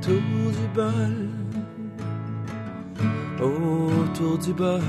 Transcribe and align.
Autour 0.00 0.16
du 0.16 0.66
bol, 0.74 1.28
autour 3.38 4.38
du 4.38 4.52
bol, 4.54 4.80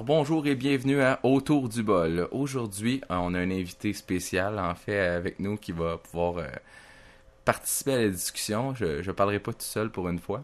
Alors 0.00 0.06
bonjour 0.16 0.46
et 0.46 0.54
bienvenue 0.54 1.02
à 1.02 1.20
Autour 1.24 1.68
du 1.68 1.82
bol. 1.82 2.26
Aujourd'hui, 2.30 3.02
euh, 3.10 3.16
on 3.16 3.34
a 3.34 3.38
un 3.38 3.50
invité 3.50 3.92
spécial 3.92 4.58
en 4.58 4.74
fait 4.74 4.98
avec 4.98 5.38
nous 5.40 5.58
qui 5.58 5.72
va 5.72 5.98
pouvoir 5.98 6.38
euh, 6.38 6.46
participer 7.44 7.92
à 7.92 7.98
la 7.98 8.08
discussion. 8.08 8.74
Je 8.74 9.06
ne 9.06 9.12
parlerai 9.12 9.40
pas 9.40 9.52
tout 9.52 9.58
seul 9.60 9.90
pour 9.90 10.08
une 10.08 10.18
fois. 10.18 10.42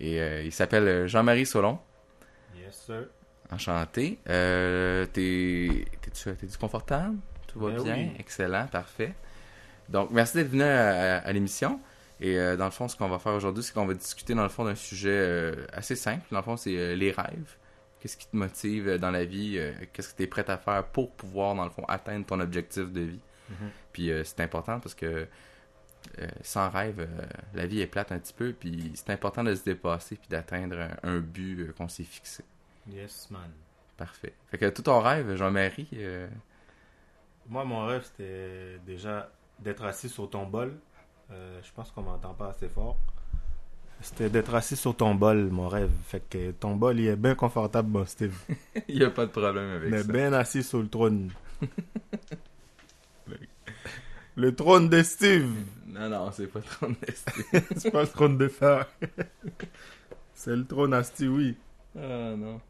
Et 0.00 0.22
euh, 0.22 0.42
il 0.42 0.52
s'appelle 0.52 1.06
Jean-Marie 1.06 1.44
Solon. 1.44 1.78
Yes, 2.56 2.82
sir. 2.86 3.04
Enchanté. 3.52 4.18
Euh, 4.30 5.04
t'es, 5.12 5.84
t'es-tu 6.00 6.58
confortable? 6.58 7.16
Tout 7.46 7.60
va 7.60 7.72
Ben 7.72 7.82
bien? 7.82 7.94
oui. 7.96 8.10
Excellent, 8.18 8.66
parfait. 8.68 9.12
Donc, 9.90 10.12
merci 10.12 10.38
d'être 10.38 10.48
venu 10.48 10.62
à, 10.62 11.16
à- 11.16 11.18
à 11.18 11.32
l'émission. 11.32 11.78
Et 12.22 12.36
dans 12.56 12.64
le 12.64 12.70
fond, 12.70 12.88
ce 12.88 12.96
qu'on 12.96 13.08
va 13.10 13.18
faire 13.18 13.34
aujourd'hui, 13.34 13.62
c'est 13.62 13.74
qu'on 13.74 13.84
va 13.84 13.92
discuter 13.92 14.32
dans 14.34 14.44
le 14.44 14.48
fond 14.48 14.64
d'un 14.64 14.74
sujet 14.74 15.52
assez 15.74 15.94
simple. 15.94 16.22
Dans 16.30 16.38
le 16.38 16.42
fond, 16.44 16.56
c'est 16.56 16.96
les 16.96 17.10
rêves. 17.10 17.54
Qu'est-ce 18.04 18.18
qui 18.18 18.26
te 18.26 18.36
motive 18.36 18.86
euh, 18.86 18.98
dans 18.98 19.10
la 19.10 19.24
vie? 19.24 19.56
euh, 19.56 19.72
qu'est-ce 19.94 20.10
que 20.12 20.18
tu 20.18 20.24
es 20.24 20.26
prêt 20.26 20.44
à 20.50 20.58
faire 20.58 20.84
pour 20.88 21.10
pouvoir, 21.12 21.54
dans 21.54 21.64
le 21.64 21.70
fond, 21.70 21.86
atteindre 21.88 22.26
ton 22.26 22.38
objectif 22.38 22.92
de 22.92 23.00
vie? 23.00 23.20
Mhm. 23.48 23.70
Puis 23.94 24.10
euh, 24.10 24.22
c'est 24.24 24.40
important 24.40 24.78
parce 24.78 24.94
que 24.94 25.26
euh, 26.18 26.28
sans 26.42 26.68
rêve, 26.68 27.00
euh, 27.00 27.26
la 27.54 27.64
vie 27.64 27.80
est 27.80 27.86
plate 27.86 28.12
un 28.12 28.18
petit 28.18 28.34
peu. 28.34 28.52
Puis 28.52 28.92
c'est 28.94 29.08
important 29.08 29.42
de 29.42 29.54
se 29.54 29.64
dépasser 29.64 30.16
puis 30.16 30.28
d'atteindre 30.28 30.78
un, 30.78 31.16
un 31.16 31.18
but 31.20 31.60
euh, 31.60 31.72
qu'on 31.72 31.88
s'est 31.88 32.04
fixé. 32.04 32.44
Yes, 32.86 33.30
man. 33.30 33.50
Parfait. 33.96 34.34
Fait 34.48 34.58
que 34.58 34.68
tout 34.68 34.82
ton 34.82 35.00
rêve, 35.00 35.34
Jean-Marie, 35.36 35.88
Moi, 37.46 37.64
mon 37.64 37.86
rêve, 37.86 38.02
c'était 38.04 38.78
déjà 38.84 39.30
d'être 39.58 39.82
assis 39.84 40.10
sur 40.10 40.28
ton 40.28 40.44
bol. 40.44 40.74
Je 41.30 41.72
pense 41.74 41.90
qu'on 41.90 42.02
m'entend 42.02 42.34
pas 42.34 42.48
assez 42.48 42.68
fort. 42.68 42.98
C'était 44.04 44.28
d'être 44.28 44.54
assis 44.54 44.76
sur 44.76 44.94
ton 44.94 45.14
bol, 45.14 45.48
mon 45.50 45.66
rêve. 45.68 45.90
Fait 46.06 46.22
que 46.28 46.50
ton 46.52 46.76
bol, 46.76 47.00
il 47.00 47.06
est 47.08 47.16
bien 47.16 47.34
confortable, 47.34 47.88
mon 47.90 48.04
Steve. 48.04 48.36
il 48.88 48.98
n'y 48.98 49.04
a 49.04 49.10
pas 49.10 49.24
de 49.26 49.30
problème 49.30 49.70
avec 49.70 49.90
Mais 49.90 50.02
ça. 50.02 50.12
bien 50.12 50.32
assis 50.34 50.62
sur 50.62 50.78
le 50.80 50.88
trône. 50.88 51.30
le 54.36 54.54
trône 54.54 54.88
de 54.88 55.02
Steve. 55.02 55.50
Non, 55.86 56.08
non, 56.08 56.30
c'est 56.32 56.48
pas 56.48 56.60
trop 56.60 56.88
nesté. 56.88 57.32
C'est 57.76 57.90
pas 57.90 58.02
le 58.02 58.08
trône 58.08 58.36
de 58.36 58.48
fer. 58.48 58.86
C'est 60.34 60.56
le 60.56 60.66
trône 60.66 60.92
à 60.92 61.02
Stewie. 61.04 61.56
Ah 61.96 62.34
non. 62.36 62.60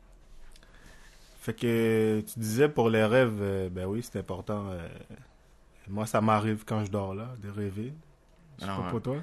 Fait 1.40 1.54
que 1.54 2.20
tu 2.20 2.38
disais 2.38 2.68
pour 2.68 2.90
les 2.90 3.04
rêves, 3.04 3.38
euh, 3.40 3.68
ben 3.70 3.86
oui, 3.86 4.02
c'est 4.02 4.18
important. 4.18 4.66
euh, 4.70 4.88
moi, 5.88 6.06
ça 6.06 6.20
m'arrive 6.20 6.64
quand 6.66 6.84
je 6.84 6.90
dors 6.90 7.14
là, 7.14 7.34
de 7.42 7.48
rêver. 7.50 7.92
Je 8.58 8.64
sais 8.64 8.70
Ah 8.70 8.76
pas 8.76 8.82
ouais. 8.84 8.90
pour 8.90 9.02
toi. 9.02 9.16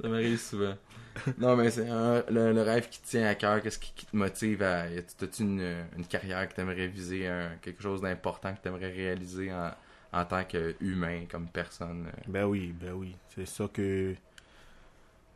Ça 0.00 0.08
m'arrive 0.08 0.38
souvent. 0.38 0.74
Non, 1.38 1.56
mais 1.56 1.70
c'est 1.70 1.88
un- 1.88 2.22
le, 2.30 2.52
le 2.52 2.62
rêve 2.62 2.88
qui 2.88 3.00
te 3.00 3.06
tient 3.08 3.26
à 3.26 3.34
cœur. 3.34 3.60
Qu'est-ce 3.60 3.78
qui, 3.78 3.92
qui 3.94 4.06
te 4.06 4.16
motive 4.16 4.62
à. 4.62 4.82
As-tu 4.84 5.42
une, 5.42 5.84
une 5.98 6.06
carrière 6.06 6.48
que 6.48 6.54
tu 6.54 6.60
aimerais 6.60 6.86
viser, 6.86 7.26
un- 7.26 7.56
quelque 7.60 7.82
chose 7.82 8.00
d'important 8.00 8.54
que 8.54 8.60
tu 8.62 8.68
aimerais 8.68 8.90
réaliser 8.92 9.52
en, 9.52 9.70
en 10.12 10.24
tant 10.24 10.44
qu'humain, 10.44 11.24
comme 11.30 11.48
personne 11.48 12.06
euh? 12.06 12.20
Ben 12.28 12.44
oui, 12.44 12.72
ben 12.80 12.92
oui. 12.92 13.16
C'est 13.34 13.46
ça 13.46 13.66
que 13.72 14.14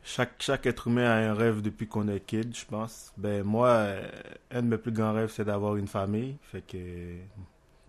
chaque, 0.03 0.33
chaque 0.39 0.65
être 0.65 0.87
humain 0.87 1.09
a 1.09 1.15
un 1.31 1.33
rêve 1.33 1.61
depuis 1.61 1.87
qu'on 1.87 2.07
est 2.07 2.19
kid, 2.19 2.55
je 2.55 2.65
pense. 2.65 3.11
Ben 3.17 3.43
moi, 3.43 3.69
euh, 3.69 4.07
un 4.51 4.61
de 4.61 4.67
mes 4.67 4.77
plus 4.77 4.91
grands 4.91 5.13
rêves, 5.13 5.31
c'est 5.31 5.45
d'avoir 5.45 5.75
une 5.77 5.87
famille. 5.87 6.37
Fait 6.51 6.61
que 6.61 6.77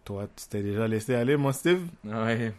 toi, 0.05 0.29
tu 0.37 0.47
t'es 0.49 0.63
déjà 0.63 0.89
laissé 0.89 1.15
aller, 1.15 1.37
mon 1.37 1.53
Steve? 1.53 1.83
Ouais. 2.05 2.53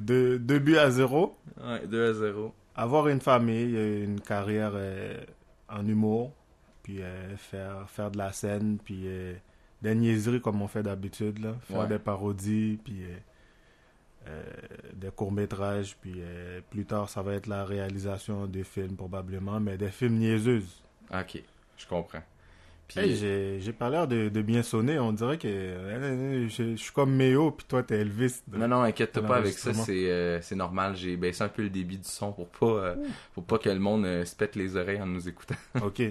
Deux, 0.00 0.38
deux 0.38 0.58
buts 0.58 0.76
à 0.78 0.90
zéro. 0.90 1.36
ouais, 1.62 1.86
2 1.86 2.10
à 2.10 2.14
0. 2.14 2.54
Avoir 2.74 3.08
une 3.08 3.20
famille, 3.20 3.74
une 4.04 4.20
carrière 4.20 4.72
euh, 4.74 5.18
en 5.68 5.86
humour, 5.86 6.32
puis 6.82 7.02
euh, 7.02 7.36
faire, 7.36 7.88
faire 7.90 8.10
de 8.10 8.18
la 8.18 8.32
scène, 8.32 8.78
puis 8.82 9.02
euh, 9.06 9.34
des 9.82 9.94
niaiseries 9.94 10.40
comme 10.40 10.62
on 10.62 10.68
fait 10.68 10.82
d'habitude, 10.82 11.38
là. 11.38 11.54
Faire 11.62 11.80
Ouais. 11.80 11.88
des 11.88 11.98
parodies, 11.98 12.78
puis 12.82 13.02
des 14.94 15.10
courts-métrages, 15.10 15.96
puis 16.00 16.22
plus 16.70 16.84
tard, 16.86 17.08
ça 17.08 17.22
va 17.22 17.34
être 17.34 17.48
la 17.48 17.64
réalisation 17.64 18.46
de 18.46 18.62
films 18.62 18.94
probablement, 18.96 19.58
mais 19.58 19.76
des 19.76 19.90
films 19.90 20.14
niaiseuses. 20.18 20.82
Ok, 21.12 21.42
je 21.76 21.86
comprends. 21.88 22.22
Puis, 22.94 23.00
Hey, 23.00 23.60
j'ai 23.60 23.72
pas 23.72 23.90
l'air 23.90 24.06
de, 24.06 24.28
de 24.28 24.42
bien 24.42 24.62
sonner, 24.62 24.98
on 24.98 25.12
dirait 25.12 25.38
que 25.38 25.48
euh, 25.48 26.48
je, 26.48 26.72
je 26.72 26.76
suis 26.76 26.92
comme 26.92 27.14
Méo, 27.14 27.50
puis 27.50 27.66
toi, 27.66 27.82
t'es 27.82 28.00
Elvis. 28.00 28.42
Non, 28.52 28.68
non, 28.68 28.82
inquiète-toi 28.82 29.22
Dans 29.22 29.28
pas 29.28 29.36
avec 29.36 29.54
ça, 29.54 29.72
c'est 29.72 30.10
euh, 30.10 30.40
c'est 30.42 30.54
normal. 30.56 30.96
J'ai 30.96 31.16
baissé 31.16 31.42
un 31.42 31.48
peu 31.48 31.62
le 31.62 31.70
débit 31.70 31.98
du 31.98 32.08
son 32.08 32.32
pour 32.32 32.48
pas, 32.48 32.66
euh, 32.66 32.96
pour 33.34 33.44
pas 33.44 33.58
que 33.58 33.68
le 33.68 33.78
monde 33.78 34.04
se 34.24 34.34
pète 34.34 34.56
les 34.56 34.76
oreilles 34.76 35.00
en 35.00 35.06
nous 35.06 35.28
écoutant. 35.28 35.54
Ok. 35.82 36.02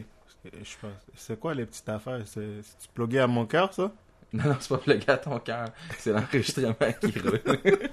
C'est 1.16 1.40
quoi 1.40 1.53
les 1.53 1.68
petites 1.68 1.88
affaires? 1.88 2.22
C'est 2.25 2.64
c'est-tu 2.64 2.88
plugué 2.94 3.20
à 3.20 3.28
mon 3.28 3.46
cœur, 3.46 3.72
ça? 3.74 3.91
Non, 4.34 4.46
non, 4.46 4.56
c'est 4.59 4.75
pas 4.75 4.96
gars 4.96 5.14
à 5.14 5.18
ton 5.18 5.40
cœur, 5.40 5.68
c'est 5.97 6.12
l'enregistrement 6.14 6.74
qui 7.00 7.20
roule. 7.20 7.41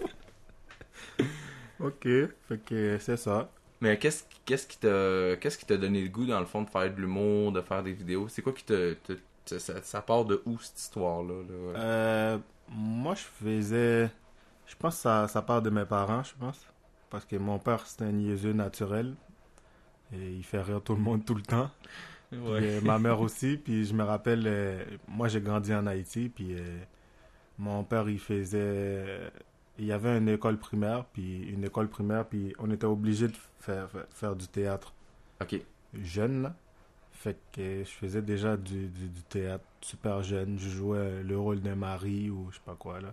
Ok, 1.81 2.03
fait 2.49 2.59
que 2.67 2.99
c'est 2.99 3.17
ça. 3.17 3.49
Mais 3.81 3.99
qu'est-ce 3.99 4.25
qu'est-ce 4.45 4.67
qui 4.67 4.79
t'a 4.79 5.37
qu'est-ce 5.37 5.59
qui 5.59 5.67
t'a 5.67 5.77
donné 5.77 6.03
le 6.03 6.09
goût 6.09 6.27
dans 6.27 6.41
le 6.41 6.47
fond 6.47 6.63
de 6.63 6.71
faire 6.71 6.93
de 6.95 7.01
l'humour, 7.01 7.53
de 7.53 7.61
faire 7.61 7.83
des 7.83 7.93
vidéos? 7.93 8.29
C'est 8.29 8.43
quoi 8.43 8.53
qui 8.53 8.65
te, 8.65 8.95
te- 8.95 9.13
te- 9.45 9.59
ça, 9.59 9.83
ça 9.83 10.03
part 10.03 10.25
de 10.25 10.43
où 10.47 10.59
cette 10.59 10.79
histoire 10.81 11.23
là, 11.23 11.35
là? 11.49 11.79
Euh, 11.79 12.39
moi, 12.69 13.15
je 13.15 13.23
faisais. 13.23 14.11
Je 14.67 14.77
pense 14.77 14.97
que 14.97 15.03
ça, 15.03 15.29
ça 15.29 15.43
part 15.43 15.63
de 15.63 15.71
mes 15.71 15.85
parents, 15.87 16.23
je 16.25 16.35
pense. 16.39 16.67
Parce 17.11 17.25
que 17.25 17.37
mon 17.37 17.59
père, 17.59 17.87
c'est 17.87 18.03
un 18.03 18.13
niaiseux 18.13 18.53
naturel. 18.53 19.17
Et 20.13 20.33
il 20.33 20.45
fait 20.45 20.63
rire 20.63 20.83
tout 20.83 20.95
le 20.95 21.01
monde 21.01 21.25
tout 21.25 21.35
le 21.35 21.43
temps. 21.43 21.71
Puis, 22.31 22.67
euh, 22.67 22.81
ma 22.83 22.99
mère 22.99 23.21
aussi. 23.23 23.59
Puis 23.59 23.87
je 23.87 23.95
me 23.95 24.05
rappelle, 24.05 24.45
euh, 24.47 24.85
moi, 25.09 25.29
j'ai 25.29 25.41
grandi 25.43 25.75
en 25.75 25.87
Haïti. 25.87 26.29
Puis 26.31 26.55
euh, 26.55 26.79
mon 27.59 27.85
père, 27.85 28.09
il 28.09 28.21
faisait. 28.21 29.31
Il 29.79 29.87
y 29.87 29.93
avait 29.93 30.17
une 30.17 30.29
école 30.29 30.59
primaire. 30.59 31.05
Puis 31.13 31.43
une 31.49 31.65
école 31.65 31.89
primaire. 31.89 32.27
Puis 32.27 32.55
on 32.59 32.71
était 32.71 32.87
obligé 32.87 33.29
de 33.29 33.37
faire, 33.61 33.91
faire, 33.91 34.07
faire 34.11 34.37
du 34.37 34.49
théâtre. 34.49 34.93
Ok. 35.41 35.61
jeune. 35.95 36.53
Fait 37.13 37.37
que 37.53 37.83
je 37.85 37.91
faisais 37.91 38.23
déjà 38.23 38.57
du, 38.57 38.87
du, 38.89 39.09
du 39.09 39.23
théâtre 39.23 39.65
super 39.81 40.23
jeune. 40.23 40.59
Je 40.59 40.69
jouais 40.69 41.23
le 41.23 41.39
rôle 41.39 41.61
d'un 41.61 41.75
mari 41.75 42.31
ou 42.31 42.49
je 42.51 42.57
sais 42.57 42.63
pas 42.65 42.77
quoi 42.77 43.01
là. 43.01 43.13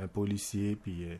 Un 0.00 0.08
policier. 0.08 0.76
Puis 0.76 1.04
euh, 1.04 1.16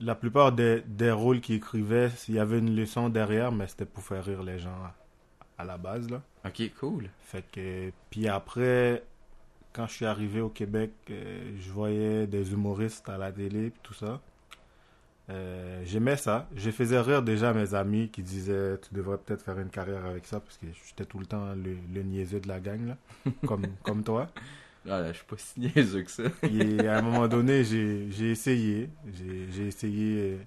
la 0.00 0.14
plupart 0.14 0.52
des, 0.52 0.82
des 0.86 1.12
rôles 1.12 1.40
qu'il 1.40 1.56
écrivait, 1.56 2.10
il 2.28 2.34
y 2.34 2.38
avait 2.40 2.58
une 2.58 2.74
leçon 2.74 3.08
derrière, 3.08 3.52
mais 3.52 3.68
c'était 3.68 3.84
pour 3.84 4.02
faire 4.02 4.24
rire 4.24 4.42
les 4.42 4.58
gens 4.58 4.70
à, 4.70 4.94
à 5.58 5.64
la 5.64 5.78
base 5.78 6.10
là. 6.10 6.22
Ok, 6.44 6.72
cool. 6.80 7.08
Fait 7.20 7.44
que 7.50 7.92
puis 8.10 8.26
après, 8.26 9.04
quand 9.74 9.86
je 9.88 9.92
suis 9.92 10.06
arrivé 10.06 10.40
au 10.40 10.48
Québec, 10.48 10.92
euh, 11.10 11.52
je 11.58 11.70
voyais 11.70 12.26
des 12.26 12.52
humoristes 12.52 13.08
à 13.08 13.18
la 13.18 13.32
télé 13.32 13.72
tout 13.82 13.92
ça. 13.92 14.20
Euh, 15.30 15.82
J'aimais 15.84 16.16
ça. 16.16 16.48
Je 16.54 16.70
faisais 16.70 17.00
rire 17.00 17.22
déjà 17.22 17.52
mes 17.52 17.74
amis 17.74 18.08
qui 18.08 18.22
disaient 18.22 18.78
tu 18.78 18.94
devrais 18.94 19.18
peut-être 19.18 19.42
faire 19.42 19.58
une 19.58 19.70
carrière 19.70 20.04
avec 20.06 20.26
ça 20.26 20.38
parce 20.38 20.58
que 20.58 20.66
j'étais 20.86 21.04
tout 21.04 21.18
le 21.18 21.26
temps 21.26 21.54
le, 21.54 21.76
le 21.92 22.02
niaiseux 22.02 22.40
de 22.40 22.48
la 22.48 22.60
gang 22.60 22.86
là, 22.86 22.96
comme 23.46 23.66
comme 23.82 24.04
toi. 24.04 24.28
Ah, 24.86 25.00
là, 25.00 25.12
je 25.12 25.16
suis 25.16 25.26
pas 25.26 25.36
si 25.38 25.60
niaiseux 25.60 26.02
que 26.02 26.10
ça. 26.10 26.24
Et 26.42 26.86
à 26.86 26.98
un 26.98 27.02
moment 27.02 27.26
donné, 27.36 27.64
j'ai 27.64 28.30
essayé, 28.30 28.90
j'ai 29.12 29.50
j'ai 29.50 29.66
essayé 29.66 30.38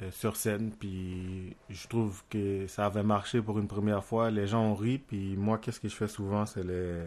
euh, 0.00 0.10
sur 0.10 0.36
scène 0.36 0.72
puis 0.72 1.54
je 1.70 1.86
trouve 1.86 2.22
que 2.30 2.66
ça 2.66 2.86
avait 2.86 3.02
marché 3.04 3.40
pour 3.42 3.58
une 3.58 3.68
première 3.68 4.04
fois. 4.04 4.30
Les 4.30 4.46
gens 4.48 4.62
ont 4.64 4.74
ri 4.74 4.98
puis 4.98 5.36
moi 5.36 5.58
qu'est-ce 5.58 5.78
que 5.80 5.88
je 5.88 5.94
fais 5.94 6.08
souvent 6.08 6.46
c'est 6.46 6.64
les 6.64 7.04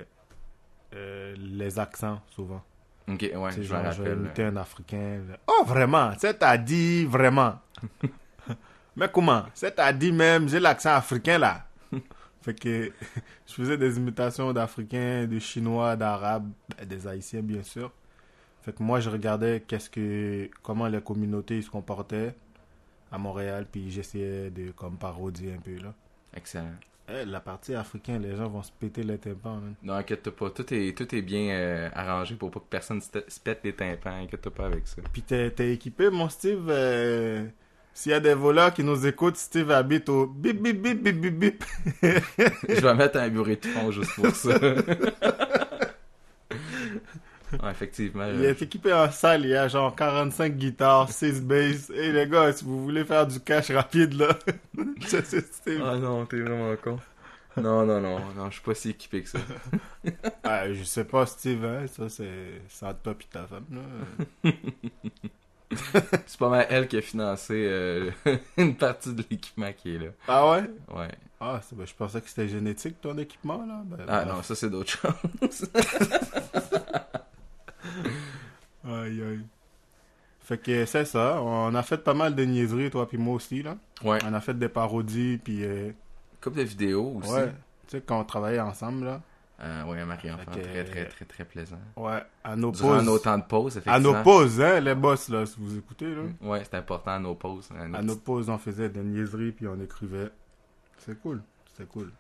euh, 0.94 1.36
les 1.38 1.80
accents 1.80 2.22
souvent. 2.30 2.62
Ok, 3.08 3.22
ouais, 3.22 3.52
je 3.52 3.62
genre, 3.62 3.92
je 3.92 4.02
vais 4.02 4.14
imiter 4.14 4.44
un 4.44 4.56
Africain. 4.58 5.22
Oh, 5.48 5.64
vraiment? 5.66 6.12
C'est 6.18 6.42
à 6.42 6.58
dit 6.58 7.06
vraiment. 7.06 7.60
Mais 8.96 9.10
comment? 9.10 9.44
C'est 9.54 9.78
à 9.80 9.94
dit 9.94 10.12
même, 10.12 10.50
j'ai 10.50 10.60
l'accent 10.60 10.96
africain 10.96 11.38
là. 11.38 11.68
fait 12.42 12.54
que 12.60 12.92
je 13.48 13.54
faisais 13.54 13.78
des 13.78 13.98
imitations 13.98 14.52
d'Africains, 14.54 15.28
de 15.28 15.38
Chinois, 15.38 15.96
d'Arabes, 15.96 16.50
ben, 16.78 16.88
des 16.88 17.08
Haïtiens 17.08 17.42
bien 17.42 17.62
sûr. 17.62 17.92
Fait 18.62 18.74
que 18.74 18.82
moi 18.82 19.00
je 19.00 19.10
regardais 19.10 19.64
qu'est-ce 19.68 19.90
que, 19.90 20.50
comment 20.64 20.88
les 20.88 21.02
communautés 21.02 21.62
se 21.62 21.70
comportaient 21.70 22.36
à 23.12 23.20
Montréal, 23.20 23.68
puis 23.72 23.92
j'essayais 23.92 24.50
de 24.50 24.72
comme 24.72 24.98
parodier 24.98 25.54
un 25.54 25.60
peu 25.60 25.78
là. 25.78 25.94
Excellent. 26.36 26.74
La 27.08 27.40
partie 27.40 27.76
africaine, 27.76 28.24
les 28.24 28.36
gens 28.36 28.48
vont 28.50 28.64
se 28.64 28.72
péter 28.72 29.04
les 29.04 29.18
tympans. 29.20 29.56
man. 29.58 29.76
Non, 29.84 29.94
inquiète 29.94 30.30
pas. 30.32 30.50
Tout 30.50 30.74
est, 30.74 30.98
tout 30.98 31.14
est 31.16 31.22
bien 31.22 31.50
euh, 31.54 31.90
arrangé 31.94 32.36
pour 32.36 32.50
pas 32.50 32.60
que 32.60 32.66
personne 32.70 33.00
se, 33.00 33.40
pète 33.40 33.60
les 33.64 33.74
tympans. 33.74 34.24
Inquiète 34.24 34.50
pas 34.50 34.66
avec 34.66 34.88
ça. 34.88 35.02
Puis 35.14 35.22
t'es 35.22 35.52
t'es 35.52 35.72
équipé, 35.72 36.10
mon 36.10 36.30
Steve. 36.30 36.66
euh, 36.70 37.46
S'il 37.94 38.12
y 38.12 38.16
a 38.16 38.20
des 38.20 38.34
voleurs 38.34 38.74
qui 38.74 38.84
nous 38.84 39.06
écoutent, 39.06 39.38
Steve 39.38 39.70
habite 39.72 40.10
au 40.10 40.26
bip 40.26 40.60
bip 40.62 40.82
bip 40.82 41.02
bip 41.04 41.22
bip 41.22 41.36
bip. 41.40 41.64
Je 42.02 42.82
vais 42.82 42.94
mettre 42.96 43.18
un 43.20 43.30
bureau 43.30 43.46
de 43.46 43.66
fond 43.66 43.92
juste 43.92 44.16
pour 44.16 44.36
ça. 44.36 44.58
Ouais, 47.64 47.72
effectivement. 47.72 48.26
Il 48.34 48.44
est 48.44 48.62
équipé 48.62 48.94
en 48.94 49.10
salle, 49.12 49.44
il 49.46 49.50
y 49.52 49.56
a 49.56 49.68
genre 49.68 49.96
45 49.96 50.54
guitares, 50.56 51.12
6 51.12 51.42
basses. 51.42 51.90
Et 51.92 52.12
les 52.12 52.28
gars, 52.28 52.52
si 52.54 52.64
vous 52.66 52.84
voulez 52.84 53.06
faire 53.06 53.26
du 53.28 53.40
cash 53.40 53.72
rapide, 53.72 54.14
là. 54.14 54.38
Ah 55.84 55.96
non, 55.98 56.26
t'es 56.26 56.42
vraiment 56.42 56.76
con. 56.84 57.00
Non, 57.58 57.86
non, 57.86 58.02
non, 58.02 58.20
non, 58.36 58.50
je 58.50 58.56
suis 58.56 58.62
pas 58.64 58.74
si 58.76 58.90
équipé 58.90 59.22
que 59.24 59.30
ça. 59.30 59.40
Ah, 60.44 60.72
je 60.74 60.84
sais 60.84 61.06
pas, 61.06 61.26
Steve, 61.26 61.64
hein, 61.66 61.86
ça, 61.88 62.10
c'est 62.10 62.86
entre 62.86 63.00
toi 63.00 63.14
pis 63.16 63.28
ta 63.28 63.46
femme, 63.48 63.66
là. 63.72 64.52
C'est 66.28 66.38
pas 66.40 66.50
mal 66.50 66.68
elle 66.70 66.88
qui 66.88 66.98
a 66.98 67.02
financé 67.02 67.54
euh, 67.68 68.12
une 68.58 68.76
partie 68.76 69.14
de 69.14 69.24
l'équipement 69.30 69.72
qui 69.74 69.96
est 69.96 70.00
là. 70.00 70.10
Ah 70.28 70.52
ouais? 70.52 70.64
Ouais. 70.94 71.08
Ah, 71.40 71.60
c'est- 71.68 71.76
ben, 71.76 71.86
je 71.88 71.94
pensais 71.94 72.22
que 72.22 72.30
c'était 72.30 72.48
génétique, 72.48 73.02
ton 73.02 73.18
équipement, 73.18 73.66
là. 73.66 73.82
Ben, 73.86 74.06
Ah 74.08 74.24
bref. 74.26 74.36
non, 74.36 74.44
ça 74.44 74.56
c'est 74.56 74.70
d'autres 74.70 74.92
choses. 74.92 75.70
Aïe, 78.86 79.22
aïe. 79.24 79.46
Fait 80.42 80.58
que 80.60 80.86
c'est 80.86 81.06
ça, 81.06 81.42
on 81.42 81.74
a 81.74 81.82
fait 81.82 81.98
pas 81.98 82.14
mal 82.14 82.36
de 82.36 82.44
niaiseries, 82.46 82.92
toi 82.92 83.08
puis 83.08 83.18
moi 83.18 83.34
aussi, 83.36 83.64
là. 83.64 83.78
Ouais. 84.04 84.20
On 84.26 84.34
a 84.34 84.40
fait 84.42 84.54
des 84.54 84.70
parodies, 84.70 85.40
puis... 85.44 85.64
euh, 85.64 85.92
Couple 86.42 86.58
de 86.58 86.64
vidéos 86.64 87.16
aussi. 87.18 87.32
ouais, 87.32 87.48
tu 87.88 87.98
sais, 87.98 88.02
quand 88.06 88.20
on 88.20 88.24
travaillait 88.24 88.60
ensemble, 88.60 89.06
là. 89.06 89.22
Euh, 89.62 89.84
ouais, 89.86 90.04
Marie-Enfant, 90.06 90.52
très, 90.52 90.84
très, 90.84 91.06
très, 91.06 91.26
très 91.26 91.46
plaisant. 91.46 91.80
Ouais, 91.96 92.22
à 92.44 92.56
nos 92.58 92.72
Durant 92.72 92.98
pauses. 92.98 93.06
nos 93.06 93.18
temps 93.18 93.38
de 93.38 93.44
pause, 93.46 93.78
À 93.78 93.80
effectivement. 93.80 94.14
nos 94.18 94.22
pauses, 94.24 94.62
hein, 94.62 94.80
les 94.82 94.94
boss, 94.96 95.30
là, 95.30 95.46
si 95.48 95.56
vous 95.58 95.78
écoutez, 95.78 96.14
là. 96.14 96.24
Ouais, 96.42 96.62
c'est 96.64 96.76
important 96.76 97.12
à 97.12 97.20
nos 97.20 97.34
pauses. 97.36 97.70
À 97.80 97.88
nos 97.88 97.98
À 97.98 98.02
nos 98.04 98.16
pauses, 98.18 98.50
on 98.50 98.58
faisait 98.60 98.90
des 98.90 99.02
niaiseries, 99.02 99.54
puis 99.54 99.66
on 99.68 99.80
écrivait. 99.82 100.30
C'est 101.00 101.20
cool, 101.22 101.42
c'est 101.76 101.88
cool. 101.88 102.12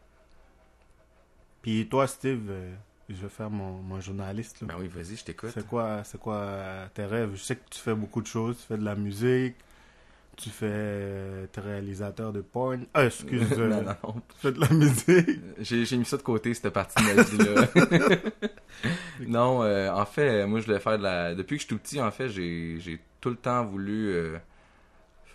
Puis 1.61 1.87
toi, 1.89 2.07
Steve, 2.07 2.47
euh, 2.49 2.73
je 3.09 3.15
vais 3.15 3.29
faire 3.29 3.49
mon, 3.49 3.73
mon 3.83 3.99
journaliste, 4.01 4.61
là. 4.61 4.67
Ben 4.69 4.75
oui, 4.79 4.87
vas-y, 4.87 5.15
je 5.17 5.23
t'écoute. 5.23 5.51
C'est 5.53 5.65
quoi, 5.67 6.03
c'est 6.03 6.19
quoi 6.19 6.35
euh, 6.37 6.87
tes 6.93 7.05
rêves? 7.05 7.31
Je 7.35 7.41
sais 7.43 7.55
que 7.55 7.69
tu 7.69 7.79
fais 7.79 7.93
beaucoup 7.95 8.21
de 8.21 8.27
choses. 8.27 8.57
Tu 8.57 8.63
fais 8.67 8.77
de 8.77 8.83
la 8.85 8.95
musique, 8.95 9.55
tu 10.37 10.49
fais... 10.49 10.65
euh, 10.69 11.45
T'es 11.51 11.61
réalisateur 11.61 12.33
de 12.33 12.41
porn. 12.41 12.85
Ah, 12.93 13.05
excuse, 13.05 13.49
non, 13.57 13.67
non, 13.67 13.83
non. 13.83 14.13
tu 14.29 14.37
fais 14.39 14.51
de 14.51 14.59
la 14.59 14.69
musique. 14.69 15.39
J'ai, 15.59 15.97
mis 15.97 16.05
ça 16.05 16.17
de 16.17 16.23
côté, 16.23 16.53
cette 16.53 16.69
partie 16.73 16.95
de 17.03 17.13
ma 17.13 17.23
vie-là. 17.23 18.29
non, 19.27 19.63
euh, 19.63 19.89
en 19.91 20.05
fait, 20.05 20.45
moi, 20.45 20.59
je 20.59 20.65
voulais 20.65 20.79
faire 20.79 20.97
de 20.97 21.03
la... 21.03 21.35
Depuis 21.35 21.57
que 21.57 21.61
je 21.61 21.67
suis 21.67 21.75
tout 21.75 21.81
petit, 21.81 22.01
en 22.01 22.11
fait, 22.11 22.29
j'ai, 22.29 22.77
j'ai 22.79 22.99
tout 23.21 23.29
le 23.29 23.35
temps 23.37 23.63
voulu... 23.65 24.09
euh, 24.09 24.37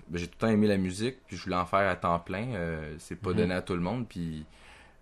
ben, 0.08 0.18
j'ai 0.18 0.26
tout 0.26 0.34
le 0.40 0.46
temps 0.46 0.52
aimé 0.52 0.66
la 0.66 0.76
musique, 0.76 1.16
puis 1.26 1.36
je 1.36 1.44
voulais 1.44 1.56
en 1.56 1.66
faire 1.66 1.88
à 1.88 1.96
temps 1.96 2.18
plein. 2.18 2.48
euh, 2.54 2.94
c'est 2.98 3.16
pas 3.16 3.30
Mhm. 3.30 3.36
donné 3.36 3.54
à 3.54 3.62
tout 3.62 3.74
le 3.74 3.80
monde, 3.80 4.08
puis 4.08 4.44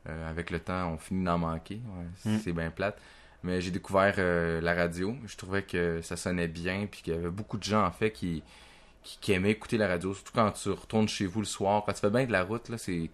euh, 0.09 0.31
avec 0.31 0.51
le 0.51 0.61
temps, 0.61 0.93
on 0.93 0.99
finit 0.99 1.25
d'en 1.25 1.39
manquer. 1.39 1.77
Ouais, 1.77 2.05
c'est, 2.17 2.39
c'est 2.39 2.53
bien 2.53 2.71
plate. 2.71 2.99
Mais 3.45 3.61
j'ai 3.61 3.71
découvert 3.71 4.15
euh, 4.19 4.61
la 4.61 4.75
radio. 4.75 5.15
Je 5.27 5.37
trouvais 5.37 5.63
que 5.63 6.01
ça 6.03 6.17
sonnait 6.17 6.49
bien, 6.49 6.87
puis 6.91 7.03
qu'il 7.03 7.15
y 7.15 7.17
avait 7.17 7.31
beaucoup 7.31 7.57
de 7.59 7.65
gens, 7.65 7.85
en 7.85 7.93
fait, 7.93 8.11
qui... 8.11 8.43
Qui, 9.05 9.17
qui 9.21 9.33
aimaient 9.33 9.53
écouter 9.53 9.79
la 9.79 9.87
radio, 9.87 10.13
surtout 10.13 10.33
quand 10.35 10.51
tu 10.51 10.71
retournes 10.71 11.09
chez 11.09 11.25
vous 11.25 11.39
le 11.39 11.47
soir, 11.47 11.85
quand 11.87 11.93
tu 11.93 12.01
fais 12.01 12.11
bien 12.11 12.27
de 12.27 12.33
la 12.33 12.43
route, 12.43 12.69
là, 12.69 12.77
c'est, 12.77 13.09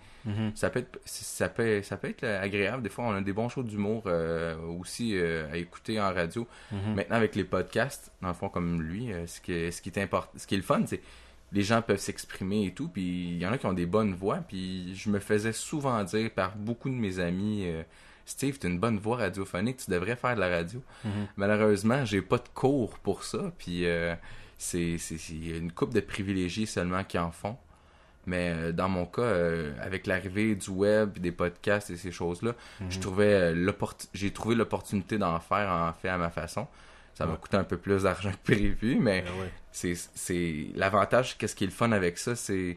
ça 0.55 0.71
peut 0.71 0.79
être 0.81 0.99
ça 1.05 1.51
peut 1.51 1.83
ça 1.83 1.99
peut 1.99 2.09
être 2.09 2.25
agréable 2.25 2.83
des 2.83 2.89
fois 2.89 3.05
on 3.05 3.15
a 3.15 3.21
des 3.21 3.35
bons 3.35 3.51
shows 3.51 3.63
d'humour 3.63 4.05
euh, 4.07 4.57
aussi 4.81 5.15
à 5.19 5.55
écouter 5.59 6.01
en 6.01 6.13
radio 6.13 6.49
Mhm. 6.73 6.95
maintenant 6.95 7.17
avec 7.17 7.37
les 7.37 7.45
podcasts 7.45 8.11
dans 8.23 8.29
le 8.29 8.35
fond 8.35 8.49
comme 8.49 8.81
lui 8.83 9.11
ce 9.27 9.41
qui 9.43 9.53
est, 9.53 9.71
ce 9.71 9.83
qui 9.83 9.91
est 9.91 9.99
important 9.99 10.31
ce 10.39 10.47
qui 10.47 10.55
est 10.55 10.59
le 10.59 10.65
fun 10.65 10.81
c'est 10.87 11.03
les 11.55 11.63
gens 11.63 11.81
peuvent 11.81 11.99
s'exprimer 12.01 12.67
et 12.67 12.75
tout 12.75 12.89
puis 12.89 13.31
il 13.31 13.39
y 13.39 13.47
en 13.47 13.53
a 13.53 13.59
qui 13.59 13.65
ont 13.67 13.73
des 13.73 13.87
bonnes 13.87 14.13
voix 14.15 14.39
puis 14.47 14.95
je 14.95 15.09
me 15.09 15.21
faisais 15.21 15.53
souvent 15.53 16.03
dire 16.05 16.31
par 16.33 16.55
beaucoup 16.57 16.91
de 16.91 16.95
mes 16.95 17.19
amis 17.21 17.63
euh, 17.67 17.83
Steve, 18.27 18.59
t'as 18.59 18.69
une 18.69 18.79
bonne 18.81 18.99
voix 18.99 19.19
radiophonique, 19.19 19.77
tu 19.77 19.91
devrais 19.91 20.17
faire 20.17 20.35
de 20.35 20.41
la 20.41 20.49
radio. 20.49 20.83
Mhm. 21.05 21.11
Malheureusement, 21.37 22.05
j'ai 22.07 22.23
pas 22.23 22.39
de 22.39 22.49
cours 22.55 22.99
pour 23.01 23.23
ça, 23.23 23.53
puis 23.59 23.85
euh, 23.87 24.15
c'est 24.57 24.97
une 25.31 25.71
couple 25.71 25.93
de 25.95 26.01
privilégiés 26.01 26.65
seulement 26.65 27.05
qui 27.05 27.19
en 27.19 27.31
font. 27.31 27.59
Mais 28.27 28.51
euh, 28.57 28.73
dans 28.73 28.89
mon 28.89 29.05
cas, 29.05 29.21
euh, 29.21 29.75
avec 29.83 30.07
l'arrivée 30.07 30.55
du 30.55 30.71
web, 30.71 31.19
des 31.19 31.33
podcasts 31.33 31.91
et 31.91 31.99
ces 31.99 32.11
choses-là, 32.13 32.55
Mhm. 32.81 32.91
je 32.91 32.99
trouvais 32.99 33.53
l'opport- 33.53 34.09
j'ai 34.15 34.31
trouvé 34.31 34.55
l'opportunité 34.55 35.19
d'en 35.19 35.39
faire 35.39 35.69
en 35.71 35.93
fait 35.93 36.09
à 36.09 36.17
ma 36.17 36.31
façon. 36.31 36.67
Ça 37.15 37.27
m'a 37.27 37.33
Ouais. 37.33 37.39
coûté 37.39 37.57
un 37.57 37.65
peu 37.65 37.77
plus 37.79 38.03
d'argent 38.03 38.31
que 38.33 38.53
prévu, 38.53 38.97
mais 39.01 39.23
Ben 39.23 39.31
ouais. 39.41 39.51
c'est 39.73 39.95
c'est 40.15 40.67
l'avantage 40.75 41.39
qu'est-ce 41.39 41.55
qui 41.55 41.65
est 41.65 41.69
le 41.69 41.73
fun 41.73 41.93
avec 41.93 42.19
ça 42.19 42.35
c'est 42.37 42.77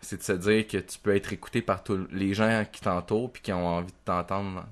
c'est 0.00 0.16
de 0.18 0.22
se 0.22 0.32
dire 0.32 0.66
que 0.66 0.78
tu 0.78 0.98
peux 0.98 1.14
être 1.14 1.32
écouté 1.32 1.60
par 1.60 1.82
tous 1.84 2.06
les 2.12 2.32
gens 2.32 2.64
qui 2.70 2.80
t'entourent 2.80 3.30
puis 3.32 3.42
qui 3.42 3.52
ont 3.52 3.66
envie 3.66 3.92
de 3.92 3.98
t'entendre 4.04 4.64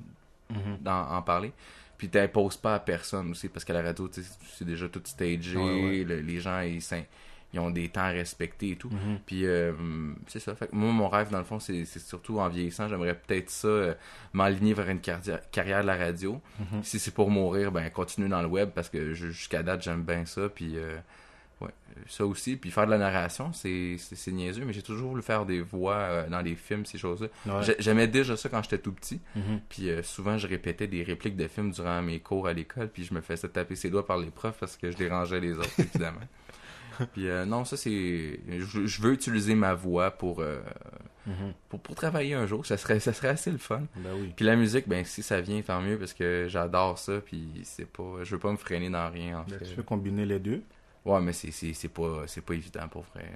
Mhm. 0.50 0.78
d'en- 0.80 1.10
en 1.10 1.20
parler 1.22 1.52
puis 1.98 2.08
t'imposes 2.08 2.56
pas 2.56 2.76
à 2.76 2.78
personne 2.80 3.30
aussi 3.32 3.48
parce 3.48 3.64
qu'à 3.64 3.74
la 3.74 3.82
radio 3.82 4.08
tu 4.08 4.22
sais, 4.22 4.30
c'est 4.56 4.64
déjà 4.64 4.88
tout 4.88 5.02
stagé 5.04 5.58
Ouais, 5.58 5.84
ouais. 5.84 6.04
le- 6.04 6.20
les 6.20 6.40
gens 6.40 6.60
ils, 6.60 6.80
ils 7.54 7.60
ont 7.60 7.70
des 7.70 7.88
temps 7.88 8.02
à 8.02 8.08
respecter 8.10 8.70
et 8.72 8.76
tout 8.76 8.90
Mhm. 8.90 9.18
puis 9.24 9.46
euh, 9.46 9.72
c'est 10.26 10.38
ça. 10.40 10.54
Fait 10.54 10.66
que 10.68 10.74
moi, 10.76 10.92
mon 10.92 11.08
rêve, 11.08 11.30
dans 11.30 11.38
le 11.38 11.44
fond, 11.44 11.58
c'est 11.58 11.84
surtout 11.86 12.40
en 12.40 12.48
vieillissant, 12.48 12.88
j'aimerais 12.88 13.14
peut-être 13.14 13.48
ça, 13.50 13.68
euh, 13.68 13.94
m'aligner 14.34 14.74
vers 14.74 14.88
une 14.90 15.00
carrière, 15.00 15.82
de 15.82 15.86
la 15.86 15.96
radio. 15.96 16.40
Mhm. 16.60 16.82
Si 16.82 16.98
c'est 16.98 17.14
pour 17.14 17.30
mourir, 17.30 17.72
ben 17.72 17.88
continuer 17.90 18.28
dans 18.28 18.42
le 18.42 18.48
web 18.48 18.70
parce 18.74 18.88
que 18.90 19.14
jusqu'à 19.14 19.62
date, 19.62 19.82
j'aime 19.82 20.02
bien 20.02 20.26
ça. 20.26 20.48
Puis 20.50 20.76
euh, 20.76 20.96
ouais, 21.62 21.70
ça 22.06 22.26
aussi. 22.26 22.56
Puis 22.56 22.70
faire 22.70 22.84
de 22.84 22.90
la 22.90 22.98
narration, 22.98 23.50
c'est 23.54 23.96
niaiseux, 24.26 24.64
mais 24.66 24.74
j'ai 24.74 24.82
toujours 24.82 25.10
voulu 25.10 25.22
faire 25.22 25.46
des 25.46 25.62
voix 25.62 26.24
dans 26.30 26.42
les 26.42 26.54
films, 26.54 26.84
ces 26.84 26.98
choses-là. 26.98 27.28
Ouais. 27.46 27.76
J'aimais 27.78 28.08
déjà 28.08 28.36
ça 28.36 28.50
quand 28.50 28.62
j'étais 28.62 28.78
tout 28.78 28.92
petit. 28.92 29.20
Mhm. 29.34 29.60
Puis 29.70 29.88
souvent, 30.02 30.36
je 30.36 30.46
répétais 30.46 30.86
des 30.86 31.02
répliques 31.02 31.36
de 31.36 31.48
films 31.48 31.70
durant 31.70 32.02
mes 32.02 32.20
cours 32.20 32.46
à 32.46 32.52
l'école, 32.52 32.88
puis 32.88 33.04
je 33.04 33.14
me 33.14 33.22
faisais 33.22 33.48
taper 33.48 33.74
ses 33.74 33.88
doigts 33.88 34.06
par 34.06 34.18
les 34.18 34.30
profs 34.30 34.58
parce 34.60 34.76
que 34.76 34.90
je 34.90 34.96
dérangeais 34.98 35.40
les 35.40 35.54
autres, 35.54 35.70
évidemment. 35.78 36.20
puis 37.12 37.28
euh, 37.28 37.44
non, 37.44 37.64
ça 37.64 37.76
c'est... 37.76 38.40
Je, 38.48 38.86
je 38.86 39.02
veux 39.02 39.12
utiliser 39.12 39.54
ma 39.54 39.74
voix 39.74 40.10
pour, 40.10 40.40
euh, 40.40 40.60
Mhm. 41.26 41.52
pour, 41.68 41.80
pour 41.80 41.94
travailler 41.94 42.32
un 42.34 42.46
jour, 42.46 42.64
ça 42.64 42.78
serait, 42.78 43.00
ça 43.00 43.12
serait 43.12 43.28
assez 43.28 43.50
le 43.50 43.58
fun. 43.58 43.82
Ben 43.96 44.12
oui. 44.14 44.32
Puis 44.34 44.46
la 44.46 44.56
musique, 44.56 44.88
ben 44.88 45.04
si 45.04 45.22
ça 45.22 45.40
vient, 45.42 45.60
tant 45.60 45.82
mieux, 45.82 45.98
parce 45.98 46.14
que 46.14 46.46
j'adore 46.48 46.98
ça, 46.98 47.20
puis 47.20 47.48
c'est 47.64 47.84
pas... 47.90 48.24
Je 48.24 48.30
veux 48.34 48.38
pas 48.38 48.50
me 48.50 48.56
freiner 48.56 48.88
dans 48.88 49.10
rien, 49.10 49.40
en 49.40 49.44
Ben, 49.44 49.58
fait. 49.58 49.66
tu 49.66 49.74
peux 49.74 49.82
combiner 49.82 50.24
les 50.24 50.38
deux? 50.38 50.62
Ouais, 51.04 51.20
mais 51.20 51.32
c'est, 51.34 51.50
c'est, 51.50 51.74
c'est 51.74 51.88
pas, 51.88 52.22
c'est 52.26 52.40
pas 52.40 52.54
évident 52.54 52.88
pour 52.88 53.02
vrai. 53.14 53.30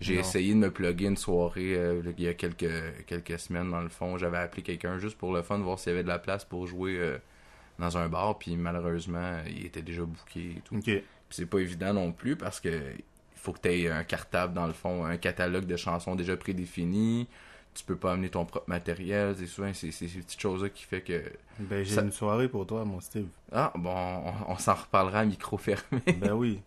J'ai 0.00 0.14
essayé 0.16 0.52
de 0.52 0.58
me 0.58 0.70
plugger 0.70 1.06
une 1.06 1.16
soirée 1.16 1.76
euh, 1.76 2.02
il 2.18 2.24
y 2.24 2.28
a 2.28 2.34
quelques, 2.34 2.66
quelques 3.06 3.38
semaines, 3.38 3.70
dans 3.70 3.82
le 3.82 3.88
fond. 3.88 4.18
J'avais 4.18 4.38
appelé 4.38 4.62
quelqu'un 4.62 4.98
juste 4.98 5.16
pour 5.16 5.32
le 5.32 5.42
fun, 5.42 5.58
voir 5.58 5.78
s'il 5.78 5.90
y 5.92 5.94
avait 5.94 6.02
de 6.02 6.08
la 6.08 6.18
place 6.18 6.44
pour 6.44 6.66
jouer 6.66 6.96
euh, 6.98 7.18
dans 7.78 7.96
un 7.98 8.08
bar, 8.08 8.36
puis 8.38 8.56
malheureusement, 8.56 9.38
il 9.46 9.64
était 9.66 9.82
déjà 9.82 10.02
booké 10.02 10.40
et 10.56 10.60
tout. 10.64 10.74
C'est 11.34 11.46
pas 11.46 11.58
évident 11.58 11.92
non 11.94 12.12
plus 12.12 12.36
parce 12.36 12.60
que 12.60 12.68
il 12.68 13.38
faut 13.44 13.52
que 13.52 13.60
tu 13.60 13.68
aies 13.70 13.90
un 13.90 14.04
cartable 14.04 14.54
dans 14.54 14.66
le 14.68 14.72
fond, 14.72 15.04
un 15.04 15.16
catalogue 15.16 15.66
de 15.66 15.76
chansons 15.76 16.14
déjà 16.14 16.36
prédéfini. 16.36 17.26
Tu 17.74 17.84
peux 17.84 17.96
pas 17.96 18.12
amener 18.12 18.28
ton 18.28 18.44
propre 18.44 18.68
matériel, 18.68 19.34
c'est 19.38 19.46
souvent 19.46 19.72
c'est 19.74 19.90
ces 19.92 20.06
petites 20.06 20.40
choses 20.40 20.62
là 20.62 20.68
qui 20.68 20.84
fait 20.84 21.00
que 21.00 21.22
Ben 21.58 21.82
j'ai 21.84 21.94
Ça- 21.94 22.02
une 22.02 22.12
soirée 22.12 22.48
pour 22.48 22.66
toi, 22.66 22.84
mon 22.84 23.00
Steve. 23.00 23.26
ah 23.50 23.72
bon, 23.74 23.90
on, 23.94 24.52
on 24.52 24.56
s'en 24.58 24.74
reparlera 24.74 25.20
à 25.20 25.24
micro 25.24 25.56
fermé. 25.58 26.00
ben 26.18 26.32
oui. 26.34 26.60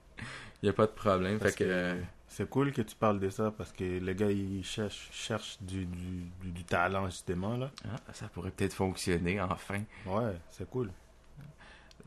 Il 0.64 0.66
y 0.68 0.70
a 0.70 0.74
pas 0.74 0.88
de 0.88 0.92
problème, 0.92 1.38
Parce 1.38 1.52
fait 1.54 1.60
que, 1.60 1.64
que- 1.66 1.70
euh, 1.70 2.02
C'est 2.28 2.50
cool 2.50 2.72
que 2.74 2.82
tu 2.82 2.96
parles 2.96 3.20
de 3.20 3.30
ça 3.30 3.52
parce 3.56 3.72
que 3.72 3.84
les 4.00 4.16
gars 4.16 4.32
ils 4.32 4.64
cherchent, 4.66 5.10
cherchent 5.14 5.58
du, 5.62 5.86
du, 5.86 6.24
du, 6.42 6.52
du 6.52 6.64
talent 6.66 7.06
justement 7.06 7.56
là. 7.56 7.70
ah, 7.88 7.98
ça 8.12 8.28
pourrait 8.28 8.52
peut-être 8.52 8.74
fonctionner 8.74 9.40
enfin. 9.40 9.82
Ouais, 10.08 10.34
c'est 10.50 10.68
cool. 10.70 10.90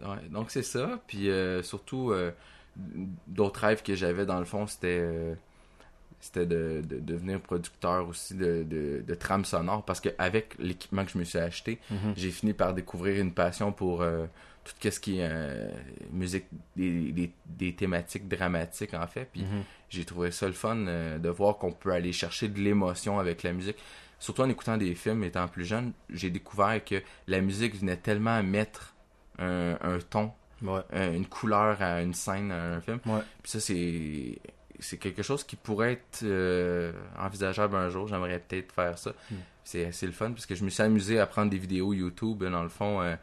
Ouais, 0.01 0.29
donc 0.31 0.51
c'est 0.51 0.63
ça, 0.63 1.01
puis 1.07 1.29
euh, 1.31 1.63
surtout 1.63 2.13
euh, 2.13 2.31
d'autres 3.27 3.61
rêves 3.61 3.83
que 3.83 3.95
j'avais 3.95 4.27
dans 4.27 4.39
le 4.39 4.45
fond, 4.45 4.67
c'était 4.67 4.99
euh, 5.01 5.35
c'était 6.21 6.47
de, 6.47 6.83
de 6.85 6.99
devenir 6.99 7.41
producteur 7.41 8.09
aussi 8.09 8.35
de, 8.35 8.65
de, 8.65 9.03
de 9.07 9.15
trames 9.15 9.45
sonores 9.45 9.85
parce 9.85 10.01
qu'avec 10.01 10.55
l'équipement 10.59 11.05
que 11.05 11.13
je 11.13 11.19
me 11.19 11.25
suis 11.25 11.39
acheté, 11.39 11.79
Mhm. 11.91 12.15
j'ai 12.17 12.31
fini 12.31 12.53
par 12.55 12.75
découvrir 12.75 13.21
une 13.21 13.33
passion 13.33 13.71
pour 13.73 14.05
tout 14.65 14.91
ce 14.91 14.99
qui 15.01 15.21
est 15.21 15.31
musique, 16.13 16.47
des, 16.77 17.13
des, 17.13 17.31
des 17.47 17.75
thématiques 17.75 18.27
dramatiques 18.29 18.95
en 18.95 19.07
fait. 19.07 19.29
Puis 19.33 19.43
Mhm. 19.43 19.63
j'ai 19.91 20.05
trouvé 20.05 20.31
ça 20.33 20.47
le 20.47 20.53
fun 20.55 20.75
de 20.77 21.29
voir 21.29 21.57
qu'on 21.57 21.73
peut 21.73 21.93
aller 21.93 22.13
chercher 22.13 22.49
de 22.49 22.59
l'émotion 22.61 23.19
avec 23.21 23.43
la 23.45 23.53
musique. 23.53 23.77
Surtout 24.19 24.43
en 24.43 24.49
écoutant 24.49 24.77
des 24.77 24.97
films 24.97 25.23
étant 25.23 25.47
plus 25.47 25.65
jeune, 25.65 25.93
j'ai 26.11 26.31
découvert 26.31 26.85
que 26.85 27.01
la 27.29 27.41
musique 27.41 27.77
venait 27.77 27.97
tellement 27.97 28.43
mettre 28.43 28.93
un, 29.39 29.79
un 29.81 29.99
ton, 30.09 30.33
Ouais. 30.63 30.81
un- 30.93 31.13
une 31.13 31.27
couleur 31.27 31.81
à 31.81 32.03
une 32.03 32.15
scène, 32.15 32.51
à 32.51 32.75
un 32.75 32.81
film. 32.81 32.99
Ouais. 33.07 33.21
Puis 33.43 33.53
ça, 33.53 33.61
c'est 33.61 34.39
c'est 34.81 34.97
quelque 34.99 35.23
chose 35.23 35.43
qui 35.45 35.57
pourrait 35.57 35.93
être 35.95 36.21
euh, 36.23 36.93
envisageable 37.19 37.75
un 37.77 37.89
jour. 37.89 38.07
J'aimerais 38.09 38.39
peut-être 38.39 38.73
faire 38.73 38.97
ça. 38.99 39.11
Mm. 39.31 39.35
C'est 39.65 39.93
c'est 39.93 40.07
le 40.07 40.13
fun 40.13 40.31
parce 40.33 40.47
que 40.47 40.55
je 40.55 40.65
me 40.65 40.71
suis 40.71 40.83
amusé 40.83 41.19
à 41.21 41.27
prendre 41.27 41.51
des 41.51 41.59
vidéos 41.59 41.93
YouTube, 41.93 42.45
dans 42.45 42.63
le 42.63 42.69
fond, 42.69 43.01
euh, 43.03 43.15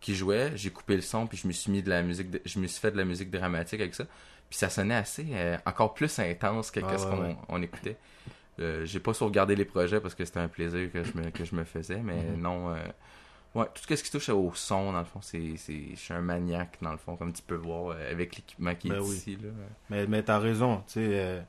qui 0.00 0.14
jouaient. 0.14 0.52
J'ai 0.56 0.70
coupé 0.70 0.96
le 0.96 1.02
son, 1.02 1.26
puis 1.26 1.38
je 1.38 1.46
me 1.46 1.52
suis 1.52 1.70
mis 1.70 1.82
de 1.82 1.90
la 1.90 2.02
musique, 2.02 2.30
de- 2.30 2.42
je 2.44 2.58
me 2.58 2.66
suis 2.66 2.80
fait 2.80 2.90
de 2.90 2.96
la 2.96 3.04
musique 3.04 3.30
dramatique 3.30 3.80
avec 3.80 3.94
ça. 3.94 4.04
Puis 4.50 4.58
ça 4.58 4.68
sonnait 4.68 4.94
assez, 4.96 5.26
euh, 5.32 5.56
encore 5.64 5.94
plus 5.94 6.18
intense 6.18 6.70
que 6.70 6.80
qu'est-ce 6.80 7.06
ouais, 7.06 7.10
qu'on 7.10 7.22
ouais. 7.22 7.36
on 7.48 7.62
écoutait. 7.62 7.96
Euh, 8.60 8.84
j'ai 8.84 9.00
pas 9.00 9.14
sauvegardé 9.14 9.54
les 9.56 9.64
projets 9.64 9.98
parce 10.00 10.14
que 10.14 10.24
c'était 10.26 10.40
un 10.40 10.48
plaisir 10.48 10.92
que 10.92 11.02
je 11.04 11.12
me, 11.16 11.30
que 11.30 11.44
je 11.44 11.54
me 11.54 11.64
faisais, 11.64 11.96
mais 12.02 12.14
Mhm. 12.36 12.40
non. 12.42 12.74
Ouais, 13.54 13.66
tout 13.74 13.82
ce 13.96 14.02
qui 14.02 14.10
touche 14.10 14.28
au 14.28 14.52
son, 14.54 14.92
dans 14.92 14.98
le 14.98 15.04
fond, 15.04 15.20
c'est, 15.20 15.56
c'est, 15.56 15.90
je 15.90 15.96
suis 15.96 16.14
un 16.14 16.20
maniaque, 16.22 16.78
dans 16.82 16.92
le 16.92 16.98
fond, 16.98 17.16
comme 17.16 17.32
tu 17.32 17.42
peux 17.42 17.54
voir, 17.56 17.88
euh, 17.96 18.10
avec 18.10 18.36
l'équipement 18.36 18.74
qui 18.74 18.88
est 18.88 18.92
Ben 18.92 19.00
oui. 19.00 19.16
ici. 19.16 19.36
Là. 19.42 19.50
Mais, 19.90 20.06
mais 20.06 20.22
t'as 20.22 20.38
raison, 20.38 20.78
tu 20.86 20.94
sais, 20.94 21.00
euh, 21.12 21.40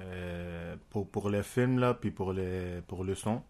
euh, 0.00 0.76
pour, 0.90 1.08
pour 1.08 1.30
les 1.30 1.42
films, 1.42 1.78
là, 1.78 1.94
puis 1.94 2.10
pour, 2.10 2.32
les, 2.32 2.80
pour 2.86 3.04
le 3.04 3.14
son, 3.14 3.42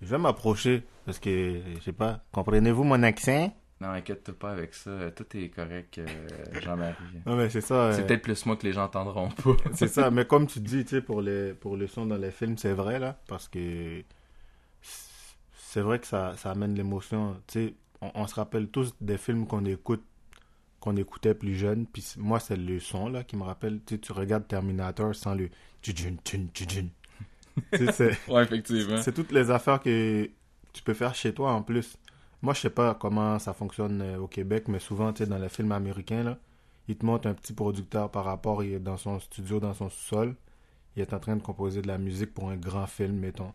je 0.00 0.06
vais 0.06 0.18
m'approcher, 0.18 0.82
parce 1.04 1.18
que, 1.18 1.60
je 1.76 1.80
sais 1.80 1.92
pas, 1.92 2.20
comprenez-vous 2.32 2.84
mon 2.84 3.02
accent? 3.02 3.54
Non, 3.80 3.88
inquiète-toi 3.88 4.34
pas 4.38 4.50
avec 4.50 4.74
ça, 4.74 5.10
tout 5.10 5.24
est 5.38 5.48
correct, 5.48 5.98
euh, 5.98 6.06
Jean-Marie. 6.60 6.94
Non, 7.24 7.34
mais 7.34 7.48
c'est 7.48 7.62
ça. 7.62 7.94
C'est 7.94 8.06
peut-être 8.06 8.20
plus 8.22 8.44
moi 8.44 8.56
que 8.56 8.66
les 8.66 8.74
gens 8.74 8.84
entendront 8.84 9.30
pas. 9.30 9.56
C'est 9.74 9.88
ça, 9.88 10.10
mais 10.10 10.26
comme 10.26 10.46
tu 10.48 10.60
dis, 10.60 10.84
tu 10.84 10.96
sais, 10.96 11.00
pour, 11.00 11.22
les, 11.22 11.54
pour 11.54 11.78
le 11.78 11.86
son 11.86 12.04
dans 12.04 12.18
les 12.18 12.30
films, 12.30 12.58
c'est 12.58 12.74
vrai, 12.74 12.98
là, 12.98 13.18
parce 13.26 13.48
que 13.48 14.02
c'est 15.72 15.80
vrai 15.82 15.98
que 16.00 16.06
ça, 16.06 16.36
ça 16.36 16.50
amène 16.52 16.74
l'émotion. 16.74 17.36
Tu 17.46 17.74
on, 18.00 18.10
on 18.14 18.26
se 18.26 18.34
rappelle 18.34 18.68
tous 18.68 18.94
des 19.00 19.18
films 19.18 19.46
qu'on 19.46 19.64
écoute, 19.64 20.04
qu'on 20.80 20.96
écoutait 20.96 21.34
plus 21.34 21.56
jeune, 21.56 21.86
puis 21.86 22.04
moi, 22.18 22.40
c'est 22.40 22.56
le 22.56 22.80
son, 22.80 23.08
là, 23.08 23.24
qui 23.24 23.36
me 23.36 23.44
rappelle. 23.44 23.80
Tu 23.86 24.12
regardes 24.12 24.48
Terminator 24.48 25.14
sans 25.14 25.34
le 25.34 25.50
c'est- 27.92 28.16
ouais, 28.28 28.42
effectivement. 28.44 28.96
c'est 29.02 29.12
toutes 29.12 29.32
les 29.32 29.50
affaires 29.50 29.80
que 29.80 30.30
tu 30.72 30.82
peux 30.82 30.94
faire 30.94 31.14
chez 31.14 31.34
toi 31.34 31.52
en 31.52 31.62
plus. 31.62 31.96
Moi, 32.42 32.54
je 32.54 32.60
sais 32.60 32.70
pas 32.70 32.94
comment 32.94 33.38
ça 33.38 33.52
fonctionne 33.52 34.00
euh, 34.02 34.18
au 34.18 34.28
Québec, 34.28 34.64
mais 34.68 34.78
souvent, 34.78 35.12
tu 35.12 35.24
sais, 35.24 35.30
dans 35.30 35.38
les 35.38 35.48
films 35.48 35.72
américains, 35.72 36.22
là, 36.22 36.38
il 36.88 36.96
te 36.96 37.04
montre 37.06 37.28
un 37.28 37.34
petit 37.34 37.52
producteur 37.52 38.10
par 38.10 38.24
rapport, 38.24 38.64
il 38.64 38.72
est 38.74 38.80
dans 38.80 38.96
son 38.96 39.18
studio, 39.20 39.60
dans 39.60 39.74
son 39.74 39.90
sous-sol. 39.90 40.34
Il 40.96 41.02
est 41.02 41.14
en 41.14 41.20
train 41.20 41.36
de 41.36 41.42
composer 41.42 41.82
de 41.82 41.88
la 41.88 41.98
musique 41.98 42.34
pour 42.34 42.50
un 42.50 42.56
grand 42.56 42.86
film, 42.86 43.16
mettons. 43.18 43.52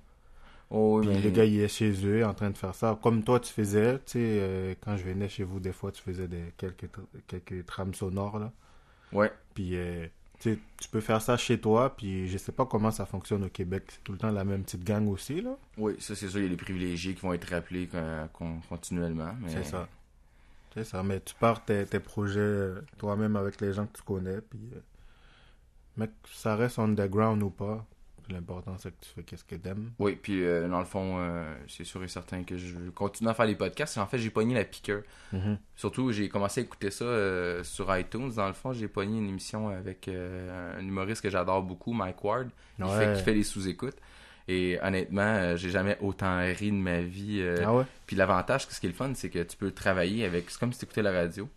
Oh, 0.71 0.99
oui, 0.99 1.07
mais 1.07 1.21
le 1.21 1.29
gars, 1.29 1.45
il 1.45 1.59
est 1.59 1.67
chez 1.67 1.91
eux, 2.05 2.25
en 2.25 2.33
train 2.33 2.49
de 2.49 2.57
faire 2.57 2.73
ça. 2.75 2.97
Comme 3.01 3.23
toi, 3.23 3.39
tu 3.39 3.51
faisais, 3.53 3.95
tu 3.99 4.03
sais, 4.07 4.19
euh, 4.19 4.73
quand 4.83 4.97
je 4.97 5.03
venais 5.03 5.29
chez 5.29 5.43
vous, 5.43 5.59
des 5.59 5.71
fois, 5.71 5.91
tu 5.91 6.01
faisais 6.01 6.27
des, 6.27 6.53
quelques, 6.57 6.89
quelques 7.27 7.65
trames 7.65 7.93
sonores, 7.93 8.39
là. 8.39 8.51
Ouais. 9.13 9.31
Puis, 9.53 9.75
euh, 9.75 10.07
tu 10.39 10.57
peux 10.91 10.99
faire 11.01 11.21
ça 11.21 11.37
chez 11.37 11.59
toi, 11.59 11.95
puis 11.95 12.27
je 12.27 12.37
sais 12.37 12.51
pas 12.51 12.65
comment 12.65 12.91
ça 12.91 13.05
fonctionne 13.05 13.43
au 13.45 13.49
Québec. 13.49 13.83
C'est 13.89 14.03
tout 14.03 14.11
le 14.11 14.17
temps 14.17 14.31
la 14.31 14.43
même 14.43 14.63
petite 14.63 14.83
gang 14.83 15.07
aussi, 15.07 15.41
là. 15.41 15.55
Oui, 15.77 15.95
ça 15.99 16.15
c'est 16.15 16.27
sûr, 16.27 16.39
il 16.39 16.43
y 16.43 16.47
a 16.47 16.49
les 16.49 16.57
privilégiés 16.57 17.13
qui 17.13 17.21
vont 17.21 17.33
être 17.33 17.49
rappelés 17.49 17.87
con- 18.33 18.59
continuellement. 18.67 19.33
mais- 19.41 19.49
C'est 19.49 19.63
ça. 19.63 19.87
C'est 20.73 20.83
ça, 20.83 21.03
mais 21.03 21.21
tu 21.21 21.33
pars 21.35 21.63
tes, 21.63 21.85
tes 21.85 22.01
projets 22.01 22.39
euh, 22.41 22.81
toi-même 22.97 23.37
avec 23.37 23.61
les 23.61 23.71
gens 23.71 23.85
que 23.85 23.95
tu 23.97 24.03
connais, 24.03 24.41
puis... 24.41 24.59
euh, 24.75 26.05
que 26.05 26.11
ça 26.33 26.55
reste 26.57 26.79
underground 26.79 27.41
ou 27.41 27.49
pas, 27.49 27.85
l'important 28.33 28.77
c'est 28.77 28.91
que 28.91 29.03
tu 29.05 29.09
fais 29.15 29.23
qu'est-ce 29.23 29.43
que 29.43 29.55
t'aimes. 29.55 29.91
Oui, 29.99 30.17
puis 30.21 30.43
euh, 30.43 30.67
dans 30.67 30.79
le 30.79 30.85
fond, 30.85 31.17
euh, 31.19 31.53
c'est 31.67 31.83
sûr 31.83 32.03
et 32.03 32.07
certain 32.07 32.43
que 32.43 32.57
je 32.57 32.75
vais 32.77 32.91
continuer 32.91 33.31
à 33.31 33.33
faire 33.33 33.45
les 33.45 33.55
podcasts. 33.55 33.97
En 33.97 34.05
fait, 34.07 34.17
j'ai 34.17 34.29
pogné 34.29 34.53
la 34.55 34.63
piqûre. 34.65 35.01
Surtout, 35.75 36.11
j'ai 36.11 36.29
commencé 36.29 36.61
à 36.61 36.63
écouter 36.63 36.91
ça 36.91 37.05
euh, 37.05 37.63
sur 37.63 37.95
iTunes. 37.97 38.31
Dans 38.35 38.47
le 38.47 38.53
fond, 38.53 38.71
j'ai 38.73 38.87
pogné 38.87 39.17
une 39.19 39.29
émission 39.29 39.69
avec 39.69 40.07
un 40.09 40.79
humoriste 40.79 41.21
que 41.21 41.29
j'adore 41.29 41.61
beaucoup, 41.63 41.93
Mike 41.93 42.23
Ward, 42.23 42.49
qui, 42.77 42.83
Ouais. 42.83 42.89
fait, 43.05 43.17
qui 43.17 43.23
fait 43.23 43.33
les 43.33 43.43
sous-écoutes. 43.43 43.97
Et 44.47 44.77
honnêtement, 44.83 45.55
j'ai 45.55 45.69
jamais 45.71 45.97
autant 46.01 46.37
ri 46.39 46.69
de 46.71 46.75
ma 46.77 47.01
vie. 47.01 47.43
Ah 47.63 47.73
ouais? 47.75 47.83
Puis 48.05 48.15
l'avantage, 48.15 48.67
ce 48.69 48.79
qui 48.79 48.85
est 48.85 48.89
le 48.89 48.95
fun, 48.95 49.11
c'est 49.15 49.29
que 49.29 49.41
tu 49.43 49.57
peux 49.57 49.71
travailler 49.71 50.23
avec. 50.25 50.49
C'est 50.51 50.59
comme 50.59 50.71
si 50.71 50.79
tu 50.79 50.85
écoutais 50.85 51.01
la 51.01 51.11
radio. 51.11 51.49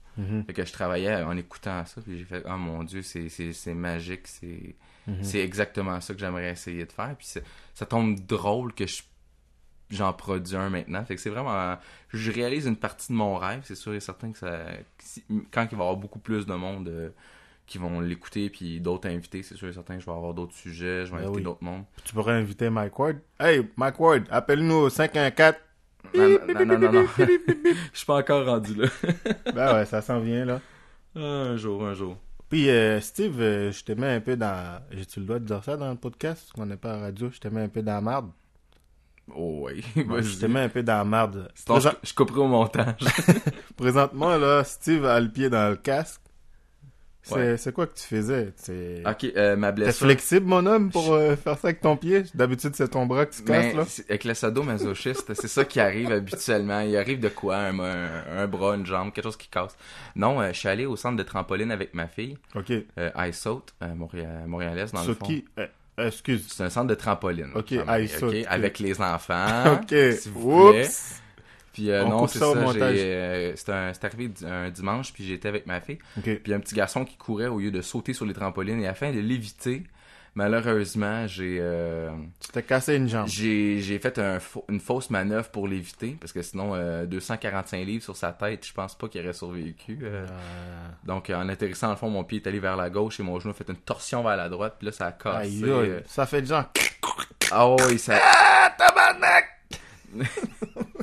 Fait 0.47 0.53
que 0.53 0.65
je 0.65 0.73
travaillais 0.73 1.15
en 1.23 1.37
écoutant 1.37 1.85
ça. 1.85 2.01
Puis 2.01 2.19
j'ai 2.19 2.25
fait, 2.25 2.43
oh 2.45 2.57
mon 2.57 2.83
Dieu, 2.83 3.03
c'est, 3.03 3.29
c'est, 3.29 3.53
c'est 3.53 3.75
Mhm. 5.09 5.25
c'est 5.25 5.41
exactement 5.41 6.01
ça 6.01 6.13
que 6.15 6.21
j'aimerais 6.21 6.51
essayer 6.51 6.85
de 6.85 6.93
faire. 6.93 7.15
Puis 7.19 7.35
ça 7.75 7.87
tombe 7.87 8.19
drôle 8.21 8.73
que 8.75 8.87
je 8.87 9.03
j'en 9.91 10.13
produis 10.13 10.55
un 10.55 10.69
maintenant. 10.69 11.03
Fait 11.05 11.15
que 11.15 11.21
c'est 11.21 11.31
vraiment. 11.31 11.77
Je 12.11 12.31
réalise 12.31 12.67
une 12.67 12.77
partie 12.77 13.09
de 13.13 13.17
mon 13.17 13.37
rêve. 13.37 13.61
C'est 13.65 13.75
sûr 13.75 13.95
et 13.95 14.01
certain 14.01 14.33
que 14.33 14.39
ça. 14.39 14.65
quand 15.51 15.63
il 15.71 15.79
va 15.79 15.85
y 15.85 15.87
avoir 15.87 15.97
beaucoup 15.97 16.19
plus 16.19 16.45
de 16.45 16.53
monde 16.55 16.89
euh, 16.89 17.09
qui 17.67 17.79
vont 17.79 18.01
l'écouter, 18.01 18.51
puis 18.51 18.81
d'autres 18.81 19.09
invités, 19.09 19.43
c'est 19.43 19.57
sûr 19.57 19.69
et 19.69 19.73
certain 19.73 19.95
que 19.97 20.01
je 20.01 20.07
vais 20.07 20.13
avoir 20.13 20.35
d'autres 20.35 20.55
sujets, 20.55 21.07
je 21.07 21.11
vais 21.11 21.19
Ben 21.19 21.23
inviter 21.25 21.37
oui. 21.39 21.43
d'autres 21.43 21.65
mondes. 21.65 21.85
Tu 22.05 22.13
pourrais 22.15 22.35
inviter 22.35 22.69
Mike 22.71 22.99
Ward. 22.99 23.17
Hey, 23.41 23.67
Mike 23.77 23.99
Ward, 23.99 24.25
appelle-nous 24.31 24.75
au 24.75 24.89
514. 24.91 25.55
Non, 26.15 26.29
non, 26.29 26.65
non, 26.67 26.79
non, 26.79 26.93
non. 26.93 27.07
Je 27.19 27.75
suis 27.93 28.07
pas 28.07 28.17
encore 28.19 28.47
rendu 28.47 28.75
là. 28.75 28.89
ben 29.55 29.75
ouais, 29.75 29.85
ça 29.87 30.01
s'en 30.01 30.21
vient, 30.21 30.45
là. 30.45 30.61
un 31.15 31.57
jour, 31.57 31.85
un 31.87 31.95
jour. 31.95 32.17
Puis, 32.49 32.71
euh, 32.71 33.01
Steve, 33.01 33.41
euh, 33.41 33.71
je 33.73 33.85
te 33.85 33.93
mets 33.93 34.15
un 34.15 34.21
peu 34.21 34.37
dans... 34.37 34.81
J'ai-tu 34.91 35.21
le 35.21 35.27
droit 35.27 35.39
de 35.39 35.45
dire 35.45 35.63
ça 35.63 35.77
dans 35.77 35.91
le 35.91 35.97
podcast? 35.97 36.51
On 36.57 36.65
n'est 36.65 36.77
pas 36.79 36.95
à 36.95 36.99
radio, 36.99 37.29
je 37.31 37.39
te 37.39 37.49
mets 37.49 37.63
un 37.63 37.69
peu 37.69 37.83
dans 37.83 37.93
la 37.93 38.01
marde. 38.01 38.31
Oh, 39.35 39.67
oui. 39.67 39.85
Ouais, 40.09 40.23
je 40.23 40.39
te 40.39 40.47
mets 40.47 40.61
un 40.61 40.69
peu 40.71 40.83
dans 40.83 40.97
la 40.99 41.05
marde. 41.05 41.51
Présent- 41.67 41.93
je 42.03 42.15
couperai 42.15 42.41
au 42.41 42.47
montage. 42.47 43.01
Présentement, 43.77 44.37
là, 44.39 44.65
Steve 44.65 45.05
a 45.05 45.21
le 45.21 45.29
pied 45.29 45.51
dans 45.51 45.69
le 45.69 45.77
casque. 45.77 46.23
C'est 47.23 47.35
Ouais. 47.67 47.73
quoi 47.75 47.87
que 47.87 47.95
tu 47.99 48.05
faisais? 48.05 48.53
C'est 48.57 49.03
ok, 49.07 49.27
euh, 49.37 49.55
ma 49.57 49.69
T'es 49.69 49.75
blessure. 49.83 50.07
flexible, 50.07 50.47
mon 50.47 50.65
homme, 50.65 50.91
pour 50.91 51.13
euh, 51.13 51.37
faire 51.37 51.59
ça 51.59 51.69
avec 51.69 51.81
ton 51.83 51.97
pied? 51.97 52.23
D'habitude, 52.35 52.75
c'est 52.75 52.89
ton 52.89 53.05
bras 53.05 53.27
que 53.27 53.35
tu 53.35 53.43
casses, 53.43 53.67
Mais 53.67 53.75
là. 53.75 53.85
avec 54.09 54.25
le 54.25 54.33
sadomasochiste, 54.35 55.35
c'est 55.35 55.49
ça 55.49 55.65
qui 55.67 55.79
arrive 55.79 56.11
habituellement. 56.11 56.81
Il 56.81 56.97
arrive 56.97 57.21
de 57.21 57.29
quoi? 57.29 57.57
Un, 57.57 57.79
un, 57.81 58.09
un 58.39 58.47
bras, 58.47 58.77
une 58.77 58.87
jambe, 58.87 59.13
quelque 59.13 59.25
chose 59.25 59.37
qui 59.37 59.49
casse. 59.49 59.77
Non, 60.17 60.41
euh, 60.41 60.53
je 60.53 60.59
suis 60.59 60.69
allé 60.69 60.87
au 60.87 60.97
centre 60.97 61.17
de 61.17 61.23
trampoline 61.23 61.71
avec 61.71 61.93
ma 61.93 62.07
fille, 62.09 62.39
OK. 62.55 62.71
euh, 62.99 63.11
I 63.17 63.33
Saute, 63.35 63.75
euh, 63.83 63.95
Montréal, 63.95 64.45
montréalaise 64.47 64.93
dans 64.93 65.05
le 65.05 65.13
fond. 65.15 65.27
Euh, 65.59 65.67
excuse. 66.07 66.47
C'est 66.49 66.63
un 66.65 66.71
centre 66.71 66.87
de 66.87 66.95
trampoline. 66.95 67.51
Ok, 67.55 67.75
Jean-Marie, 67.75 68.05
I 68.05 68.09
Saute, 68.09 68.23
ok, 68.31 68.37
ok. 68.41 68.47
Avec 68.49 68.79
les 68.79 69.01
enfants. 69.03 69.73
OK. 69.83 69.89
s'il 70.19 70.33
vous 70.33 70.71
plaît. 70.71 70.87
Oups. 70.87 71.21
Puis 71.79 71.93
euh, 71.93 72.05
On 72.07 72.09
non, 72.09 72.27
c'est 72.27 72.41
ça 72.41 72.53
ça. 72.55 72.81
euh, 72.83 73.53
c'est 73.57 74.05
arrivé 74.05 74.29
un 74.45 74.69
dimanche, 74.69 75.13
puis 75.13 75.25
j'étais 75.25 75.47
avec 75.49 75.65
ma 75.69 75.81
fille. 75.81 75.99
OK. 76.19 76.41
Puis 76.43 76.53
un 76.53 76.59
petit 76.59 76.75
garçon 76.75 77.05
qui 77.05 77.17
courait 77.17 77.47
au 77.47 77.61
lieu 77.61 77.71
de 77.71 77.83
sauter 77.83 78.15
sur 78.15 78.27
les 78.27 78.35
trampolines. 78.35 78.81
Et 78.81 78.89
afin 78.89 79.13
de 79.13 79.21
l'éviter, 79.21 79.85
malheureusement, 80.35 81.29
j'ai 81.29 81.59
euh, 81.61 82.11
Tu 82.41 82.49
t'es 82.51 82.65
cassé 82.65 82.97
une 82.97 83.09
jambe. 83.09 83.29
j'ai 83.29 83.79
j'ai 83.79 84.01
fait 84.01 84.19
un 84.19 84.39
une 84.69 84.81
fausse 84.81 85.09
manœuvre 85.11 85.51
pour 85.51 85.69
l'éviter. 85.69 86.17
Parce 86.21 86.33
que 86.33 86.43
sinon, 86.43 86.75
euh, 86.75 87.07
245 87.07 87.87
livres 87.87 88.03
sur 88.03 88.17
sa 88.17 88.33
tête, 88.33 88.67
je 88.67 88.73
pense 88.73 88.97
pas 88.99 89.07
qu'il 89.07 89.21
aurait 89.23 89.33
survécu. 89.33 90.01
Donc, 91.05 91.31
en 91.31 91.49
atterrissant, 91.49 91.91
le 91.91 91.97
fond, 91.97 92.11
mon 92.11 92.25
pied 92.25 92.41
est 92.43 92.47
allé 92.49 92.59
vers 92.59 92.77
la 92.77 92.91
gauche 92.91 93.21
et 93.21 93.23
mon 93.23 93.39
genou 93.39 93.53
a 93.53 93.55
fait 93.55 93.69
une 93.69 93.77
torsion 93.77 94.25
vers 94.25 94.37
la 94.37 94.49
droite. 94.49 94.75
Puis 94.81 94.87
là, 94.87 94.91
ça 94.93 95.07
a 95.07 95.13
cassé. 95.13 95.63
Aïe. 95.63 96.03
Ça 96.07 96.27
fait 96.27 96.45
genre... 96.45 96.65
Ah 97.53 97.71
oui, 97.71 98.01
ça... 98.01 98.19
Ah, 98.21 98.75
tabarnak! 98.77 99.45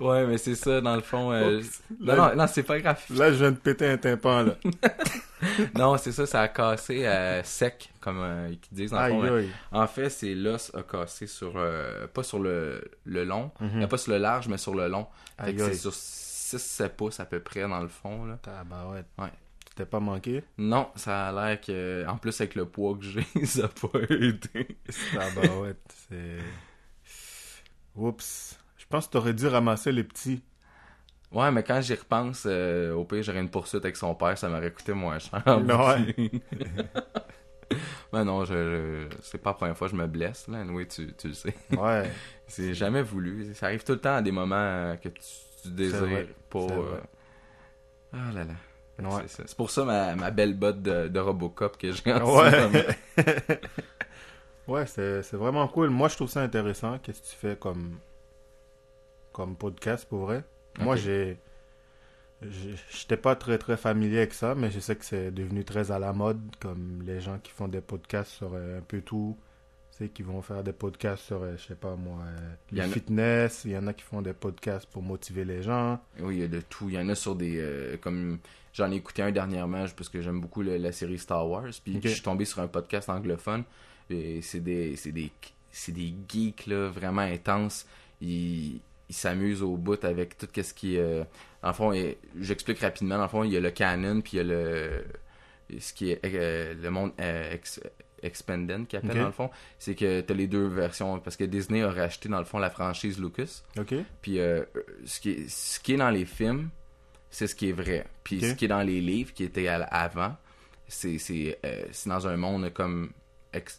ouais, 0.00 0.26
mais 0.26 0.38
c'est 0.38 0.54
ça, 0.54 0.80
dans 0.80 0.94
le 0.96 1.02
fond. 1.02 1.32
euh, 1.32 1.58
Oups. 1.58 1.82
Non, 2.00 2.16
non, 2.16 2.36
non, 2.36 2.46
c'est 2.46 2.62
pas 2.62 2.78
grave. 2.80 3.02
Là, 3.10 3.30
je 3.32 3.36
viens 3.38 3.52
de 3.52 3.56
péter 3.56 3.88
un 3.88 3.96
tympan, 3.96 4.42
là. 4.44 4.54
Non, 5.74 5.98
c'est 5.98 6.12
ça, 6.12 6.24
ça 6.26 6.40
a 6.40 6.48
cassé 6.48 7.04
euh, 7.06 7.42
sec, 7.42 7.92
comme 8.00 8.18
euh, 8.20 8.48
ils 8.50 8.58
disent 8.74 8.92
dans 8.92 9.06
le 9.06 9.12
fond. 9.12 9.34
Aïe. 9.36 9.50
En 9.72 9.86
fait, 9.86 10.08
c'est 10.08 10.34
l'os 10.34 10.72
a 10.74 10.82
cassé 10.82 11.26
sur... 11.26 11.52
euh, 11.56 12.06
pas 12.06 12.22
sur 12.22 12.38
le, 12.38 12.82
le 13.04 13.24
long, 13.24 13.50
Mhm. 13.60 13.86
pas 13.86 13.98
sur 13.98 14.12
le 14.12 14.18
large, 14.18 14.48
mais 14.48 14.56
sur 14.56 14.74
le 14.74 14.88
long. 14.88 15.06
Fait 15.38 15.48
Aïe, 15.48 15.54
que 15.56 15.64
c'est 15.72 15.74
sur 15.74 15.92
6-7 15.92 16.88
pouces 16.90 17.20
à 17.20 17.26
peu 17.26 17.40
près, 17.40 17.60
dans 17.68 17.80
le 17.80 17.88
fond. 17.88 18.24
Là. 18.24 18.38
Tabarouette. 18.40 19.06
Ouais. 19.18 19.28
Tu 19.68 19.74
t'es 19.74 19.84
pas 19.84 20.00
manqué? 20.00 20.42
Non, 20.56 20.88
ça 20.96 21.28
a 21.28 21.32
l'air 21.32 21.60
que... 21.60 22.06
En 22.08 22.16
plus, 22.16 22.40
avec 22.40 22.54
le 22.54 22.64
poids 22.64 22.96
que 22.96 23.04
j'ai, 23.04 23.26
ça 23.44 23.64
a 23.66 23.68
pas 23.68 23.98
aidé. 24.08 24.78
Tabarouette, 25.12 25.94
c'est... 26.08 26.38
Oups. 27.96 28.58
Je 28.94 28.98
pense 28.98 29.06
que 29.08 29.12
t'aurais 29.14 29.34
dû 29.34 29.48
ramasser 29.48 29.90
les 29.90 30.04
petits. 30.04 30.40
Ouais, 31.32 31.50
mais 31.50 31.64
quand 31.64 31.80
j'y 31.80 31.94
repense, 31.94 32.44
euh, 32.46 32.92
au 32.94 33.04
pire, 33.04 33.24
j'aurais 33.24 33.40
une 33.40 33.50
poursuite 33.50 33.84
avec 33.84 33.96
son 33.96 34.14
père, 34.14 34.38
ça 34.38 34.48
m'aurait 34.48 34.70
coûté 34.70 34.92
moins 34.92 35.18
cher. 35.18 35.42
Ouais. 35.44 36.40
Mais 38.12 38.24
non, 38.24 38.44
je, 38.44 38.54
je- 38.54 39.16
c'est 39.20 39.38
pas 39.38 39.50
la 39.50 39.54
première 39.54 39.76
fois 39.76 39.88
que 39.88 39.96
je 39.96 40.00
me 40.00 40.06
blesse, 40.06 40.46
là. 40.46 40.62
Oui, 40.68 40.86
tu, 40.86 41.12
tu 41.14 41.26
le 41.26 41.34
sais. 41.34 41.54
Ouais. 41.76 42.08
C'est 42.46 42.72
jamais 42.72 43.02
voulu. 43.02 43.52
Ça 43.54 43.66
arrive 43.66 43.82
tout 43.82 43.94
le 43.94 43.98
temps 43.98 44.14
à 44.14 44.22
des 44.22 44.30
moments 44.30 44.96
que 45.02 45.08
tu, 45.08 45.22
tu 45.64 45.70
désires 45.70 45.98
c'est 46.52 46.56
euh. 46.70 47.00
Ah 48.12 48.30
là 48.32 48.44
là. 48.44 49.10
Ouais. 49.10 49.22
C'est 49.26 49.56
pour 49.56 49.72
ça 49.72 49.84
ma, 49.84 50.14
ma 50.14 50.30
belle 50.30 50.54
botte 50.54 50.82
de, 50.82 51.08
de 51.08 51.18
Robocop 51.18 51.76
que 51.78 51.90
j'ai 51.90 52.12
en. 52.12 52.32
Ouais. 52.32 52.86
ouais, 54.68 54.86
c'est 54.86 55.32
vraiment 55.32 55.66
cool. 55.66 55.90
Moi, 55.90 56.06
je 56.06 56.14
trouve 56.14 56.30
ça 56.30 56.42
intéressant. 56.42 56.98
Qu'est-ce 56.98 57.22
que 57.22 57.26
tu 57.26 57.34
fais 57.34 57.56
comme, 57.56 57.98
comme 59.34 59.54
podcast 59.56 60.08
pour 60.08 60.20
vrai? 60.20 60.44
Moi, 60.80 60.96
j'ai. 60.96 61.36
J'étais 62.90 63.16
pas 63.16 63.36
très 63.36 63.56
très 63.58 63.76
familier 63.76 64.18
avec 64.18 64.34
ça, 64.34 64.54
mais 64.54 64.70
je 64.70 64.78
sais 64.80 64.96
que 64.96 65.04
c'est 65.04 65.30
devenu 65.30 65.64
très 65.64 65.90
à 65.92 65.98
la 65.98 66.12
mode, 66.12 66.40
comme 66.60 67.02
les 67.06 67.20
gens 67.20 67.38
qui 67.38 67.50
font 67.52 67.68
des 67.68 67.80
podcasts 67.80 68.30
sur 68.32 68.52
euh, 68.54 68.78
un 68.78 68.82
peu 68.82 69.00
tout. 69.00 69.36
tu 69.92 69.98
sais, 70.04 70.08
qui 70.10 70.22
vont 70.22 70.42
faire 70.42 70.62
des 70.62 70.72
podcasts 70.74 71.22
sur, 71.24 71.42
euh, 71.42 71.54
je 71.56 71.62
sais 71.68 71.74
pas 71.74 71.94
moi, 71.96 72.18
euh, 72.26 72.54
Il 72.72 72.78
le 72.78 72.84
fitness. 72.88 73.62
Il 73.64 73.70
y 73.70 73.78
en 73.78 73.86
a 73.86 73.94
qui 73.94 74.02
font 74.02 74.20
des 74.20 74.34
podcasts 74.34 74.86
pour 74.90 75.02
motiver 75.02 75.44
les 75.46 75.62
gens. 75.62 76.00
Oui, 76.20 76.36
il 76.36 76.40
y 76.40 76.44
a 76.44 76.48
de 76.48 76.60
tout. 76.60 76.88
Il 76.90 76.96
y 76.96 76.98
en 76.98 77.08
a 77.08 77.14
sur 77.14 77.34
des. 77.34 77.58
euh, 77.58 77.96
comme 77.98 78.38
J'en 78.74 78.90
ai 78.90 78.96
écouté 78.96 79.22
un 79.22 79.30
dernièrement 79.30 79.86
parce 79.96 80.08
que 80.08 80.20
j'aime 80.20 80.40
beaucoup 80.40 80.60
le- 80.62 80.76
la 80.78 80.90
série 80.92 81.18
Star 81.18 81.48
Wars. 81.48 81.70
Puis 81.82 81.96
Ok. 81.96 82.02
je 82.02 82.08
suis 82.08 82.22
tombé 82.22 82.44
sur 82.44 82.60
un 82.60 82.66
podcast 82.68 83.08
anglophone. 83.08 83.62
Et 84.10 84.42
c'est 84.42 84.60
des, 84.60 84.96
des, 85.12 85.30
c'est 85.70 85.92
des 85.92 86.12
geeks 86.28 86.66
là, 86.66 86.88
vraiment 86.88 87.22
intenses. 87.22 87.86
Ils 88.20 88.80
ils 89.08 89.14
s'amusent 89.14 89.62
au 89.62 89.76
bout 89.76 90.02
avec 90.04 90.36
tout 90.38 90.48
ce 90.54 90.74
qui. 90.74 90.96
Euh, 90.98 91.24
dans 91.62 91.68
le 91.68 91.74
fond, 91.74 91.92
et- 91.92 92.18
j'explique 92.40 92.78
rapidement. 92.80 93.20
Le 93.20 93.28
fond, 93.28 93.44
il 93.44 93.52
y 93.52 93.56
a 93.56 93.60
le 93.60 93.70
canon, 93.70 94.20
puis 94.20 94.32
il 94.34 94.36
y 94.36 94.40
a 94.40 94.44
le. 94.44 95.04
Ce 95.78 95.92
qui 95.92 96.10
est 96.10 96.20
euh, 96.24 96.74
le 96.74 96.90
monde 96.90 97.12
euh, 97.20 97.52
ex- 97.54 97.80
expanded, 98.22 98.86
qui 98.86 98.96
appelle 98.96 99.10
Ok. 99.12 99.16
dans 99.18 99.26
le 99.26 99.32
fond. 99.32 99.50
C'est 99.78 99.94
que 99.94 100.20
tu 100.20 100.32
as 100.32 100.36
les 100.36 100.46
deux 100.46 100.66
versions. 100.68 101.18
Parce 101.20 101.36
que 101.36 101.44
Disney 101.44 101.82
a 101.82 101.90
racheté, 101.90 102.28
dans 102.28 102.38
le 102.38 102.44
fond, 102.44 102.58
la 102.58 102.70
franchise 102.70 103.18
Lucas. 103.18 103.62
Ok? 103.78 103.94
Puis 104.22 104.38
euh, 104.38 104.64
ce, 105.04 105.20
qui 105.20 105.30
est, 105.30 105.48
ce 105.48 105.80
qui 105.80 105.94
est 105.94 105.96
dans 105.96 106.10
les 106.10 106.24
films, 106.26 106.68
c'est 107.30 107.46
ce 107.46 107.54
qui 107.54 107.70
est 107.70 107.72
vrai. 107.72 108.06
Puis 108.22 108.40
ce 108.40 108.52
qui 108.54 108.66
est 108.66 108.68
dans 108.68 108.82
les 108.82 109.00
livres, 109.00 109.32
qui 109.32 109.44
était 109.44 109.68
avant, 109.68 110.36
c'est 110.86 111.16
euh, 111.64 111.84
c'est 111.92 112.08
dans 112.10 112.26
un 112.28 112.36
monde 112.36 112.72
comme 112.72 113.10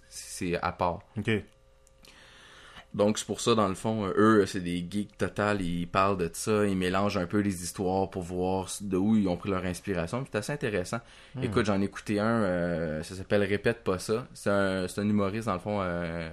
c'est 0.10 0.56
à 0.62 0.72
part. 0.72 1.00
Ok. 1.18 1.30
Donc 2.96 3.20
c'est 3.20 3.26
pour 3.28 3.42
ça 3.42 3.56
dans 3.56 3.68
le 3.68 3.76
fond, 3.76 4.06
euh, 4.06 4.14
eux 4.16 4.46
c'est 4.46 4.62
des 4.62 4.78
geeks 4.90 5.18
total, 5.18 5.62
ils 5.62 5.86
parlent 5.86 6.18
de 6.18 6.30
ça, 6.32 6.66
ils 6.66 6.78
mélangent 6.78 7.18
un 7.18 7.26
peu 7.26 7.40
les 7.40 7.62
histoires 7.62 8.10
pour 8.10 8.24
voir 8.24 8.70
de 8.80 8.96
où 8.96 9.18
ils 9.18 9.28
ont 9.28 9.36
pris 9.36 9.50
leur 9.50 9.66
inspiration. 9.66 10.26
C'est 10.32 10.38
assez 10.38 10.54
intéressant. 10.54 11.02
Hmm. 11.36 11.44
Écoute, 11.44 11.66
j'en 11.66 11.82
ai 11.82 11.86
écouté 11.86 12.22
un, 12.22 12.42
euh, 12.44 13.04
ça 13.04 13.16
s'appelle 13.16 13.44
Répète 13.44 13.84
pas 13.84 14.00
ça. 14.00 14.26
C'est 14.34 14.50
un, 14.50 14.88
humoriste 14.98 15.48
dans 15.48 15.54
le 15.56 15.60
fond, 15.60 15.80
euh, 15.82 16.30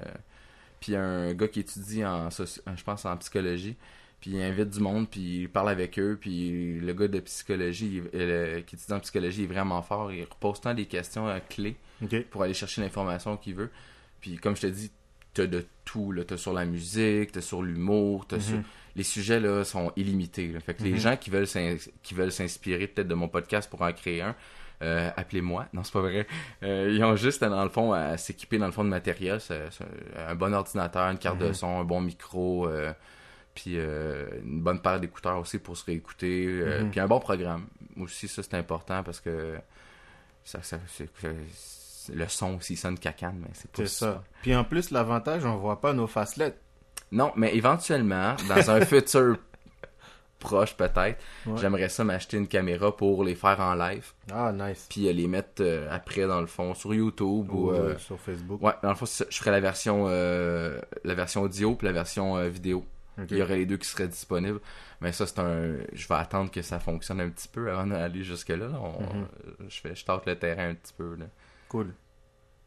puis 0.79 0.95
un 0.95 1.35
gars 1.35 1.49
qui 1.49 1.61
étudie 1.61 2.05
en, 2.05 2.31
je 2.31 2.85
pense 2.85 3.05
en 3.07 3.17
psychologie. 3.17 3.77
Puis 4.21 4.31
il 4.31 4.41
invite 4.41 4.71
du 4.71 4.79
monde, 4.79 5.11
puis 5.11 5.41
il 5.41 5.49
parle 5.49 5.69
avec 5.69 5.99
eux, 5.99 6.17
puis 6.21 6.79
le 6.79 6.93
gars 6.93 7.09
de 7.09 7.19
psychologie, 7.19 8.03
il- 8.13 8.65
qui 8.67 8.77
étudie 8.77 8.93
en 8.93 9.01
psychologie, 9.01 9.43
est 9.43 9.47
vraiment 9.49 9.83
fort. 9.83 10.13
Il 10.13 10.23
repose 10.23 10.61
tant 10.61 10.75
des 10.75 10.87
questions 10.87 11.27
euh, 11.27 11.41
clés 11.49 11.75
pour 12.31 12.45
aller 12.45 12.55
chercher 12.55 12.83
l'information 12.83 13.37
qu'il 13.37 13.57
veut. 13.57 13.71
Puis 14.21 14.37
comme 14.37 14.55
je 14.55 14.61
te 14.63 14.67
dis, 14.69 14.93
t'as 15.35 15.47
de 15.47 15.65
tout. 15.85 16.13
Là. 16.13 16.25
T'as 16.25 16.37
sur 16.37 16.53
la 16.53 16.65
musique, 16.65 17.33
t'as 17.33 17.41
sur 17.41 17.63
l'humour, 17.63 18.27
t'as 18.27 18.41
sur... 18.41 18.57
Mhm. 18.57 18.65
Les 18.95 19.03
sujets 19.05 19.41
là 19.41 19.65
sont 19.65 19.91
illimités. 19.97 20.49
là. 20.49 20.61
Fait 20.61 20.75
que 20.75 20.83
les 20.83 20.91
Mhm. 20.93 20.99
gens 20.99 21.17
qui 21.17 21.31
veulent 21.31 21.47
s'in- 21.47 21.77
qui 22.03 22.13
veulent 22.15 22.33
s'inspirer 22.33 22.87
peut-être 22.87 23.09
de 23.09 23.15
mon 23.15 23.29
podcast 23.29 23.71
pour 23.71 23.81
en 23.83 23.93
créer 23.93 24.21
un, 24.23 24.35
euh, 24.83 25.11
appelez-moi. 25.17 25.67
Non, 25.73 25.83
c'est 25.83 25.93
pas 25.95 26.01
vrai. 26.03 26.27
Euh, 26.63 26.91
ils 26.95 27.03
ont 27.03 27.17
juste, 27.17 27.43
dans 27.43 27.65
le 27.65 27.71
fond, 27.71 27.93
à 27.95 28.17
s'équiper 28.19 28.59
dans 28.59 28.67
le 28.67 28.73
fond 28.73 28.85
de 28.85 28.91
matériel. 28.91 29.39
Un 30.17 30.35
bon 30.35 30.53
ordinateur, 30.53 31.09
une 31.11 31.19
carte 31.19 31.39
de 31.39 31.47
Mhm. 31.49 31.55
son, 31.55 31.81
un 31.81 31.85
bon 31.85 32.03
micro, 32.03 32.67
euh, 32.69 32.93
puis 33.55 33.75
euh, 33.77 34.29
une 34.45 34.61
bonne 34.63 34.81
paire 34.83 35.01
d'écouteurs 35.01 35.39
aussi 35.39 35.59
pour 35.59 35.77
se 35.77 35.85
réécouter, 35.87 36.63
puis 36.91 37.01
un 37.01 37.07
bon 37.09 37.21
programme. 37.21 37.67
Aussi, 37.99 38.29
ça, 38.29 38.43
c'est 38.43 38.55
important 38.55 39.03
parce 39.03 39.21
que 39.21 39.57
ça, 40.45 40.63
ça, 40.63 40.79
c'est- 40.87 41.09
c'est- 41.19 41.82
le 42.15 42.27
son 42.29 42.57
aussi 42.57 42.77
sonne 42.77 42.99
cacane, 42.99 43.39
mais 43.41 43.49
c'est 43.53 43.71
pas 43.71 43.77
C'est 43.79 43.87
super. 43.89 44.13
ça. 44.15 44.25
Puis 44.43 44.55
en 44.57 44.65
plus, 44.65 44.91
l'avantage, 44.91 45.45
on 45.45 45.57
voit 45.57 45.81
pas 45.81 45.93
nos 45.93 46.07
facelettes. 46.07 46.59
Non, 47.11 47.33
mais 47.37 47.55
éventuellement, 47.55 48.35
dans 48.49 48.71
un 48.71 48.81
futur 48.87 49.37
proche 50.39 50.75
peut-être, 50.77 51.21
Ouais. 51.47 51.57
j'aimerais 51.61 51.89
ça 51.89 52.03
m'acheter 52.03 52.37
une 52.37 52.49
caméra 52.49 52.97
pour 52.97 53.23
les 53.23 53.37
faire 53.37 53.61
en 53.61 53.75
live, 53.75 54.13
Ah, 54.33 54.51
nice. 54.53 54.87
puis 54.91 55.07
euh, 55.09 55.13
les 55.13 55.29
mettre 55.29 55.61
euh, 55.63 55.87
après 55.91 56.27
dans 56.27 56.41
le 56.41 56.49
fond 56.49 56.75
sur 56.75 56.93
YouTube 56.93 57.49
ou... 57.53 57.69
Ou 57.69 57.73
euh, 57.73 57.97
sur 57.99 58.19
Facebook. 58.19 58.61
Ouais, 58.61 58.73
dans 58.83 58.89
le 58.89 58.95
fond, 58.97 59.07
ça. 59.07 59.25
je 59.31 59.37
ferais 59.39 59.53
la 59.53 59.61
version, 59.61 60.07
la 60.09 61.15
version 61.15 61.43
audio 61.43 61.75
puis 61.77 61.87
la 61.87 61.93
version 61.93 62.43
vidéo. 62.49 62.85
Il 63.31 63.37
y 63.37 63.43
aurait 63.43 63.57
les 63.59 63.67
deux 63.67 63.77
qui 63.77 63.87
seraient 63.87 64.09
disponibles. 64.09 64.59
Mais 65.03 65.13
ça, 65.13 65.27
c'est 65.27 65.39
un. 65.39 65.75
Je 65.93 66.09
vais 66.09 66.15
attendre 66.15 66.51
que 66.51 66.63
ça 66.63 66.79
fonctionne 66.81 67.21
un 67.21 67.29
petit 67.29 67.47
peu 67.47 67.71
avant 67.71 67.87
d'aller 67.87 68.25
jusque-là. 68.25 68.57
là. 68.69 68.81
On- 68.81 69.03
Mhm. 69.03 69.27
Je 69.69 69.81
fais, 69.81 69.95
je 69.95 70.03
tâte 70.05 70.25
le 70.27 70.35
terrain 70.39 70.71
un 70.71 70.75
petit 70.75 70.95
peu. 70.97 71.17
Là. 71.17 71.27
Cool. 71.73 71.95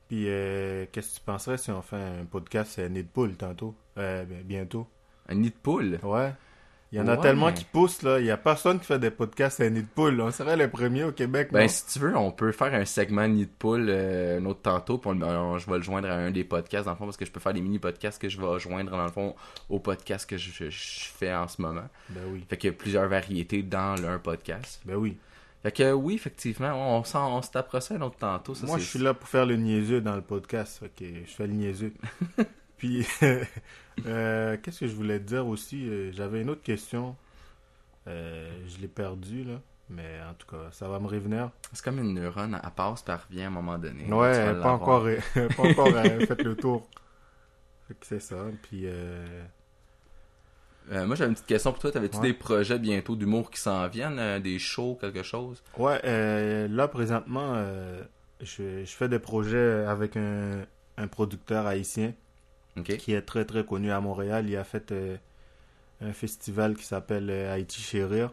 Puis, 0.08 0.26
euh, 0.28 0.86
qu'est-ce 0.92 1.14
que 1.14 1.20
tu 1.20 1.26
penserais 1.26 1.58
si 1.58 1.72
on 1.72 1.82
fait 1.82 1.96
un 1.96 2.26
podcast 2.26 2.74
c'est 2.76 2.90
Nid 2.90 3.08
Pool 3.08 3.36
tantôt? 3.38 3.76
Euh, 3.98 4.26
ben, 4.26 4.42
Bientôt. 4.44 4.88
Un 5.30 5.36
nid 5.36 5.50
de 5.52 5.56
poule? 5.56 5.98
Ouais. 6.04 6.34
Il 6.92 7.00
y 7.00 7.02
en 7.02 7.08
a 7.08 7.18
tellement 7.18 7.52
qui 7.52 7.66
poussent, 7.66 8.04
là. 8.04 8.20
Il 8.20 8.26
y 8.26 8.32
a 8.32 8.38
personne 8.38 8.80
qui 8.80 8.86
fait 8.86 9.00
des 9.00 9.10
podcasts 9.12 9.60
à 9.60 9.70
Nid 9.70 9.86
Pool. 9.96 10.22
On 10.22 10.32
serait 10.32 10.56
les 10.56 10.68
premiers 10.68 11.04
au 11.04 11.12
Québec, 11.12 11.50
Ben, 11.52 11.62
non? 11.64 11.68
si 11.68 11.86
tu 11.88 12.00
veux, 12.00 12.16
on 12.16 12.32
peut 12.32 12.52
faire 12.52 12.74
un 12.74 12.86
segment 12.86 13.28
nid 13.28 13.46
de 13.48 13.52
poule 13.52 13.88
euh, 13.90 14.40
un 14.40 14.46
autre 14.46 14.62
tantôt. 14.62 14.98
Puis 15.00 15.10
on- 15.12 15.22
on- 15.22 15.58
je 15.58 15.70
vais 15.70 15.78
le 15.78 15.84
joindre 15.84 16.10
à 16.10 16.14
un 16.14 16.32
des 16.32 16.44
podcasts, 16.44 16.86
dans 16.86 16.92
le 16.92 16.98
fond, 16.98 17.06
parce 17.06 17.18
que 17.18 17.26
je 17.26 17.32
peux 17.32 17.40
faire 17.40 17.54
des 17.54 17.62
mini-podcasts 17.62 18.22
que 18.22 18.30
je 18.30 18.40
vais 18.40 18.60
joindre, 18.60 18.92
dans 18.92 19.04
le 19.06 19.12
fond, 19.12 19.36
au 19.70 19.80
podcast 19.80 20.30
que 20.30 20.38
je, 20.38 20.52
je- 20.52 20.70
je 20.70 21.06
fais 21.10 21.34
en 21.34 21.48
ce 21.48 21.62
moment. 21.62 21.88
Ben 22.10 22.22
oui. 22.32 22.46
Fait 22.50 22.58
qu'il 22.58 22.70
y 22.70 22.74
a 22.74 22.78
plusieurs 22.78 23.08
variétés 23.10 23.62
dans 23.64 23.96
un 24.08 24.20
podcast. 24.20 24.80
Ben 24.86 24.96
oui. 24.96 25.18
Fait 25.66 25.72
que 25.72 25.92
oui, 25.94 26.14
effectivement, 26.14 26.96
on, 26.96 27.04
s'en- 27.04 27.38
on 27.38 27.42
se 27.42 27.50
tapera 27.50 27.82
ça 27.82 27.96
un 27.96 28.02
autre 28.02 28.18
tantôt. 28.18 28.54
Ça, 28.54 28.68
Moi, 28.68 28.78
je 28.78 28.84
suis 28.84 29.00
là 29.00 29.16
pour 29.16 29.28
faire 29.28 29.48
le 29.48 29.56
niaiseux 29.56 30.00
dans 30.00 30.16
le 30.16 30.22
podcast. 30.22 30.84
Que 30.96 31.06
je 31.26 31.32
fais 31.32 31.48
le 31.48 31.54
niaiseux. 31.54 31.92
Puis, 32.78 33.04
euh, 34.06 34.58
qu'est-ce 34.62 34.82
que 34.82 34.88
je 34.88 34.94
voulais 34.96 35.18
te 35.18 35.24
dire 35.24 35.48
aussi? 35.48 35.90
Euh, 35.90 36.12
J'avais 36.12 36.44
une 36.44 36.52
autre 36.52 36.62
question. 36.62 37.16
Euh, 38.06 38.48
je 38.68 38.78
l'ai 38.78 38.88
perdue, 38.88 39.44
là. 39.44 39.60
Mais 39.90 40.20
en 40.30 40.36
tout 40.36 40.46
cas, 40.46 40.70
ça 40.70 40.88
va 40.88 41.00
me 41.00 41.08
revenir. 41.08 41.50
C'est 41.74 41.84
comme 41.84 41.98
une 41.98 42.14
neurone, 42.14 42.60
elle 42.64 42.70
passe 42.70 43.04
elle 43.08 43.16
revient 43.16 43.44
à 43.46 43.48
un 43.48 43.50
moment 43.50 43.80
donné. 43.80 44.04
Ouais, 44.04 44.34
pas 44.34 44.46
l'avoir. 44.54 44.74
encore, 44.76 45.08
pas 45.58 45.64
encore 45.64 45.96
euh, 45.96 46.20
fait 46.28 46.44
le 46.44 46.56
tour. 46.56 46.88
Fait 47.88 47.96
que 47.96 48.06
c'est 48.06 48.20
ça. 48.20 48.36
Puis, 48.62 48.82
euh, 48.86 49.26
Euh, 50.92 51.06
moi, 51.06 51.16
j'avais 51.16 51.30
une 51.30 51.34
petite 51.36 51.48
question 51.48 51.72
pour 51.72 51.80
toi. 51.82 51.92
T'avais-tu 51.92 52.18
Ouais. 52.18 52.28
des 52.28 52.34
projets 52.34 52.78
bientôt 52.80 53.16
d'humour 53.16 53.50
qui 53.50 53.60
s'en 53.60 53.88
viennent? 53.88 54.20
euh, 54.20 54.40
des 54.40 54.60
shows, 54.60 54.98
quelque 55.02 55.24
chose? 55.24 55.64
ouais, 55.78 56.00
euh, 56.06 56.68
là, 56.68 56.88
présentement, 56.88 57.54
euh, 57.56 58.04
je, 58.42 58.84
je 58.86 58.92
fais 58.96 59.10
des 59.10 59.20
projets 59.20 59.86
avec 59.88 60.16
un, 60.18 60.66
un 60.98 61.08
producteur 61.08 61.66
haïtien 61.66 62.14
qui 62.84 63.14
est 63.14 63.22
très 63.22 63.46
très 63.46 63.64
connu 63.66 63.92
à 63.92 64.00
Montréal. 64.02 64.50
Il 64.50 64.58
a 64.58 64.64
fait 64.66 64.94
un 66.02 66.12
festival 66.14 66.76
qui 66.76 66.84
s'appelle 66.84 67.30
Haïti 67.32 67.82
Chérir. 67.82 68.32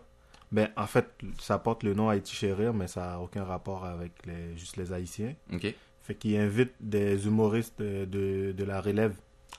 Ben, 0.51 0.69
en 0.77 0.87
fait, 0.87 1.07
ça 1.41 1.59
porte 1.59 1.83
le 1.85 1.95
nom 1.95 2.09
Haïti 2.11 2.35
Chérir, 2.35 2.75
mais 2.75 2.89
ça 2.89 3.01
n'a 3.03 3.21
aucun 3.21 3.45
rapport 3.45 3.85
avec 3.87 4.13
les, 4.27 4.57
juste 4.59 4.77
les 4.77 4.93
Haïtiens. 4.93 5.35
OK. 5.53 5.75
Fait 6.03 6.15
qu'il 6.17 6.37
invite 6.37 6.73
des 6.81 7.27
humoristes 7.27 7.81
de, 7.81 8.53
de, 8.53 8.65
la 8.65 8.81
relève 8.81 9.15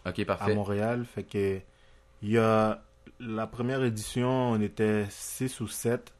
à. 0.05 0.53
Montréal. 0.53 1.05
Fait 1.05 1.23
que 1.23 1.59
il 2.23 2.31
y 2.31 2.37
a 2.39 2.81
la 3.19 3.45
première 3.47 3.83
édition, 3.83 4.29
on 4.29 4.59
était 4.61 5.05
6 5.09 5.61
ou 5.61 5.67
7. 5.67 6.13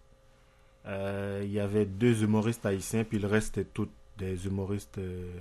il 0.86 1.52
y 1.52 1.60
avait 1.60 1.86
deux 1.86 2.24
humoristes 2.24 2.66
haïtiens, 2.66 3.04
puis 3.04 3.18
le 3.20 3.28
reste 3.28 3.56
c'était 3.56 3.70
tous 3.70 3.89
des 4.18 4.46
humoristes 4.46 5.00
euh, 5.00 5.32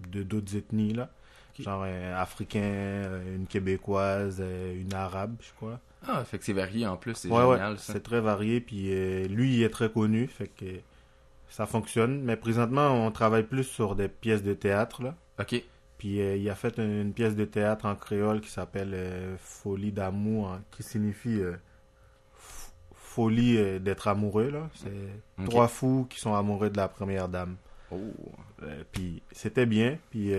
de 0.00 0.22
d'autres 0.22 0.56
ethnies 0.56 0.92
là. 0.92 1.08
Genre 1.58 1.82
un 1.82 2.12
africain, 2.14 2.60
euh, 2.60 3.34
une 3.36 3.46
québécoise, 3.46 4.38
euh, 4.40 4.80
une 4.80 4.94
arabe, 4.94 5.34
je 5.40 5.50
crois. 5.56 5.80
Ah, 6.06 6.24
fait 6.24 6.38
que 6.38 6.44
c'est 6.44 6.52
varié 6.52 6.86
en 6.86 6.96
plus. 6.96 7.14
C'est 7.16 7.28
Ouais, 7.28 7.56
génial, 7.56 7.78
c'est 7.78 8.02
très 8.02 8.20
varié. 8.20 8.60
Puis 8.60 8.92
euh, 8.92 9.26
lui, 9.26 9.56
il 9.56 9.62
est 9.64 9.68
très 9.68 9.90
connu, 9.90 10.28
fait 10.28 10.46
que 10.46 10.66
ça 11.48 11.66
fonctionne. 11.66 12.22
Mais 12.22 12.36
présentement, 12.36 13.04
on 13.04 13.10
travaille 13.10 13.42
plus 13.42 13.64
sur 13.64 13.96
des 13.96 14.06
pièces 14.06 14.44
de 14.44 14.54
théâtre 14.54 15.02
là. 15.02 15.16
OK. 15.40 15.60
Puis 15.98 16.20
euh, 16.20 16.36
il 16.36 16.48
a 16.48 16.54
fait 16.54 16.78
une, 16.78 17.00
une 17.00 17.12
pièce 17.12 17.34
de 17.34 17.44
théâtre 17.44 17.84
en 17.84 17.96
créole 17.96 18.40
qui 18.40 18.50
s'appelle 18.50 18.92
euh, 18.94 19.36
Folie 19.38 19.92
d'amour, 19.92 20.48
hein, 20.48 20.62
qui 20.70 20.84
signifie 20.84 21.40
euh, 21.40 21.56
folie 22.94 23.80
d'être 23.80 24.06
amoureux. 24.06 24.50
là. 24.50 24.70
C'est 24.74 25.44
trois 25.46 25.66
fous 25.66 26.06
qui 26.08 26.20
sont 26.20 26.34
amoureux 26.34 26.70
de 26.70 26.76
la 26.76 26.88
première 26.88 27.28
dame. 27.28 27.56
Oh. 27.90 27.96
Puis 28.92 29.22
c'était 29.32 29.66
bien. 29.66 29.98
Puis 30.10 30.32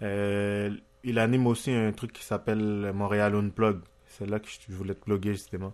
il 0.00 1.18
anime 1.18 1.46
aussi 1.46 1.70
un 1.70 1.92
truc 1.92 2.12
qui 2.12 2.24
s'appelle 2.24 2.90
Montréal 2.92 3.36
Unplug. 3.36 3.78
C'est 4.06 4.28
là 4.28 4.40
que 4.40 4.48
je 4.48 4.74
voulais 4.74 4.94
te 4.94 5.04
plugger 5.04 5.34
justement. 5.34 5.72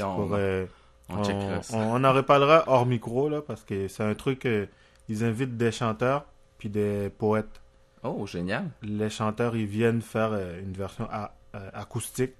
On, 0.00 0.14
pour, 0.14 0.38
on 1.72 2.04
en 2.04 2.12
reparlera 2.12 2.64
hors 2.66 2.86
micro 2.86 3.28
là 3.28 3.40
parce 3.40 3.62
que 3.64 3.86
c'est 3.86 4.02
un 4.02 4.14
truc. 4.14 4.48
ils 5.08 5.24
invitent 5.24 5.56
des 5.56 5.70
chanteurs 5.70 6.24
puis 6.58 6.68
des 6.68 7.10
poètes 7.16 7.60
Oh, 8.02 8.26
génial. 8.26 8.70
les 8.82 9.10
chanteurs 9.10 9.56
ils 9.56 9.66
viennent 9.66 10.00
faire 10.02 10.32
euh, 10.32 10.60
une 10.60 10.72
version 10.72 11.06
a- 11.10 11.34
euh, 11.54 11.70
acoustique 11.74 12.34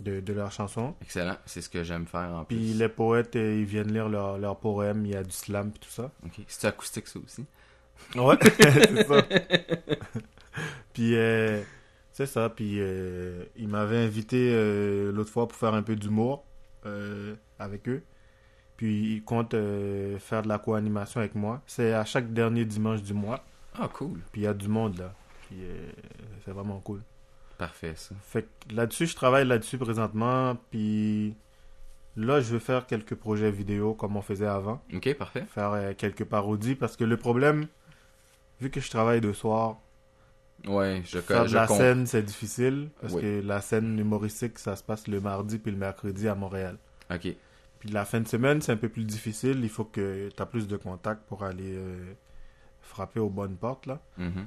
de, 0.00 0.20
de 0.20 0.32
leurs 0.32 0.50
chansons. 0.52 0.94
Excellent. 1.00 1.36
C'est 1.46 1.60
ce 1.60 1.68
que 1.70 1.84
j'aime 1.84 2.06
faire 2.06 2.30
en 2.34 2.44
Puis 2.44 2.56
plus. 2.56 2.78
les 2.78 2.88
poètes 2.88 3.36
euh, 3.36 3.58
ils 3.60 3.64
viennent 3.64 3.92
lire 3.92 4.08
leurs 4.08 4.38
leurs 4.38 4.58
poèmes, 4.58 5.04
il 5.06 5.12
y 5.12 5.16
a 5.16 5.22
du 5.22 5.30
slam 5.30 5.68
et 5.74 5.78
tout 5.78 5.88
ça. 5.90 6.10
OK. 6.24 6.40
C'est 6.48 6.66
acoustique, 6.66 7.06
ça 7.08 7.18
aussi? 7.20 7.46
Ouais, 8.16 8.36
c'est 8.58 9.06
ça. 9.06 9.22
puis 10.92 11.16
euh, 11.16 11.62
c'est 12.12 12.26
ça. 12.26 12.48
Puis 12.50 12.76
euh, 12.80 13.44
ils 13.56 13.68
m'avaient 13.68 14.04
invité 14.04 14.50
euh, 14.54 15.12
l'autre 15.12 15.30
fois 15.30 15.48
pour 15.48 15.56
faire 15.58 15.74
un 15.74 15.82
peu 15.82 15.96
d'humour 15.96 16.44
avec 17.58 17.88
eux. 17.88 18.02
Puis 18.76 19.14
ils 19.16 19.22
comptent 19.24 19.54
faire 20.18 20.42
de 20.42 20.48
la 20.48 20.58
co-animation 20.58 21.20
avec 21.20 21.34
moi. 21.36 21.62
C'est 21.66 21.92
à 21.92 22.04
chaque 22.04 22.32
dernier 22.32 22.64
dimanche 22.64 23.02
du 23.02 23.14
mois. 23.14 23.44
Ah, 23.78 23.88
cool. 23.92 24.20
Puis 24.32 24.42
il 24.42 24.44
y 24.44 24.46
a 24.46 24.54
du 24.54 24.68
monde 24.68 24.98
là. 24.98 25.14
Puis 25.46 25.58
euh, 25.62 25.90
c'est 26.44 26.50
vraiment 26.52 26.80
cool. 26.80 27.02
Parfait, 27.58 27.94
ça. 27.96 28.14
Fait 28.22 28.42
que 28.42 28.74
là-dessus, 28.74 29.06
je 29.06 29.14
travaille 29.14 29.46
là-dessus 29.46 29.78
présentement. 29.78 30.56
Puis 30.70 31.34
là, 32.16 32.40
je 32.40 32.52
veux 32.52 32.58
faire 32.58 32.86
quelques 32.86 33.14
projets 33.14 33.50
vidéo 33.50 33.94
comme 33.94 34.16
on 34.16 34.22
faisait 34.22 34.46
avant. 34.46 34.82
Ok, 34.94 35.14
parfait. 35.14 35.44
Faire 35.54 35.72
euh, 35.72 35.92
quelques 35.96 36.24
parodies. 36.24 36.74
Parce 36.74 36.96
que 36.96 37.04
le 37.04 37.16
problème, 37.16 37.66
vu 38.60 38.70
que 38.70 38.80
je 38.80 38.90
travaille 38.90 39.20
de 39.20 39.32
soir, 39.32 39.78
Ouais, 40.68 41.02
je, 41.04 41.18
faire 41.18 41.42
de 41.44 41.48
je 41.48 41.54
la 41.56 41.66
scène, 41.66 42.06
c'est 42.06 42.22
difficile. 42.22 42.90
Parce 43.00 43.14
Oui. 43.14 43.22
que 43.22 43.40
la 43.44 43.60
scène 43.60 43.98
humoristique, 43.98 44.60
ça 44.60 44.76
se 44.76 44.82
passe 44.84 45.08
le 45.08 45.20
mardi 45.20 45.58
puis 45.58 45.72
le 45.72 45.76
mercredi 45.78 46.28
à 46.28 46.36
Montréal. 46.36 46.76
Ok. 47.12 47.34
Puis 47.80 47.88
la 47.90 48.04
fin 48.04 48.20
de 48.20 48.28
semaine, 48.28 48.62
c'est 48.62 48.70
un 48.70 48.76
peu 48.76 48.88
plus 48.88 49.02
difficile. 49.04 49.58
Il 49.64 49.68
faut 49.68 49.84
que 49.84 50.28
tu 50.28 50.40
as 50.42 50.46
plus 50.46 50.68
de 50.68 50.76
contacts 50.76 51.22
pour 51.26 51.42
aller 51.42 51.74
euh, 51.76 52.12
frapper 52.82 53.20
aux 53.20 53.30
bonnes 53.30 53.56
portes. 53.56 53.86
là. 53.86 54.00
Mhm. 54.18 54.46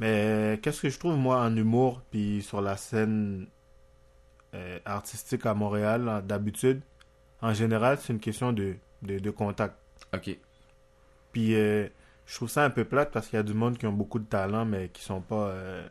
Mais 0.00 0.58
qu'est-ce 0.62 0.80
que 0.82 0.88
je 0.88 0.98
trouve, 0.98 1.16
moi, 1.16 1.40
en 1.40 1.54
humour, 1.56 2.02
puis 2.10 2.42
sur 2.42 2.60
la 2.60 2.76
scène 2.76 3.46
euh, 4.54 4.78
artistique 4.84 5.46
à 5.46 5.54
Montréal, 5.54 6.22
d'habitude, 6.26 6.80
en 7.40 7.54
général, 7.54 7.98
c'est 7.98 8.12
une 8.12 8.18
question 8.20 8.52
de, 8.52 8.76
de, 9.02 9.18
de 9.18 9.30
contact. 9.30 9.76
Ok. 10.14 10.36
Puis 11.32 11.54
euh, 11.54 11.88
je 12.26 12.34
trouve 12.34 12.48
ça 12.48 12.64
un 12.64 12.70
peu 12.70 12.84
plate 12.84 13.10
parce 13.12 13.28
qu'il 13.28 13.36
y 13.36 13.40
a 13.40 13.42
du 13.42 13.54
monde 13.54 13.78
qui 13.78 13.86
ont 13.86 13.92
beaucoup 13.92 14.18
de 14.18 14.24
talent, 14.24 14.64
mais 14.64 14.88
qui 14.88 15.02
sont 15.02 15.20
pas 15.20 15.48
euh, 15.48 15.86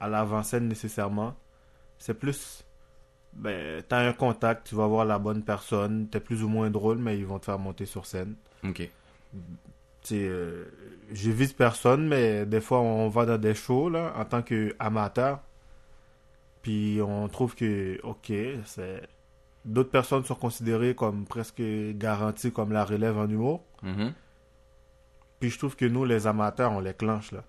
à 0.00 0.08
l'avant-scène 0.08 0.66
nécessairement. 0.68 1.34
C'est 1.98 2.14
plus, 2.14 2.64
ben, 3.32 3.82
t'as 3.88 4.06
un 4.08 4.12
contact, 4.12 4.68
tu 4.68 4.74
vas 4.74 4.86
voir 4.86 5.04
la 5.04 5.18
bonne 5.18 5.42
personne, 5.42 6.08
t'es 6.08 6.20
plus 6.20 6.42
ou 6.42 6.48
moins 6.48 6.70
drôle, 6.70 6.98
mais 6.98 7.18
ils 7.18 7.26
vont 7.26 7.38
te 7.38 7.44
faire 7.46 7.58
monter 7.58 7.86
sur 7.86 8.06
scène. 8.06 8.36
Ok. 8.64 8.90
Euh, 10.12 10.64
je 11.12 11.30
vise 11.30 11.52
personne, 11.52 12.06
mais 12.08 12.46
des 12.46 12.60
fois, 12.60 12.80
on 12.80 13.08
va 13.08 13.26
dans 13.26 13.38
des 13.38 13.54
shows, 13.54 13.88
là, 13.88 14.12
en 14.16 14.24
tant 14.24 14.42
qu'amateur. 14.42 15.40
Puis 16.62 17.00
on 17.00 17.28
trouve 17.28 17.54
que, 17.54 18.00
ok, 18.02 18.32
c'est. 18.64 19.02
D'autres 19.64 19.90
personnes 19.90 20.24
sont 20.24 20.36
considérées 20.36 20.94
comme 20.94 21.24
presque 21.24 21.62
garanties 21.94 22.52
comme 22.52 22.72
la 22.72 22.84
relève 22.84 23.18
en 23.18 23.28
humour. 23.28 23.64
Mhm. 23.82 24.12
Puis 25.40 25.50
je 25.50 25.58
trouve 25.58 25.76
que 25.76 25.84
nous, 25.84 26.04
les 26.04 26.26
amateurs, 26.26 26.72
on 26.72 26.80
les 26.80 26.94
clenche, 26.94 27.32
là. 27.32 27.42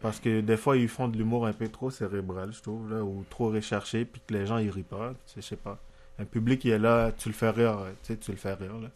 Parce 0.00 0.20
que 0.20 0.40
des 0.40 0.56
fois, 0.56 0.76
ils 0.76 0.88
font 0.88 1.08
de 1.08 1.16
l'humour 1.16 1.46
un 1.46 1.52
peu 1.52 1.68
trop 1.68 1.90
cérébral, 1.90 2.52
je 2.52 2.60
trouve, 2.60 2.92
là, 2.92 3.02
ou 3.02 3.24
trop 3.30 3.50
recherché, 3.50 4.04
puis 4.04 4.20
que 4.26 4.34
les 4.34 4.44
gens, 4.44 4.58
ils 4.58 4.70
rient 4.70 4.82
pas. 4.82 5.10
Tu 5.10 5.34
sais, 5.34 5.40
Je 5.40 5.46
sais 5.46 5.56
pas. 5.56 5.78
Un 6.18 6.24
public 6.24 6.60
qui 6.60 6.70
est 6.70 6.78
là, 6.78 7.10
tu 7.12 7.28
le 7.30 7.34
fais 7.34 7.50
rire, 7.50 7.78
tu 8.02 8.12
sais, 8.12 8.16
tu 8.18 8.32
le 8.32 8.36
fais 8.36 8.52
rire, 8.52 8.78
là. 8.78 8.88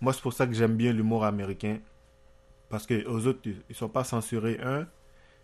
Moi, 0.00 0.12
c'est 0.12 0.22
pour 0.22 0.32
ça 0.32 0.46
que 0.46 0.52
j'aime 0.52 0.76
bien 0.76 0.92
l'humour 0.92 1.24
américain. 1.24 1.78
Parce 2.68 2.86
que 2.86 3.06
aux 3.06 3.26
autres, 3.26 3.48
ils 3.68 3.74
sont 3.74 3.88
pas 3.88 4.04
censurés, 4.04 4.58
un. 4.62 4.86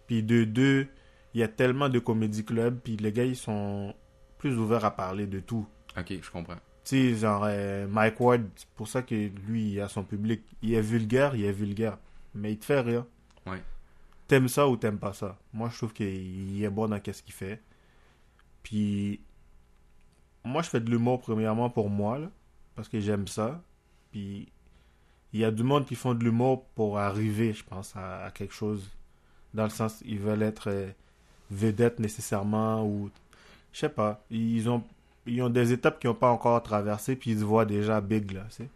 Puis 0.07 0.23
de 0.23 0.45
deux, 0.45 0.89
il 1.35 1.41
y 1.41 1.43
a 1.43 1.49
tellement 1.49 1.89
de 1.89 1.99
comédie 1.99 2.45
clubs, 2.45 2.79
puis 2.79 2.97
les 2.97 3.13
gars, 3.13 3.25
ils 3.25 3.37
sont 3.37 3.95
plus 4.39 4.59
ouverts 4.59 4.85
à 4.85 4.91
parler 4.91 5.27
de 5.27 5.41
tout. 5.41 5.67
Ok, 5.97 6.13
je 6.21 6.31
comprends. 6.31 6.59
Tu 6.85 7.13
sais, 7.13 7.15
genre, 7.15 7.45
euh, 7.47 7.87
Mike 7.87 8.19
Ward, 8.21 8.43
c'est 8.57 8.69
pour 8.71 8.89
ça 8.89 9.03
que 9.03 9.15
lui, 9.15 9.73
il 9.73 9.81
a 9.81 9.89
son 9.89 10.03
public. 10.03 10.43
Il 10.63 10.75
est 10.75 10.81
vulgaire, 10.81 11.37
il 11.37 11.45
est 11.45 11.53
vulgaire. 11.53 11.99
Mais 12.35 12.53
il 12.53 12.59
te 12.59 12.65
fait 12.65 12.81
rire. 12.81 13.05
Ouais. 13.47 13.63
T'aimes 14.27 14.49
ça 14.49 14.67
ou 14.69 14.77
t'aimes 14.77 14.99
pas 14.99 15.13
ça? 15.13 15.39
Moi, 15.53 15.69
je 15.71 15.77
trouve 15.77 15.93
qu'il 15.93 16.63
est 16.63 16.71
bon 16.71 16.89
dans 16.89 16.99
qu'est-ce 17.01 17.23
qu'il 17.23 17.35
fait. 17.35 17.63
Puis, 18.63 19.21
moi, 20.45 20.63
je 20.63 20.71
fais 20.71 20.81
de 20.81 20.91
l'humour 20.91 21.21
premièrement 21.21 21.71
pour 21.71 21.91
moi, 21.91 22.19
là, 22.19 22.31
parce 22.75 22.89
que 22.89 23.01
j'aime 23.01 23.29
ça. 23.29 23.63
Puis, 24.13 24.49
il 25.33 25.41
y 25.41 25.45
a 25.45 25.51
du 25.51 25.63
monde 25.63 25.87
qui 25.87 25.95
font 25.95 26.15
de 26.15 26.25
l'humour 26.25 26.65
pour 26.75 26.99
arriver, 26.99 27.53
je 27.53 27.65
pense, 27.65 27.95
à, 27.97 28.25
à 28.27 28.31
quelque 28.31 28.55
chose. 28.55 28.89
Dans 29.55 29.65
le 29.65 29.71
sens, 29.71 30.03
ils 30.05 30.19
veulent 30.19 30.43
être 30.43 30.69
euh, 30.71 30.89
vedettes 31.51 31.99
nécessairement 32.01 32.85
ou, 32.87 33.11
je 33.73 33.79
sais 33.81 33.89
pas, 33.89 34.25
ils 34.31 34.69
ont, 34.69 34.83
ils 35.27 35.43
ont 35.43 35.51
des 35.51 35.73
étapes 35.73 36.01
qu'ils 36.01 36.11
n'ont 36.11 36.15
pas 36.17 36.31
encore 36.31 36.63
traversées, 36.63 37.17
puis 37.17 37.33
ils 37.33 37.41
se 37.41 37.45
voient 37.45 37.65
déjà 37.65 38.01
big, 38.01 38.33
là, 38.33 38.45
tu 38.51 38.57
sais. 38.65 38.69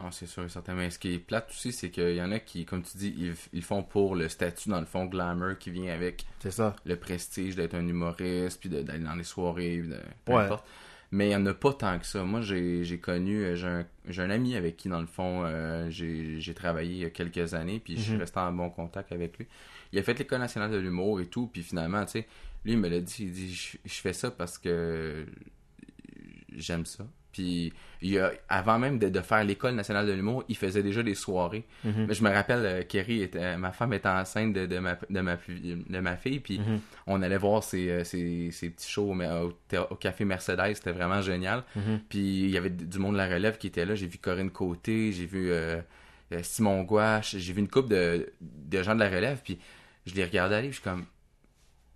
Ah, 0.00 0.10
c'est 0.12 0.26
sûr 0.26 0.44
et 0.44 0.48
certain. 0.48 0.74
Mais 0.74 0.90
ce 0.90 0.98
qui 1.00 1.14
est 1.14 1.18
plate 1.18 1.50
aussi, 1.50 1.72
c'est 1.72 1.90
qu'il 1.90 2.14
y 2.14 2.22
en 2.22 2.30
a 2.30 2.38
qui, 2.38 2.64
comme 2.64 2.82
tu 2.84 2.96
dis, 2.98 3.12
ils, 3.18 3.34
ils 3.52 3.62
font 3.64 3.82
pour 3.82 4.14
le 4.14 4.28
statut, 4.28 4.68
dans 4.68 4.78
le 4.78 4.86
fond, 4.86 5.06
glamour 5.06 5.58
qui 5.58 5.70
vient 5.70 5.92
avec 5.92 6.24
C'est 6.38 6.52
ça. 6.52 6.76
le 6.84 6.94
prestige 6.94 7.56
d'être 7.56 7.74
un 7.74 7.84
humoriste, 7.86 8.60
puis 8.60 8.68
d'aller 8.68 9.00
dans 9.02 9.16
les 9.16 9.24
soirées, 9.24 9.78
de, 9.78 9.98
peu 10.24 10.34
Ouais. 10.34 10.44
importe. 10.44 10.64
Mais 11.10 11.26
il 11.26 11.28
n'y 11.30 11.36
en 11.36 11.46
a 11.46 11.54
pas 11.54 11.72
tant 11.72 11.98
que 11.98 12.04
ça. 12.06 12.22
Moi, 12.24 12.42
j'ai 12.42 12.84
j'ai 12.84 12.98
connu, 13.00 13.42
euh, 13.44 13.56
j'ai 13.56 13.66
un, 13.66 13.86
j'ai 14.08 14.22
un 14.22 14.30
ami 14.30 14.56
avec 14.56 14.76
qui, 14.76 14.88
dans 14.90 15.00
le 15.00 15.06
fond, 15.06 15.42
euh, 15.44 15.88
j'ai 15.90 16.38
j'ai 16.40 16.54
travaillé 16.54 16.90
il 16.92 16.98
y 16.98 17.04
a 17.06 17.10
quelques 17.10 17.54
années, 17.54 17.80
puis 17.80 17.96
je 17.96 18.02
suis 18.02 18.14
Mhm. 18.14 18.18
resté 18.18 18.38
en 18.40 18.52
bon 18.52 18.68
contact 18.70 19.10
avec 19.12 19.38
lui. 19.38 19.46
Il 19.92 19.98
a 19.98 20.02
fait 20.02 20.18
l'École 20.18 20.40
nationale 20.40 20.70
de 20.70 20.76
l'humour 20.76 21.20
et 21.20 21.26
tout, 21.26 21.46
puis 21.48 21.62
finalement, 21.62 22.04
tu 22.04 22.12
sais, 22.12 22.26
lui, 22.64 22.72
il 22.72 22.78
me 22.78 22.88
l'a 22.88 23.00
dit, 23.00 23.14
il 23.24 23.32
dit, 23.32 23.54
je, 23.54 23.78
je 23.84 23.94
fais 24.00 24.12
ça 24.12 24.30
parce 24.30 24.58
que 24.58 25.26
j'aime 26.54 26.86
ça. 26.86 27.06
Puis, 27.32 27.72
il 28.00 28.18
a, 28.18 28.32
avant 28.48 28.78
même 28.78 28.98
de, 28.98 29.08
de 29.08 29.20
faire 29.20 29.44
l'École 29.44 29.74
nationale 29.74 30.06
de 30.06 30.12
l'humour, 30.12 30.44
il 30.48 30.56
faisait 30.56 30.82
déjà 30.82 31.02
des 31.02 31.14
soirées. 31.14 31.64
Mhm. 31.84 32.06
Mais 32.08 32.14
je 32.14 32.24
me 32.24 32.30
rappelle, 32.30 32.64
euh, 32.64 32.82
Kerry, 32.82 33.22
était, 33.22 33.56
ma 33.56 33.70
femme 33.72 33.92
était 33.92 34.08
enceinte 34.08 34.52
de, 34.54 34.66
de, 34.66 34.78
ma, 34.78 34.96
de, 35.10 35.20
ma, 35.20 35.36
fi- 35.36 35.60
de 35.88 36.00
ma 36.00 36.16
fille, 36.16 36.40
puis 36.40 36.58
Mhm. 36.58 36.80
on 37.06 37.20
allait 37.22 37.36
voir 37.38 37.62
ces, 37.62 37.90
euh, 37.90 38.02
petits 38.02 38.90
shows 38.90 39.14
mais, 39.14 39.28
au, 39.30 39.94
Café 39.96 40.24
Mercedes, 40.24 40.74
c'était 40.74 40.92
vraiment 40.92 41.20
génial. 41.22 41.64
Mhm. 41.76 42.00
Puis 42.08 42.44
il 42.44 42.50
y 42.50 42.56
avait 42.56 42.70
du 42.70 42.98
monde 42.98 43.12
de 43.12 43.18
la 43.18 43.28
relève 43.28 43.58
qui 43.58 43.66
était 43.66 43.84
là. 43.84 43.94
J'ai 43.94 44.06
vu 44.06 44.18
Corinne 44.18 44.50
Côté, 44.50 45.12
j'ai 45.12 45.26
vu 45.26 45.50
euh, 45.50 45.80
euh, 46.32 46.40
Simon 46.42 46.82
Gouache, 46.82 47.36
j'ai 47.36 47.52
vu 47.52 47.60
une 47.60 47.68
couple 47.68 47.90
de, 47.90 48.32
de 48.40 48.82
gens 48.82 48.94
de 48.94 49.00
la 49.00 49.08
relève, 49.10 49.40
puis 49.44 49.58
je 50.06 50.14
les 50.14 50.24
regardais 50.24 50.54
aller, 50.56 50.68
puis 50.68 50.76
je 50.76 50.80
suis 50.82 50.90
comme... 50.90 51.04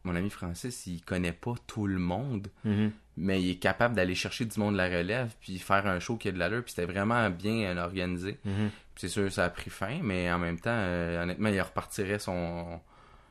Mon 0.05 0.17
ami 0.17 0.31
Francis, 0.31 0.87
il 0.87 1.01
connaît 1.03 1.33
pas 1.33 1.55
tout 1.67 1.87
le 1.87 1.99
monde, 1.99 2.49
Mhm. 2.65 2.91
mais 3.17 3.41
il 3.43 3.51
est 3.51 3.57
capable 3.57 3.95
d'aller 3.95 4.15
chercher 4.17 4.45
du 4.45 4.59
monde 4.59 4.73
de 4.75 4.79
la 4.79 4.88
relève, 4.88 5.33
puis 5.41 5.59
faire 5.59 5.87
un 5.87 6.01
show 6.01 6.17
qui 6.17 6.29
a 6.29 6.33
de 6.33 6.38
l'allure, 6.38 6.62
puis 6.65 6.73
c'était 6.75 6.91
vraiment 6.91 7.31
bien 7.31 7.77
euh, 7.77 7.83
organisé. 7.85 8.38
Puis 8.43 8.53
c'est 8.97 9.09
sûr, 9.09 9.31
ça 9.33 9.45
a 9.45 9.51
pris 9.51 9.71
fin, 9.71 10.01
mais 10.03 10.31
en 10.33 10.38
même 10.38 10.59
temps, 10.59 10.71
euh, 10.73 11.23
honnêtement, 11.23 11.49
il 11.51 11.61
repartirait 11.61 12.19
son. 12.19 12.81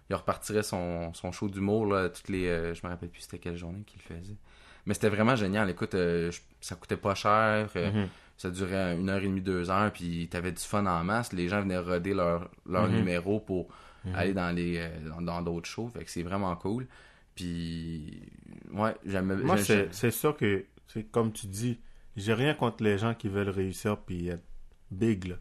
Il 0.10 0.16
repartirait 0.16 0.64
son, 0.64 1.14
son 1.14 1.32
show 1.32 1.48
d'humour, 1.50 1.86
là, 1.86 2.10
toutes 2.10 2.30
les. 2.30 2.48
euh, 2.48 2.74
je 2.74 2.82
me 2.86 2.92
rappelle 2.92 3.10
plus 3.10 3.22
c'était 3.22 3.38
quelle 3.40 3.56
journée 3.58 3.84
qu'il 3.86 4.02
faisait. 4.02 4.36
Mais 4.86 4.94
c'était 4.94 5.10
vraiment 5.10 5.36
génial. 5.36 5.70
Écoute, 5.70 5.94
euh, 5.96 6.32
je- 6.32 6.42
ça 6.60 6.76
coûtait 6.76 6.98
pas 6.98 7.14
cher. 7.16 7.70
Mhm. 7.76 8.08
Ça 8.38 8.50
durait 8.50 8.96
une 8.98 9.10
heure 9.10 9.20
et 9.22 9.28
demie, 9.28 9.42
deux 9.42 9.70
heures, 9.70 9.92
puis 9.94 10.28
t'avais 10.30 10.52
du 10.52 10.62
fun 10.64 10.86
en 10.88 11.04
masse. 11.04 11.32
Les 11.34 11.48
gens 11.48 11.62
venaient 11.62 11.78
roder 11.78 12.14
leur, 12.16 12.50
leur 12.68 12.88
Mhm. 12.90 12.96
numéro 12.96 13.40
pour 13.40 13.68
Mhm. 14.06 14.16
aller 14.16 14.34
dans 14.34 14.56
les 14.56 14.78
euh, 14.78 15.22
dans- 15.22 15.42
d'autres 15.42 15.70
shows. 15.70 15.90
Fait 15.90 16.04
que 16.04 16.10
c'est 16.12 16.24
vraiment 16.24 16.56
cool. 16.56 16.88
Puis, 17.36 18.22
ouais, 18.74 18.96
j'aime. 19.06 19.42
Moi, 19.44 19.58
c'est 19.58 20.12
sûr 20.12 20.36
que, 20.36 20.66
c'est 20.88 21.04
comme 21.04 21.32
tu 21.32 21.48
dis, 21.48 21.80
j'ai 22.18 22.34
rien 22.34 22.54
contre 22.54 22.84
les 22.84 22.98
gens 22.98 23.14
qui 23.14 23.30
veulent 23.30 23.50
réussir 23.50 23.98
puis 23.98 24.28
être 24.28 24.44
big, 24.92 25.26
là. 25.26 25.36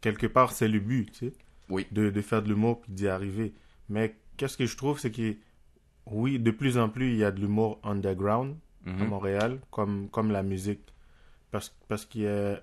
Quelque 0.00 0.26
part, 0.26 0.52
c'est 0.52 0.68
le 0.68 0.80
but, 0.80 1.10
tu 1.12 1.28
sais. 1.28 1.32
Oui. 1.70 1.86
De, 1.92 2.10
de 2.10 2.20
faire 2.20 2.42
de 2.42 2.48
l'humour 2.48 2.80
puis 2.82 2.92
d'y 2.92 3.08
arriver. 3.08 3.54
Mais 3.88 4.16
qu'est-ce 4.36 4.56
que 4.56 4.66
je 4.66 4.76
trouve, 4.76 4.98
c'est 4.98 5.10
que, 5.10 5.34
oui, 6.06 6.38
de 6.38 6.50
plus 6.50 6.76
en 6.76 6.88
plus, 6.90 7.10
il 7.12 7.16
y 7.16 7.24
a 7.24 7.30
de 7.30 7.40
l'humour 7.40 7.80
underground 7.82 8.56
à 8.86 8.90
Mhm. 8.90 9.06
Montréal, 9.08 9.60
comme, 9.70 10.08
comme 10.10 10.30
la 10.30 10.42
musique. 10.42 10.92
Parce, 11.50 11.74
parce 11.88 12.04
qu'il 12.04 12.22
y 12.22 12.26
a, 12.26 12.62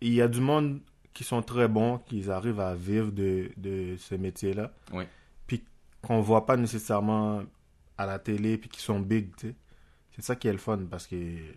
il 0.00 0.14
y 0.14 0.22
a 0.22 0.28
du 0.28 0.40
monde 0.40 0.80
qui 1.12 1.24
sont 1.24 1.42
très 1.42 1.68
bons, 1.68 1.98
qui 1.98 2.30
arrivent 2.30 2.60
à 2.60 2.74
vivre 2.74 3.10
de, 3.10 3.50
de 3.56 3.96
ce 3.98 4.14
métier-là. 4.14 4.72
Oui. 4.92 5.04
Puis 5.46 5.64
qu'on 6.00 6.20
voit 6.20 6.46
pas 6.46 6.56
nécessairement 6.56 7.42
à 7.98 8.06
la 8.06 8.18
télé, 8.18 8.58
puis 8.58 8.68
qui 8.68 8.80
sont 8.80 9.00
big, 9.00 9.34
tu 9.36 9.48
sais. 9.48 9.54
C'est 10.14 10.22
ça 10.22 10.36
qui 10.36 10.48
est 10.48 10.52
le 10.52 10.58
fun, 10.58 10.78
parce 10.90 11.06
que 11.06 11.16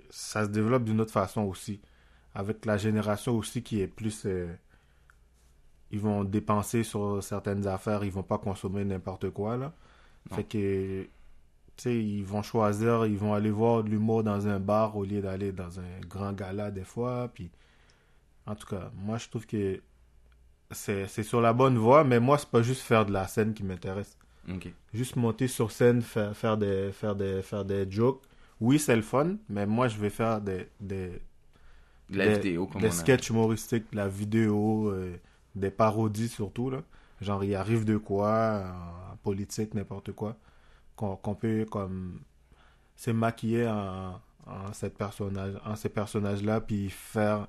ça 0.09 0.45
se 0.45 0.49
développe 0.49 0.85
d'une 0.85 1.01
autre 1.01 1.11
façon 1.11 1.41
aussi. 1.41 1.81
Avec 2.33 2.65
la 2.65 2.77
génération 2.77 3.35
aussi 3.35 3.63
qui 3.63 3.81
est 3.81 3.87
plus... 3.87 4.25
euh, 4.25 4.53
ils 5.91 5.99
vont 5.99 6.23
dépenser 6.23 6.83
sur 6.83 7.23
certaines 7.23 7.67
affaires, 7.67 8.03
ils 8.03 8.11
vont 8.11 8.23
pas 8.23 8.37
consommer 8.37 8.83
n'importe 8.83 9.29
quoi, 9.29 9.57
là. 9.57 9.73
Non. 10.29 10.37
Fait 10.37 10.43
que 10.43 11.07
tu 11.77 11.83
sais, 11.83 12.03
ils 12.03 12.23
vont 12.23 12.41
choisir, 12.41 13.05
ils 13.05 13.17
vont 13.17 13.33
aller 13.33 13.51
voir 13.51 13.83
de 13.83 13.89
l'humour 13.89 14.23
dans 14.23 14.47
un 14.47 14.59
bar 14.59 14.95
au 14.95 15.03
lieu 15.03 15.21
d'aller 15.21 15.51
dans 15.51 15.79
un 15.79 15.99
grand 16.07 16.31
gala 16.31 16.71
des 16.71 16.85
fois. 16.85 17.29
Puis, 17.33 17.51
en 18.47 18.55
tout 18.55 18.67
cas, 18.67 18.91
moi 18.95 19.17
je 19.17 19.27
trouve 19.29 19.45
que 19.45 19.81
c'est 20.71 21.08
c'est 21.08 21.23
sur 21.23 21.41
la 21.41 21.53
bonne 21.53 21.77
voie, 21.77 22.03
mais 22.03 22.19
moi 22.19 22.38
c'est 22.38 22.49
pas 22.49 22.62
juste 22.62 22.81
faire 22.81 23.05
de 23.05 23.12
la 23.13 23.27
scène 23.27 23.53
qui 23.53 23.63
m'intéresse. 23.63 24.17
Juste 24.93 25.15
monter 25.15 25.47
sur 25.47 25.71
scène, 25.71 26.03
faire, 26.03 26.38
faire, 26.38 26.55
des, 26.55 26.91
faire, 26.91 27.15
des, 27.15 27.41
faire 27.41 27.65
des 27.65 27.89
jokes. 27.89 28.21
Oui, 28.62 28.77
c'est 28.77 28.95
le 28.95 29.01
fun, 29.01 29.38
mais 29.49 29.65
moi 29.65 29.88
je 29.88 29.97
vais 29.97 30.12
faire 30.12 30.39
des, 30.39 30.67
des, 30.79 31.19
De 32.12 32.17
la 32.19 32.27
des- 32.27 32.34
vidéo, 32.36 32.67
comme 32.67 32.81
des 32.81 32.88
on 32.88 32.91
a. 32.91 32.93
sketchs 32.93 33.29
humoristiques, 33.31 33.91
de 33.91 33.97
la 33.97 34.08
vidéo, 34.08 34.89
euh, 34.91 35.15
des 35.55 35.71
parodies 35.71 36.27
surtout. 36.29 36.69
Là. 36.69 36.81
Genre, 37.21 37.43
il 37.43 37.55
arrive 37.55 37.86
de 37.86 37.97
quoi, 37.97 38.65
en 39.12 39.17
politique, 39.17 39.73
n'importe 39.73 40.12
quoi, 40.12 40.36
qu'on 40.95 41.15
qu'on 41.15 41.34
peut 41.34 41.65
comme 41.69 42.19
se 42.95 43.10
maquiller 43.12 43.67
en, 43.67 44.21
en, 44.45 44.73
cette 44.73 44.95
personnage, 44.95 45.55
en 45.65 45.75
ces 45.75 45.89
personnages-là, 45.89 46.62
puis 46.62 46.89
faire 46.91 47.47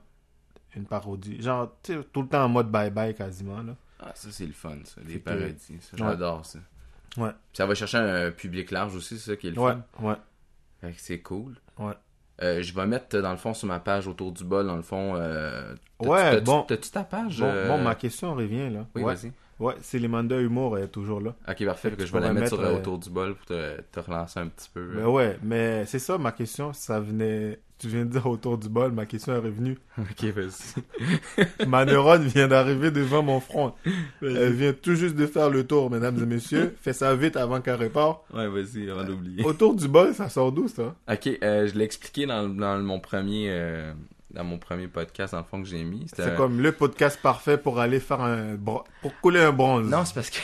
une 0.76 0.86
parodie. 0.86 1.40
Genre, 1.42 1.72
tu 1.82 1.94
sais, 1.94 2.00
tout 2.12 2.22
le 2.22 2.28
temps 2.28 2.44
en 2.44 2.48
mode 2.48 2.70
bye-bye 2.70 3.14
quasiment. 3.14 3.62
Là. 3.62 3.74
Ah, 4.00 4.12
ça, 4.14 4.28
c'est 4.30 4.46
le 4.46 4.52
fun, 4.52 4.76
ça. 4.84 5.00
Des 5.02 5.14
Fait 5.14 5.20
que-. 5.20 5.96
J'adore 5.96 6.44
ça. 6.44 6.58
Ouais. 7.16 7.30
Puis 7.30 7.56
ça 7.56 7.66
va 7.66 7.74
chercher 7.74 7.96
un 7.98 8.30
public 8.30 8.70
large 8.70 8.94
aussi, 8.94 9.18
c'est 9.18 9.30
ça 9.30 9.36
qui 9.36 9.48
est 9.48 9.50
le 9.52 9.58
Ouais, 9.58 9.72
fun. 9.72 10.06
ouais. 10.08 10.14
Fait 10.80 10.92
que 10.92 11.00
c'est 11.00 11.20
cool. 11.20 11.54
Ouais. 11.78 11.94
Euh, 12.42 12.60
je 12.62 12.74
vais 12.74 12.86
mettre, 12.86 13.18
dans 13.20 13.30
le 13.30 13.38
fond, 13.38 13.54
sur 13.54 13.66
ma 13.66 13.80
page 13.80 14.06
autour 14.06 14.30
du 14.32 14.44
bol, 14.44 14.66
dans 14.66 14.76
le 14.76 14.82
fond. 14.82 15.14
Euh, 15.16 15.74
Ouais, 16.00 16.32
t'as-tu- 16.32 16.42
bon. 16.44 16.62
T'as-tu 16.64 16.90
ta 16.90 17.02
page 17.04 17.38
Bon, 17.40 17.46
euh, 17.46 17.68
bon, 17.68 17.78
ma 17.82 17.94
question 17.94 18.34
revient 18.34 18.68
là. 18.68 18.86
Oui, 18.94 19.02
ouais. 19.02 19.14
vas-y. 19.14 19.32
Ouais, 19.58 19.74
c'est 19.80 19.98
les 19.98 20.08
mandats 20.08 20.40
humour 20.40 20.78
est 20.78 20.88
toujours 20.88 21.20
là. 21.20 21.34
Ok, 21.48 21.64
parfait. 21.64 21.90
Fait 21.90 21.96
que 21.96 22.00
que 22.02 22.06
je 22.06 22.12
vais 22.12 22.20
la 22.20 22.32
mettre 22.32 22.48
sur 22.48 22.60
euh, 22.60 22.72
euh, 22.72 22.78
autour 22.78 22.98
du 22.98 23.08
bol 23.08 23.34
pour 23.34 23.46
te, 23.46 23.80
te 23.80 24.00
relancer 24.00 24.40
un 24.40 24.48
petit 24.48 24.68
peu. 24.72 24.86
Mais 24.94 25.04
ouais, 25.04 25.38
mais 25.42 25.86
c'est 25.86 25.98
ça 25.98 26.18
ma 26.18 26.32
question, 26.32 26.72
ça 26.72 27.00
venait 27.00 27.58
tu 27.78 27.88
viens 27.88 28.06
de 28.06 28.10
dire 28.10 28.26
autour 28.26 28.56
du 28.56 28.68
bol, 28.68 28.92
ma 28.92 29.04
question 29.04 29.34
est 29.34 29.38
revenue. 29.38 29.76
ok, 29.98 30.24
vas-y. 30.30 31.66
Ma 31.66 31.84
neurone 31.84 32.22
vient 32.22 32.48
d'arriver 32.48 32.90
devant 32.90 33.22
mon 33.22 33.40
front. 33.40 33.74
Elle 34.22 34.54
vient 34.54 34.72
tout 34.72 34.94
juste 34.94 35.14
de 35.14 35.26
faire 35.26 35.50
le 35.50 35.66
tour, 35.66 35.90
mesdames 35.90 36.18
et 36.22 36.26
messieurs. 36.26 36.74
Fais 36.80 36.94
ça 36.94 37.14
vite 37.14 37.36
avant 37.36 37.60
qu'elle 37.60 37.74
répare. 37.74 38.22
Ouais, 38.32 38.48
vas-y, 38.48 38.90
avant 38.90 39.04
d'oublier. 39.04 39.44
Autour 39.44 39.74
du 39.74 39.88
bol, 39.88 40.14
ça 40.14 40.30
sort 40.30 40.52
d'où 40.52 40.68
ça? 40.68 40.94
Ok, 41.10 41.28
euh, 41.42 41.66
je 41.66 41.74
l'ai 41.74 41.84
expliqué 41.84 42.24
dans, 42.24 42.48
dans 42.48 42.78
mon 42.78 42.98
premier 42.98 43.48
euh, 43.50 43.92
dans 44.36 44.44
mon 44.44 44.58
premier 44.58 44.86
podcast 44.86 45.34
fond 45.50 45.62
que 45.62 45.68
j'ai 45.68 45.82
mis. 45.82 46.06
C'est 46.14 46.22
un- 46.22 46.36
comme 46.36 46.60
le 46.60 46.72
podcast 46.72 47.18
parfait 47.22 47.56
pour 47.56 47.80
aller 47.80 48.00
faire 48.00 48.20
un 48.20 48.56
pour 49.00 49.18
couler 49.22 49.40
un 49.40 49.52
bronze. 49.52 49.88
Non, 49.88 50.04
c'est 50.04 50.14
parce 50.14 50.30
que 50.30 50.38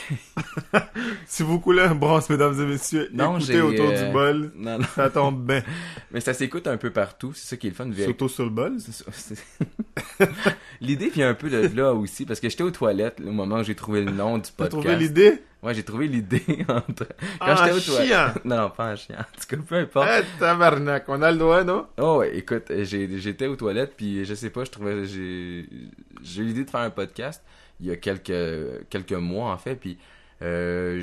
Si 1.26 1.42
vous 1.42 1.61
coulez 1.61 1.83
un 1.83 1.94
bronze, 1.94 2.28
mesdames 2.31 2.59
et 2.61 2.66
messieurs, 2.66 3.11
Non, 3.12 3.38
écoutez 3.38 3.61
autour 3.61 3.90
euh, 3.90 4.07
du 4.07 4.12
bol. 4.12 4.52
non, 4.57 4.78
non, 4.78 4.85
Ça 4.94 5.11
tombe 5.11 5.44
bien. 5.46 5.62
mais 6.11 6.20
ça 6.20 6.33
s'écoute 6.35 6.66
un 6.66 6.76
peu 6.78 6.90
partout, 6.90 7.33
c'est 7.35 7.46
ça 7.48 7.57
qui 7.57 7.66
est 7.66 7.70
le 7.70 7.76
fun. 7.76 7.90
Surtout 7.94 8.28
sur 8.28 8.44
le 8.44 8.50
bol. 8.50 8.76
L'idée 10.81 11.11
vient 11.11 11.28
un 11.31 11.35
peu 11.35 11.50
de 11.50 11.68
là 11.76 11.92
aussi 11.92 12.24
parce 12.24 12.40
que 12.40 12.48
j'étais 12.48 12.62
aux 12.64 12.70
toilettes 12.70 13.20
au 13.24 13.31
moment 13.31 13.57
où 13.57 13.62
j'ai 13.64 13.74
trouvé 13.74 14.02
le 14.02 14.11
nom 14.11 14.38
du 14.38 14.44
T'as 14.44 14.68
podcast. 14.68 14.70
trouvé 14.70 14.96
l'idée? 14.96 15.42
Ouais, 15.62 15.75
j'ai 15.75 15.85
trouvé 15.85 16.09
l'idée 16.09 16.42
entre 16.68 17.07
quand 17.38 17.57
j'étais 17.57 17.72
aux 17.72 17.81
toilettes. 17.81 18.07
chien 18.09 18.35
Non, 18.44 18.70
pas 18.70 18.85
un 18.87 18.96
chien. 18.96 19.16
En 19.20 19.40
tout 19.40 19.46
cas, 19.57 19.62
peu 19.68 19.75
importe. 19.77 20.09
Eh, 20.18 20.38
tabarnak, 20.40 21.05
on 21.09 21.22
a 21.22 21.31
le 21.31 21.38
droit, 21.38 21.62
non? 21.62 21.87
Oh 21.98 22.16
ouais, 22.18 22.37
écoute, 22.37 22.64
j'ai- 22.81 23.18
j'étais 23.18 23.46
aux 23.46 23.55
toilettes 23.57 23.94
puis 23.96 24.25
je 24.25 24.35
sais 24.35 24.51
pas, 24.51 24.64
je 24.64 24.70
trouvais 24.70 25.05
j'ai 25.07 25.66
eu 26.40 26.44
l'idée 26.44 26.64
de 26.64 26.70
faire 26.70 26.81
un 26.81 26.90
podcast 26.90 27.42
il 27.81 27.87
y 27.87 27.90
a 27.90 27.96
quelques 27.96 28.87
quelques 28.90 29.12
mois 29.12 29.51
en 29.53 29.59
fait 29.59 29.75
puis 29.77 29.98
euh, 30.42 31.03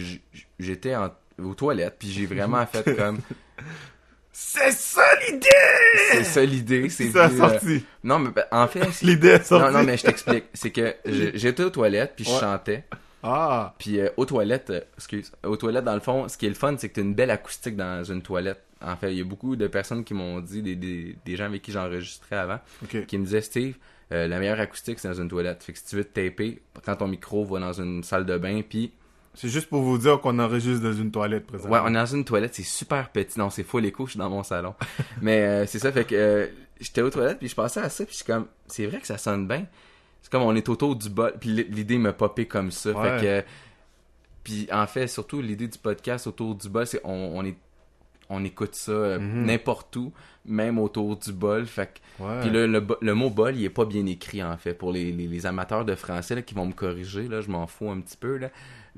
j'étais 0.60 0.96
en- 0.96 1.12
aux 1.42 1.54
toilettes 1.54 1.96
puis 2.00 2.10
j'ai 2.10 2.26
vraiment 2.26 2.66
fait 2.66 2.96
comme 2.98 3.20
C'est 4.32 4.72
ça 4.72 5.02
l'idée 5.30 5.48
c'est 6.12 6.24
ça 6.24 6.44
l'idée, 6.46 6.90
c'est 6.90 7.12
Ça 7.12 7.26
euh, 7.26 7.38
sorti. 7.38 7.86
Non 8.04 8.20
mais 8.20 8.30
ben, 8.32 8.46
en 8.52 8.68
fait 8.68 8.90
c'est- 8.92 9.06
L'idée 9.06 9.30
est 9.30 9.44
sortie. 9.44 9.66
non 9.74 9.80
non 9.80 9.84
mais 9.86 9.98
je 9.98 10.04
t'explique, 10.04 10.46
c'est 10.54 10.72
que 10.72 10.96
j'étais 11.34 11.64
aux 11.64 11.70
toilettes 11.70 12.14
puis 12.16 12.26
je 12.26 12.32
Ouais. 12.32 12.40
chantais 12.40 12.84
Ah, 13.24 13.74
puis 13.78 14.00
euh, 14.00 14.10
aux 14.18 14.26
toilettes, 14.26 14.70
euh, 14.70 14.82
excuse, 14.98 15.32
aux 15.44 15.58
toilettes 15.58 15.84
dans 15.84 15.94
le 15.94 16.00
fond, 16.00 16.28
ce 16.28 16.38
qui 16.38 16.46
est 16.46 16.50
le 16.50 16.56
fun, 16.56 16.76
c'est 16.78 16.90
que 16.90 16.96
t'as 16.96 17.02
une 17.02 17.16
belle 17.16 17.32
acoustique 17.32 17.76
dans 17.76 18.04
une 18.04 18.22
toilette. 18.22 18.64
En 18.82 18.96
fait, 18.96 19.12
il 19.12 19.18
y 19.18 19.22
a 19.22 19.26
beaucoup 19.26 19.58
de 19.58 19.68
personnes 19.68 20.06
qui 20.06 20.14
m'ont 20.14 20.40
dit, 20.40 20.62
des, 20.62 20.76
des, 20.76 21.18
des 21.26 21.36
gens 21.36 21.46
avec 21.46 21.62
qui 21.62 21.72
j'enregistrais 21.74 22.38
avant, 22.38 22.60
qui 23.08 23.18
me 23.18 23.26
disaient 23.26 23.42
Steve, 23.42 23.76
euh, 24.12 24.28
la 24.28 24.40
meilleure 24.40 24.60
acoustique 24.60 25.00
c'est 25.00 25.10
dans 25.10 25.22
une 25.22 25.28
toilette. 25.28 25.64
Fait 25.64 25.74
que 25.74 25.80
si 25.80 25.86
tu 25.86 25.96
veux 25.98 26.04
te 26.04 26.20
taper, 26.20 26.62
quand 26.86 26.96
ton 26.96 27.08
micro 27.08 27.44
va 27.46 27.60
dans 27.60 27.74
une 27.74 28.04
salle 28.04 28.26
de 28.26 28.38
bain, 28.38 28.62
puis 28.68 28.94
C'est 29.36 29.50
juste 29.50 29.68
pour 29.68 29.82
vous 29.82 29.98
dire 29.98 30.20
qu'on 30.22 30.40
enregistre 30.40 30.82
dans 30.82 30.94
une 30.94 31.12
toilette 31.12 31.46
présentement. 31.46 31.76
ouais, 31.76 31.82
on 31.84 31.90
est 31.90 31.94
dans 32.00 32.06
une 32.06 32.26
toilette, 32.26 32.56
c'est 32.56 32.64
super 32.64 33.10
petit. 33.10 33.38
Non, 33.38 33.50
c'est 33.50 33.64
faux 33.64 33.80
l'écho, 33.80 34.06
je 34.06 34.12
suis 34.12 34.18
dans 34.20 34.30
mon 34.30 34.44
salon. 34.44 34.74
Mais 35.22 35.42
euh, 35.42 35.66
c'est 35.68 35.80
ça, 35.80 35.92
fait 35.92 36.06
que 36.06 36.16
euh, 36.16 36.48
j'étais 36.80 37.02
aux 37.02 37.10
toilettes, 37.10 37.38
puis 37.40 37.50
je 37.50 37.56
pensais 37.56 37.82
à 37.82 37.90
ça, 37.90 38.06
puis 38.06 38.14
je 38.14 38.18
suis 38.18 38.26
comme, 38.26 38.48
c'est 38.68 38.86
vrai 38.88 39.00
que 39.00 39.08
ça 39.08 39.18
sonne 39.18 39.48
bien. 39.48 39.66
C'est 40.22 40.32
comme 40.32 40.44
on 40.44 40.56
est 40.56 40.68
autour 40.70 40.96
du 40.96 41.10
bol, 41.10 41.34
puis 41.40 41.50
l'idée 41.70 41.98
m'a 41.98 42.14
popé 42.14 42.46
comme 42.48 42.72
ça. 42.72 42.92
Ouais. 42.92 43.20
Fait 43.20 43.26
que 43.26 43.48
puis 44.44 44.68
en 44.72 44.88
fait, 44.88 45.08
surtout 45.08 45.42
l'idée 45.42 45.68
du 45.68 45.78
podcast 45.78 46.28
autour 46.28 46.56
du 46.56 46.70
bol, 46.70 46.88
c'est 46.88 47.02
on, 47.04 47.38
on 47.38 47.44
est 47.46 47.56
on 48.32 48.44
écoute 48.44 48.76
ça 48.76 48.92
euh, 48.92 49.20
Mhm. 49.20 49.46
n'importe 49.46 49.96
où, 49.96 50.12
même 50.46 50.78
autour 50.78 51.18
du 51.18 51.32
bol. 51.34 51.66
Fait 51.66 51.88
que 52.20 52.24
Ouais. 52.24 52.42
puis 52.42 52.50
le, 52.52 52.68
le, 52.68 52.86
le 53.02 53.14
mot 53.16 53.30
bol, 53.32 53.56
il 53.56 53.64
est 53.66 53.70
pas 53.72 53.86
bien 53.86 54.06
écrit 54.06 54.44
en 54.44 54.56
fait. 54.58 54.74
Pour 54.76 54.92
les, 54.92 55.12
les, 55.12 55.26
les 55.28 55.46
amateurs 55.48 55.84
de 55.84 55.96
français 55.96 56.36
là, 56.36 56.42
qui 56.44 56.54
vont 56.54 56.66
me 56.68 56.74
corriger, 56.74 57.28
là, 57.28 57.42
je 57.42 57.50
m'en 57.50 57.66
fous 57.66 57.90
un 57.90 58.00
petit 58.02 58.18
peu. 58.18 58.38
Là. 58.38 58.50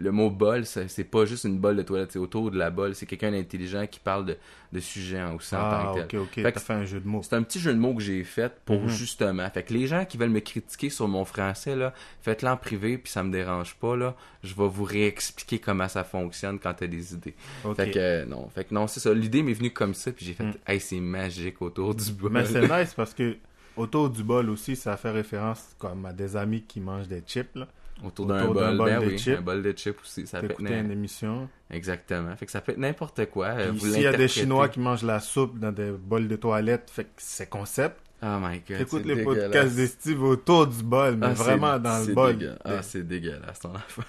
Le 0.02 0.12
mot 0.12 0.30
bol, 0.30 0.66
c'est 0.66 1.04
pas 1.04 1.26
juste 1.26 1.44
une 1.44 1.60
bolle 1.60 1.76
de 1.78 1.84
toilette, 1.84 2.12
c'est 2.12 2.20
autour 2.20 2.50
de 2.52 2.58
la 2.58 2.72
bolle. 2.72 2.96
C'est 2.96 3.06
quelqu'un 3.06 3.32
d'intelligent 3.32 3.86
qui 3.88 4.00
parle 4.00 4.26
de, 4.26 4.38
de 4.74 4.80
sujets 4.80 5.22
en 5.22 5.36
aussi 5.36 5.56
en 5.56 5.60
ah, 5.62 5.92
tant 5.96 6.02
que 6.02 6.08
tel. 6.08 6.20
ok. 6.22 6.30
Fait 6.34 6.42
T'as 6.44 6.52
que- 6.52 6.60
fait 6.60 6.74
un 6.74 6.86
jeu 6.86 7.00
de 7.00 7.08
mots. 7.08 7.22
C'est 7.24 7.36
un 7.36 7.44
petit 7.44 7.60
jeu 7.60 7.74
de 7.74 7.78
mots 7.80 7.94
que 7.94 8.02
j'ai 8.02 8.24
fait 8.24 8.52
pour 8.66 8.82
Mhm. 8.82 8.88
justement. 8.90 9.50
Fait 9.52 9.64
que 9.64 9.74
les 9.74 9.86
gens 9.88 10.04
qui 10.06 10.18
veulent 10.18 10.30
me 10.30 10.40
critiquer 10.40 10.90
sur 10.90 11.08
mon 11.08 11.24
français, 11.24 11.76
là, 11.76 11.94
faites-le 12.22 12.50
en 12.50 12.58
privé, 12.58 12.98
puis 12.98 13.12
ça 13.12 13.22
me 13.24 13.32
dérange 13.32 13.76
pas. 13.76 13.96
Là. 13.96 14.16
Je 14.44 14.56
vais 14.56 14.68
vous 14.68 14.84
réexpliquer 14.84 15.60
comment 15.60 15.88
ça 15.88 16.04
fonctionne 16.04 16.58
quand 16.60 16.74
t'as 16.74 16.88
des 16.88 17.14
idées. 17.14 17.36
Fait 17.76 17.92
que 17.92 18.00
euh, 18.00 18.26
non, 18.26 18.50
fait 18.50 18.64
que 18.66 18.74
non, 18.74 18.88
c'est 18.88 19.00
ça. 19.00 19.14
L'idée 19.14 19.44
m'est 19.44 19.54
venue 19.54 19.72
comme 19.72 19.94
ça, 19.94 20.12
puis 20.12 20.26
j'ai 20.26 20.34
fait, 20.34 20.44
Mm. 20.46 20.54
hey, 20.68 20.80
c'est 20.80 21.00
magique 21.00 21.62
autour 21.62 21.94
du 21.96 22.12
bol. 22.12 22.32
Mais 22.32 22.46
c'est 22.46 22.62
nice 22.82 22.94
parce 22.96 23.14
que 23.14 23.38
autour 23.78 24.10
du 24.10 24.24
bol 24.24 24.50
aussi, 24.50 24.76
ça 24.76 24.98
fait 24.98 25.12
référence 25.12 25.76
comme 25.78 26.06
à 26.06 26.12
des 26.14 26.36
amis 26.36 26.64
qui 26.68 26.80
mangent 26.80 27.08
des 27.08 27.22
chips. 27.26 27.56
Là. 27.56 27.68
Autour 28.04 28.26
d'un 28.26 28.46
bol, 28.48 28.78
ben 28.78 29.00
de 29.02 29.06
oui, 29.08 29.18
chips. 29.18 29.38
un 29.38 29.42
bol 29.42 29.62
de 29.62 29.72
chips 29.74 30.00
aussi, 30.02 30.26
ça 30.28 30.40
peut 30.40 30.48
être 30.52 30.60
une 30.60 30.92
émission. 30.92 31.48
exactement. 31.70 32.36
Fait 32.36 32.46
que 32.46 32.52
ça 32.52 32.62
peut 32.62 32.72
être 32.72 32.78
n'importe 32.78 33.26
quoi. 33.28 33.48
euh, 33.48 33.74
S'il 33.78 34.02
y 34.02 34.08
a 34.08 34.14
des. 34.14 34.28
Chinois 34.28 34.70
qui 34.70 34.80
mangent 34.80 35.04
la 35.04 35.20
soupe 35.20 35.60
dans 35.60 35.72
des 35.72 35.92
bols 35.92 36.28
de 36.28 36.36
toilette, 36.36 36.90
fait 36.92 37.04
que 37.06 37.10
c'est 37.18 37.48
concept. 37.50 37.98
Oh 38.24 38.38
my 38.40 38.60
god. 38.68 38.78
T'écoutes 38.78 39.02
c'est 39.02 39.08
les 39.08 39.16
dégueulasse. 39.16 39.44
podcasts 39.52 39.78
de 39.78 39.86
Steve 39.88 40.24
autour 40.24 40.68
du 40.68 40.84
bol, 40.84 41.16
mais 41.16 41.28
Ah, 41.28 41.34
vraiment 41.34 41.80
dans 41.80 42.06
le 42.08 42.14
bol. 42.14 42.36
dégueu- 42.38 42.56
Ah, 42.64 42.82
c'est 42.84 43.08
dégueulasse 43.08 43.60
ton 43.60 43.74
affaire. 43.76 44.06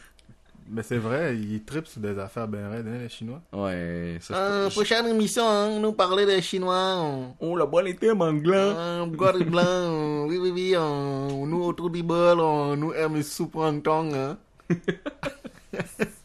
Mais 0.75 0.83
c'est 0.83 0.97
vrai, 0.97 1.37
ils 1.37 1.63
tripent 1.65 1.87
sur 1.87 2.01
des 2.01 2.19
affaires 2.19 2.49
bien 2.49 2.71
raides, 2.71 2.87
hein, 2.89 2.99
les 3.03 3.09
Chinois. 3.11 3.43
Ouais, 3.53 4.17
ça 4.23 4.35
Euh, 4.35 4.69
je- 4.71 4.75
prochaine 4.75 5.07
émission, 5.07 5.47
hein, 5.47 5.79
nous 5.79 5.93
parler 5.93 6.25
des 6.25 6.41
Chinois. 6.41 6.97
on- 6.99 7.35
Oh, 7.41 7.57
la 7.57 7.67
bonne 7.67 7.89
était 7.89 8.15
manglant. 8.15 8.55
Euh, 8.55 9.05
Gord 9.07 9.35
blanc, 9.45 9.63
euh, 9.67 10.25
oui, 10.27 10.39
oui, 10.39 10.51
oui, 10.51 10.75
on- 10.79 11.47
nous 11.47 11.63
autour 11.65 11.91
du 11.91 12.03
bol, 12.03 12.41
on 12.41 12.75
nous 12.77 12.93
aime 12.95 13.17
les 13.17 13.23
soupes 13.23 13.57
en 13.57 13.79
tong, 13.81 14.15
hein. 14.15 14.39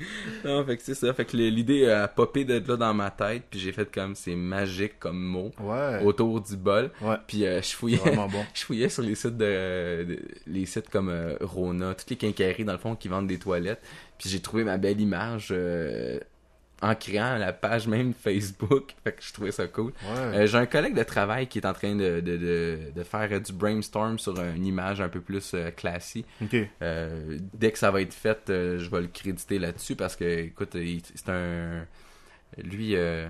Non, 0.44 0.64
fait 0.64 0.76
que 0.76 0.82
c'est 0.82 0.94
ça. 0.94 1.12
Fait 1.12 1.24
que 1.24 1.36
l'idée 1.36 1.88
a 1.90 2.08
popé 2.08 2.44
de 2.44 2.54
là 2.66 2.76
dans 2.76 2.94
ma 2.94 3.10
tête, 3.10 3.42
puis 3.50 3.58
j'ai 3.60 3.72
fait 3.72 3.90
comme 3.92 4.14
c'est 4.14 4.34
magique 4.36 4.98
comme 4.98 5.20
mot 5.22 5.50
Ouais. 5.60 6.02
autour 6.04 6.40
du 6.40 6.56
bol. 6.56 6.90
Ouais. 7.02 7.16
Puis 7.26 7.44
euh, 7.46 7.60
je 7.62 7.74
fouillais, 7.74 7.98
bon. 8.14 8.28
je 8.54 8.64
fouillais 8.64 8.88
sur 8.88 9.02
les 9.02 9.14
sites 9.14 9.36
de, 9.36 10.04
de- 10.04 10.18
les 10.46 10.66
sites 10.66 10.88
comme 10.88 11.08
euh, 11.10 11.36
Rona, 11.40 11.94
toutes 11.94 12.10
les 12.10 12.16
quincailleries 12.16 12.64
dans 12.64 12.72
le 12.72 12.78
fond 12.78 12.96
qui 12.96 13.08
vendent 13.08 13.26
des 13.28 13.38
toilettes. 13.38 13.80
Puis 14.18 14.28
j'ai 14.28 14.40
trouvé 14.40 14.64
ma 14.64 14.78
belle 14.78 15.00
image 15.00 15.48
euh, 15.50 16.18
en 16.82 16.94
créant 16.94 17.36
la 17.36 17.52
page 17.52 17.86
même 17.86 18.14
Facebook. 18.14 18.94
Fait 19.04 19.12
que 19.12 19.22
je 19.22 19.32
trouvais 19.32 19.52
ça 19.52 19.66
cool. 19.66 19.92
Ouais. 20.02 20.18
Euh, 20.18 20.46
j'ai 20.46 20.56
un 20.56 20.66
collègue 20.66 20.94
de 20.94 21.02
travail 21.02 21.46
qui 21.46 21.58
est 21.58 21.66
en 21.66 21.72
train 21.72 21.94
de, 21.94 22.20
de, 22.20 22.36
de, 22.36 22.78
de 22.94 23.02
faire 23.02 23.28
euh, 23.30 23.40
du 23.40 23.52
brainstorm 23.52 24.18
sur 24.18 24.40
une 24.40 24.64
image 24.64 25.00
un 25.00 25.08
peu 25.08 25.20
plus 25.20 25.52
euh, 25.54 25.70
classique. 25.70 26.26
Euh, 26.82 27.38
dès 27.54 27.70
que 27.72 27.78
ça 27.78 27.90
va 27.90 28.00
être 28.00 28.14
fait, 28.14 28.48
euh, 28.48 28.78
je 28.78 28.88
vais 28.90 29.02
le 29.02 29.08
créditer 29.08 29.58
là-dessus 29.58 29.94
parce 29.96 30.16
que, 30.16 30.24
écoute, 30.24 30.76
c'est 31.14 31.28
un. 31.28 31.86
Lui, 32.56 32.96
euh, 32.96 33.28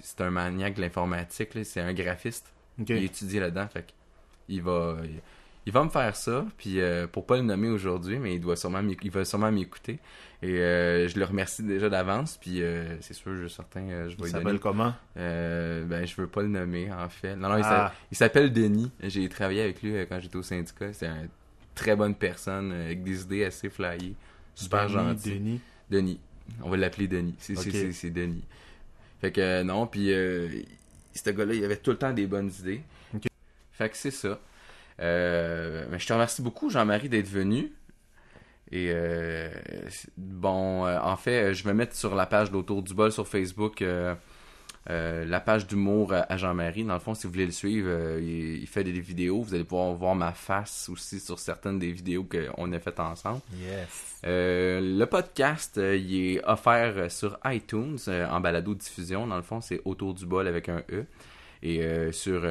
c'est 0.00 0.20
un 0.20 0.30
maniaque 0.30 0.74
de 0.74 0.82
l'informatique, 0.82 1.50
c'est 1.64 1.80
un 1.80 1.92
graphiste. 1.92 2.52
Ok. 2.80 2.90
Il 2.90 3.04
étudie 3.04 3.40
là-dedans, 3.40 3.66
fait 3.68 3.92
il 4.48 4.62
va. 4.62 4.96
Il, 5.66 5.70
il 5.70 5.72
va 5.72 5.84
me 5.84 5.90
faire 5.90 6.14
ça, 6.16 6.46
puis 6.56 6.80
euh, 6.80 7.06
pour 7.06 7.26
pas 7.26 7.36
le 7.36 7.42
nommer 7.42 7.68
aujourd'hui, 7.68 8.18
mais 8.18 8.34
il 8.36 8.40
doit 8.40 8.56
sûrement 8.56 8.80
il 9.02 9.10
va 9.10 9.24
sûrement 9.24 9.50
m'écouter. 9.52 9.98
Et 10.42 10.58
euh, 10.60 11.08
je 11.08 11.18
le 11.18 11.24
remercie 11.24 11.62
déjà 11.62 11.88
d'avance, 11.88 12.36
puis 12.40 12.62
euh, 12.62 12.96
c'est 13.00 13.14
sûr, 13.14 13.34
je 13.36 13.46
suis 13.46 13.56
certain, 13.56 13.80
euh, 13.88 14.08
je 14.08 14.14
Il 14.14 14.18
vais 14.18 14.24
lui 14.24 14.30
s'appelle 14.30 14.60
comment? 14.60 14.94
Ben, 15.14 16.06
je 16.06 16.14
veux 16.16 16.26
pas 16.26 16.42
le 16.42 16.48
nommer, 16.48 16.92
en 16.92 17.08
fait. 17.08 17.34
Non, 17.36 17.48
non, 17.48 17.56
il 17.56 17.62
Ah. 17.64 17.88
s'a- 17.90 17.94
il 18.12 18.16
s'appelle 18.16 18.52
Denis. 18.52 18.90
J'ai 19.02 19.28
travaillé 19.28 19.62
avec 19.62 19.82
lui 19.82 19.94
quand 20.08 20.20
j'étais 20.20 20.36
au 20.36 20.42
syndicat. 20.42 20.92
C'est 20.92 21.06
une 21.06 21.28
très 21.74 21.96
bonne 21.96 22.14
personne, 22.14 22.72
avec 22.72 23.02
des 23.02 23.22
idées 23.22 23.44
assez 23.44 23.70
flyées. 23.70 24.14
Super 24.54 24.86
Denis, 24.88 24.94
gentil. 24.94 25.30
Denis? 25.38 25.60
Denis. 25.90 26.20
On 26.62 26.70
va 26.70 26.76
l'appeler 26.76 27.08
Denis. 27.08 27.34
C'est 27.38 27.56
c'est- 27.56 27.68
Ok. 27.68 27.74
c'est- 27.74 27.92
c'est 27.92 28.10
Denis. 28.10 28.44
Fait 29.20 29.32
que 29.32 29.62
non, 29.62 29.86
puis 29.86 30.08
ce 30.08 31.30
gars-là, 31.30 31.54
il 31.54 31.64
avait 31.64 31.76
tout 31.78 31.90
le 31.90 31.96
temps 31.98 32.12
des 32.12 32.26
bonnes 32.26 32.50
idées. 32.60 32.82
Fait 33.72 33.88
que 33.90 33.96
c'est 33.96 34.10
ça. 34.10 34.38
Euh, 35.00 35.86
mais 35.90 35.98
je 35.98 36.06
te 36.06 36.12
remercie 36.12 36.42
beaucoup, 36.42 36.70
Jean-Marie, 36.70 37.08
d'être 37.08 37.28
venu. 37.28 37.72
Et 38.72 38.90
euh, 38.90 39.48
bon, 40.16 40.86
euh, 40.86 40.98
en 41.00 41.16
fait, 41.16 41.54
je 41.54 41.62
vais 41.64 41.74
mettre 41.74 41.94
sur 41.94 42.14
la 42.14 42.26
page 42.26 42.50
d'Autour 42.50 42.82
du 42.82 42.94
bol 42.94 43.12
sur 43.12 43.28
Facebook 43.28 43.80
euh, 43.80 44.14
la 44.88 45.40
page 45.40 45.66
d'humour 45.66 46.12
à 46.12 46.36
Jean-Marie. 46.36 46.84
Dans 46.84 46.94
le 46.94 47.00
fond, 47.00 47.14
si 47.14 47.26
vous 47.26 47.32
voulez 47.32 47.46
le 47.46 47.52
suivre, 47.52 48.18
il, 48.18 48.56
il 48.56 48.66
fait 48.66 48.84
des 48.84 48.92
vidéos. 48.92 49.42
Vous 49.42 49.54
allez 49.54 49.64
pouvoir 49.64 49.92
voir 49.94 50.14
ma 50.14 50.32
face 50.32 50.88
aussi 50.88 51.20
sur 51.20 51.38
certaines 51.38 51.78
des 51.78 51.92
vidéos 51.92 52.24
qu'on 52.24 52.72
a 52.72 52.78
faites 52.78 53.00
ensemble. 53.00 53.40
Yes. 53.60 54.20
Le 54.24 55.04
podcast, 55.04 55.76
il 55.76 56.36
est 56.36 56.44
offert 56.44 57.10
sur 57.10 57.38
iTunes 57.46 57.98
en 58.08 58.40
balado 58.40 58.74
diffusion. 58.74 59.26
Dans 59.26 59.36
le 59.36 59.42
fond, 59.42 59.60
c'est 59.60 59.80
autour 59.84 60.14
du 60.14 60.24
bol 60.24 60.46
avec 60.46 60.68
un 60.68 60.82
E. 60.90 61.04
Et 61.62 61.82
sur 62.12 62.42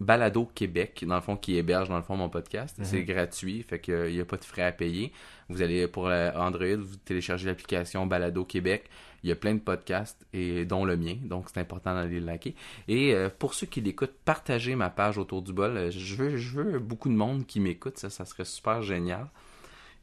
Balado 0.00 0.48
Québec, 0.54 1.04
dans 1.06 1.14
le 1.14 1.20
fond, 1.20 1.36
qui 1.36 1.56
héberge, 1.56 1.88
dans 1.88 1.96
le 1.96 2.02
fond, 2.02 2.16
mon 2.16 2.28
podcast. 2.28 2.78
Mhm. 2.78 2.84
C'est 2.84 3.02
gratuit, 3.04 3.62
fait 3.62 3.80
qu'il 3.80 4.12
n'y 4.12 4.20
a 4.20 4.24
pas 4.24 4.36
de 4.36 4.44
frais 4.44 4.62
à 4.62 4.72
payer. 4.72 5.12
Vous 5.48 5.62
allez, 5.62 5.88
pour 5.88 6.08
euh, 6.08 6.30
Android, 6.34 6.76
vous 6.76 6.96
téléchargez 6.96 7.46
l'application 7.46 8.06
Balado 8.06 8.44
Québec. 8.44 8.84
Il 9.22 9.28
y 9.30 9.32
a 9.32 9.36
plein 9.36 9.54
de 9.54 9.60
podcasts, 9.60 10.24
et 10.32 10.64
dont 10.64 10.84
le 10.84 10.96
mien, 10.96 11.16
donc 11.22 11.46
c'est 11.52 11.58
important 11.60 11.94
d'aller 11.94 12.20
le 12.20 12.26
liker. 12.26 12.54
Et 12.88 13.14
euh, 13.14 13.28
pour 13.36 13.54
ceux 13.54 13.66
qui 13.66 13.80
l'écoutent, 13.80 14.14
partagez 14.24 14.76
ma 14.76 14.90
page 14.90 15.18
autour 15.18 15.42
du 15.42 15.52
bol. 15.52 15.76
Euh, 15.76 15.90
Je 15.90 16.14
veux, 16.16 16.36
je 16.36 16.60
veux 16.60 16.78
beaucoup 16.78 17.08
de 17.08 17.14
monde 17.14 17.46
qui 17.46 17.58
m'écoute, 17.58 17.98
ça, 17.98 18.10
ça 18.10 18.24
serait 18.24 18.44
super 18.44 18.82
génial. 18.82 19.26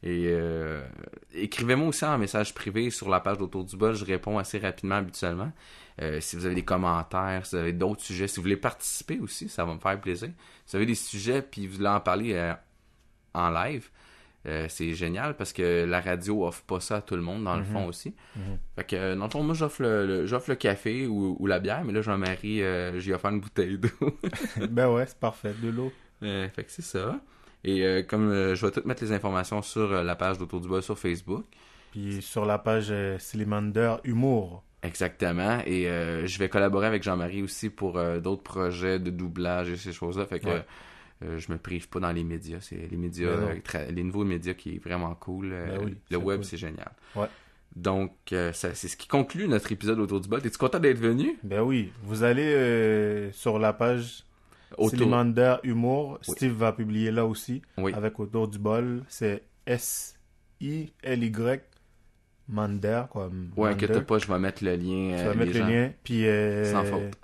Et 0.06 0.26
euh, 0.28 0.84
écrivez-moi 1.32 1.88
aussi 1.88 2.04
en 2.04 2.18
message 2.18 2.52
privé 2.52 2.90
sur 2.90 3.08
la 3.08 3.20
page 3.20 3.38
d'Autour 3.38 3.64
du 3.64 3.74
bol, 3.76 3.94
je 3.94 4.04
réponds 4.04 4.38
assez 4.38 4.58
rapidement 4.58 4.96
habituellement. 4.96 5.50
Euh, 6.02 6.20
si 6.20 6.36
vous 6.36 6.44
avez 6.44 6.54
des 6.54 6.64
commentaires, 6.64 7.46
si 7.46 7.54
vous 7.56 7.62
avez 7.62 7.72
d'autres 7.72 8.02
sujets, 8.02 8.28
si 8.28 8.36
vous 8.36 8.42
voulez 8.42 8.56
participer 8.58 9.18
aussi, 9.18 9.48
ça 9.48 9.64
va 9.64 9.72
me 9.74 9.78
faire 9.80 9.98
plaisir. 10.00 10.28
Si 10.66 10.72
vous 10.72 10.76
avez 10.76 10.86
des 10.86 10.94
sujets 10.94 11.40
puis 11.40 11.66
vous 11.66 11.76
voulez 11.76 11.88
en 11.88 12.00
parler 12.00 12.34
euh, 12.34 12.52
en 13.32 13.48
live, 13.50 13.88
c'est 14.68 14.92
génial 14.92 15.38
parce 15.38 15.54
que 15.54 15.86
la 15.86 16.02
radio 16.02 16.46
offre 16.46 16.62
pas 16.64 16.78
ça 16.78 16.96
à 16.96 17.00
tout 17.00 17.16
le 17.16 17.22
monde 17.22 17.44
dans 17.44 17.56
le 17.56 17.62
Mhm. 17.62 17.72
fond 17.72 17.86
aussi. 17.86 18.14
Mhm. 18.36 18.58
Fait 18.76 18.84
que 18.84 19.14
dans 19.14 19.24
le 19.24 19.30
fond, 19.30 19.42
moi 19.42 19.54
j'offre 19.54 19.80
le, 19.80 20.06
le- 20.06 20.26
j'offre 20.26 20.50
le 20.50 20.56
café 20.56 21.06
ou, 21.06 21.34
ou 21.40 21.46
la 21.46 21.60
bière, 21.60 21.82
mais 21.82 21.94
là 21.94 22.02
Jean-Marie, 22.02 22.62
euh, 22.62 23.00
j'ai 23.00 23.14
offert 23.14 23.30
une 23.30 23.40
bouteille 23.40 23.78
d'eau. 23.78 23.88
ben 24.68 24.90
ouais, 24.92 25.06
c'est 25.06 25.18
parfait. 25.18 25.54
De 25.62 25.70
l'eau. 25.70 25.90
Fait 26.20 26.50
que 26.62 26.70
c'est 26.70 26.82
ça. 26.82 27.18
Et 27.64 27.82
euh, 27.84 28.02
comme 28.02 28.28
euh, 28.30 28.54
je 28.54 28.66
vais 28.66 28.72
tout 28.72 28.82
mettre 28.86 29.02
les 29.02 29.12
informations 29.12 29.62
sur 29.62 29.92
euh, 29.92 30.02
la 30.02 30.16
page 30.16 30.38
d'Autour 30.38 30.60
du 30.60 30.68
bol 30.68 30.82
sur 30.82 30.98
Facebook. 30.98 31.44
Puis 31.92 32.20
sur 32.22 32.44
la 32.44 32.58
page 32.58 32.92
Slimander 33.18 33.96
Humour. 34.04 34.62
Exactement. 34.82 35.60
Et 35.64 35.84
je 35.84 36.38
vais 36.38 36.48
collaborer 36.48 36.86
avec 36.88 37.02
Jean-Marie 37.04 37.42
aussi 37.42 37.70
pour 37.70 37.92
d'autres 38.20 38.42
projets 38.42 38.98
de 38.98 39.10
doublage 39.10 39.70
et 39.70 39.76
ces 39.76 39.92
choses-là. 39.92 40.26
Fait 40.26 40.40
que 40.40 40.48
Ouais. 40.48 41.38
je 41.38 41.52
me 41.52 41.56
prive 41.56 41.88
pas 41.88 42.00
dans 42.00 42.10
les 42.12 42.24
médias. 42.24 42.58
C'est 42.60 42.88
les 42.90 42.96
médias, 42.96 43.36
Ben 43.36 43.94
les 43.94 44.02
nouveaux 44.02 44.24
médias 44.24 44.54
qui 44.54 44.74
est 44.74 44.78
vraiment 44.84 45.14
cool. 45.14 45.50
Ben 45.50 45.80
oui, 45.84 45.96
le 46.10 46.16
web, 46.18 46.38
cool. 46.38 46.44
c'est 46.44 46.56
génial. 46.56 46.90
Ouais. 47.14 47.28
Donc, 47.76 48.12
euh, 48.32 48.50
c'est 48.52 48.74
ce 48.74 48.96
qui 48.96 49.08
conclut 49.08 49.48
notre 49.48 49.70
épisode 49.72 49.98
autour 49.98 50.20
du 50.20 50.28
bol. 50.28 50.40
Es-tu 50.44 50.58
content 50.58 50.78
d'être 50.78 50.98
venu? 50.98 51.38
Ben 51.42 51.60
oui, 51.60 51.92
vous 52.02 52.22
allez 52.22 52.52
euh, 52.54 53.32
sur 53.32 53.58
la 53.58 53.72
page 53.72 54.24
Slimander 54.78 55.56
Humour. 55.62 56.18
Oui. 56.26 56.34
Steve 56.34 56.52
va 56.52 56.72
publier 56.72 57.10
là 57.10 57.26
aussi. 57.26 57.62
Oui. 57.78 57.92
Avec 57.94 58.18
autour 58.20 58.48
du 58.48 58.58
bol, 58.58 59.02
c'est 59.08 59.42
S-I-L-Y 59.66 61.60
Mander, 62.46 63.04
quoi. 63.10 63.30
Ouais, 63.56 63.70
inquiète 63.70 64.00
pas, 64.00 64.18
je 64.18 64.26
vais 64.26 64.38
mettre 64.38 64.62
le 64.62 64.76
lien. 64.76 65.16
Tu 65.16 65.22
euh, 65.22 65.28
vas 65.30 65.34
mettre 65.34 65.58
le 65.58 65.60
lien. 65.60 65.92
Puis, 66.02 66.26
euh, 66.26 66.70
Sans 66.70 66.84
faute. 66.84 67.18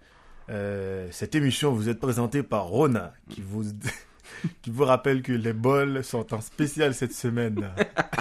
euh, 0.49 1.09
cette 1.11 1.35
émission 1.35 1.73
vous 1.73 1.91
est 1.91 1.95
présentée 1.95 2.43
par 2.43 2.65
Rona, 2.69 3.13
qui 3.29 3.43
vous, 3.43 3.65
qui 4.63 4.71
vous 4.71 4.85
rappelle 4.85 5.21
que 5.21 5.33
les 5.33 5.53
bols 5.53 6.03
sont 6.05 6.33
en 6.33 6.41
spécial 6.41 6.95
cette 6.95 7.13
semaine. 7.13 7.69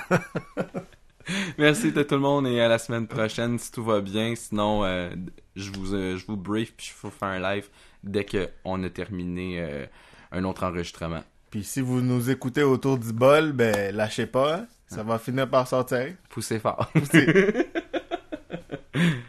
Merci 1.58 1.94
à 1.96 2.04
tout 2.04 2.16
le 2.16 2.22
monde 2.22 2.48
et 2.48 2.60
à 2.62 2.68
la 2.68 2.78
semaine 2.78 3.08
prochaine 3.08 3.60
si 3.60 3.72
tout 3.72 3.84
va 3.84 4.02
bien. 4.02 4.34
Sinon, 4.36 4.84
euh, 4.84 5.10
je 5.56 5.72
vous 5.72 5.94
euh, 5.94 6.18
je 6.18 6.26
vous 6.26 6.38
brief 6.38 6.74
puis 6.76 6.88
je 6.88 7.02
vous 7.02 7.12
fais 7.12 7.26
un 7.26 7.40
live 7.40 7.68
dès 8.04 8.26
qu'on 8.26 8.84
a 8.84 8.90
terminé 8.90 9.60
euh, 9.60 9.86
un 10.32 10.44
autre 10.44 10.64
enregistrement. 10.64 11.24
Puis 11.50 11.64
si 11.64 11.82
vous 11.82 12.02
nous 12.02 12.30
écoutez 12.30 12.64
autour 12.64 12.98
du 12.98 13.12
bol, 13.12 13.52
ben 13.54 13.96
lâchez 13.96 14.28
pas, 14.28 14.58
hein? 14.58 14.68
ça 14.88 15.04
va 15.04 15.18
finir 15.18 15.50
par 15.50 15.68
sortir. 15.68 16.14
Poussez 16.30 16.60
fort. 16.60 16.90
Poussez. 16.94 17.68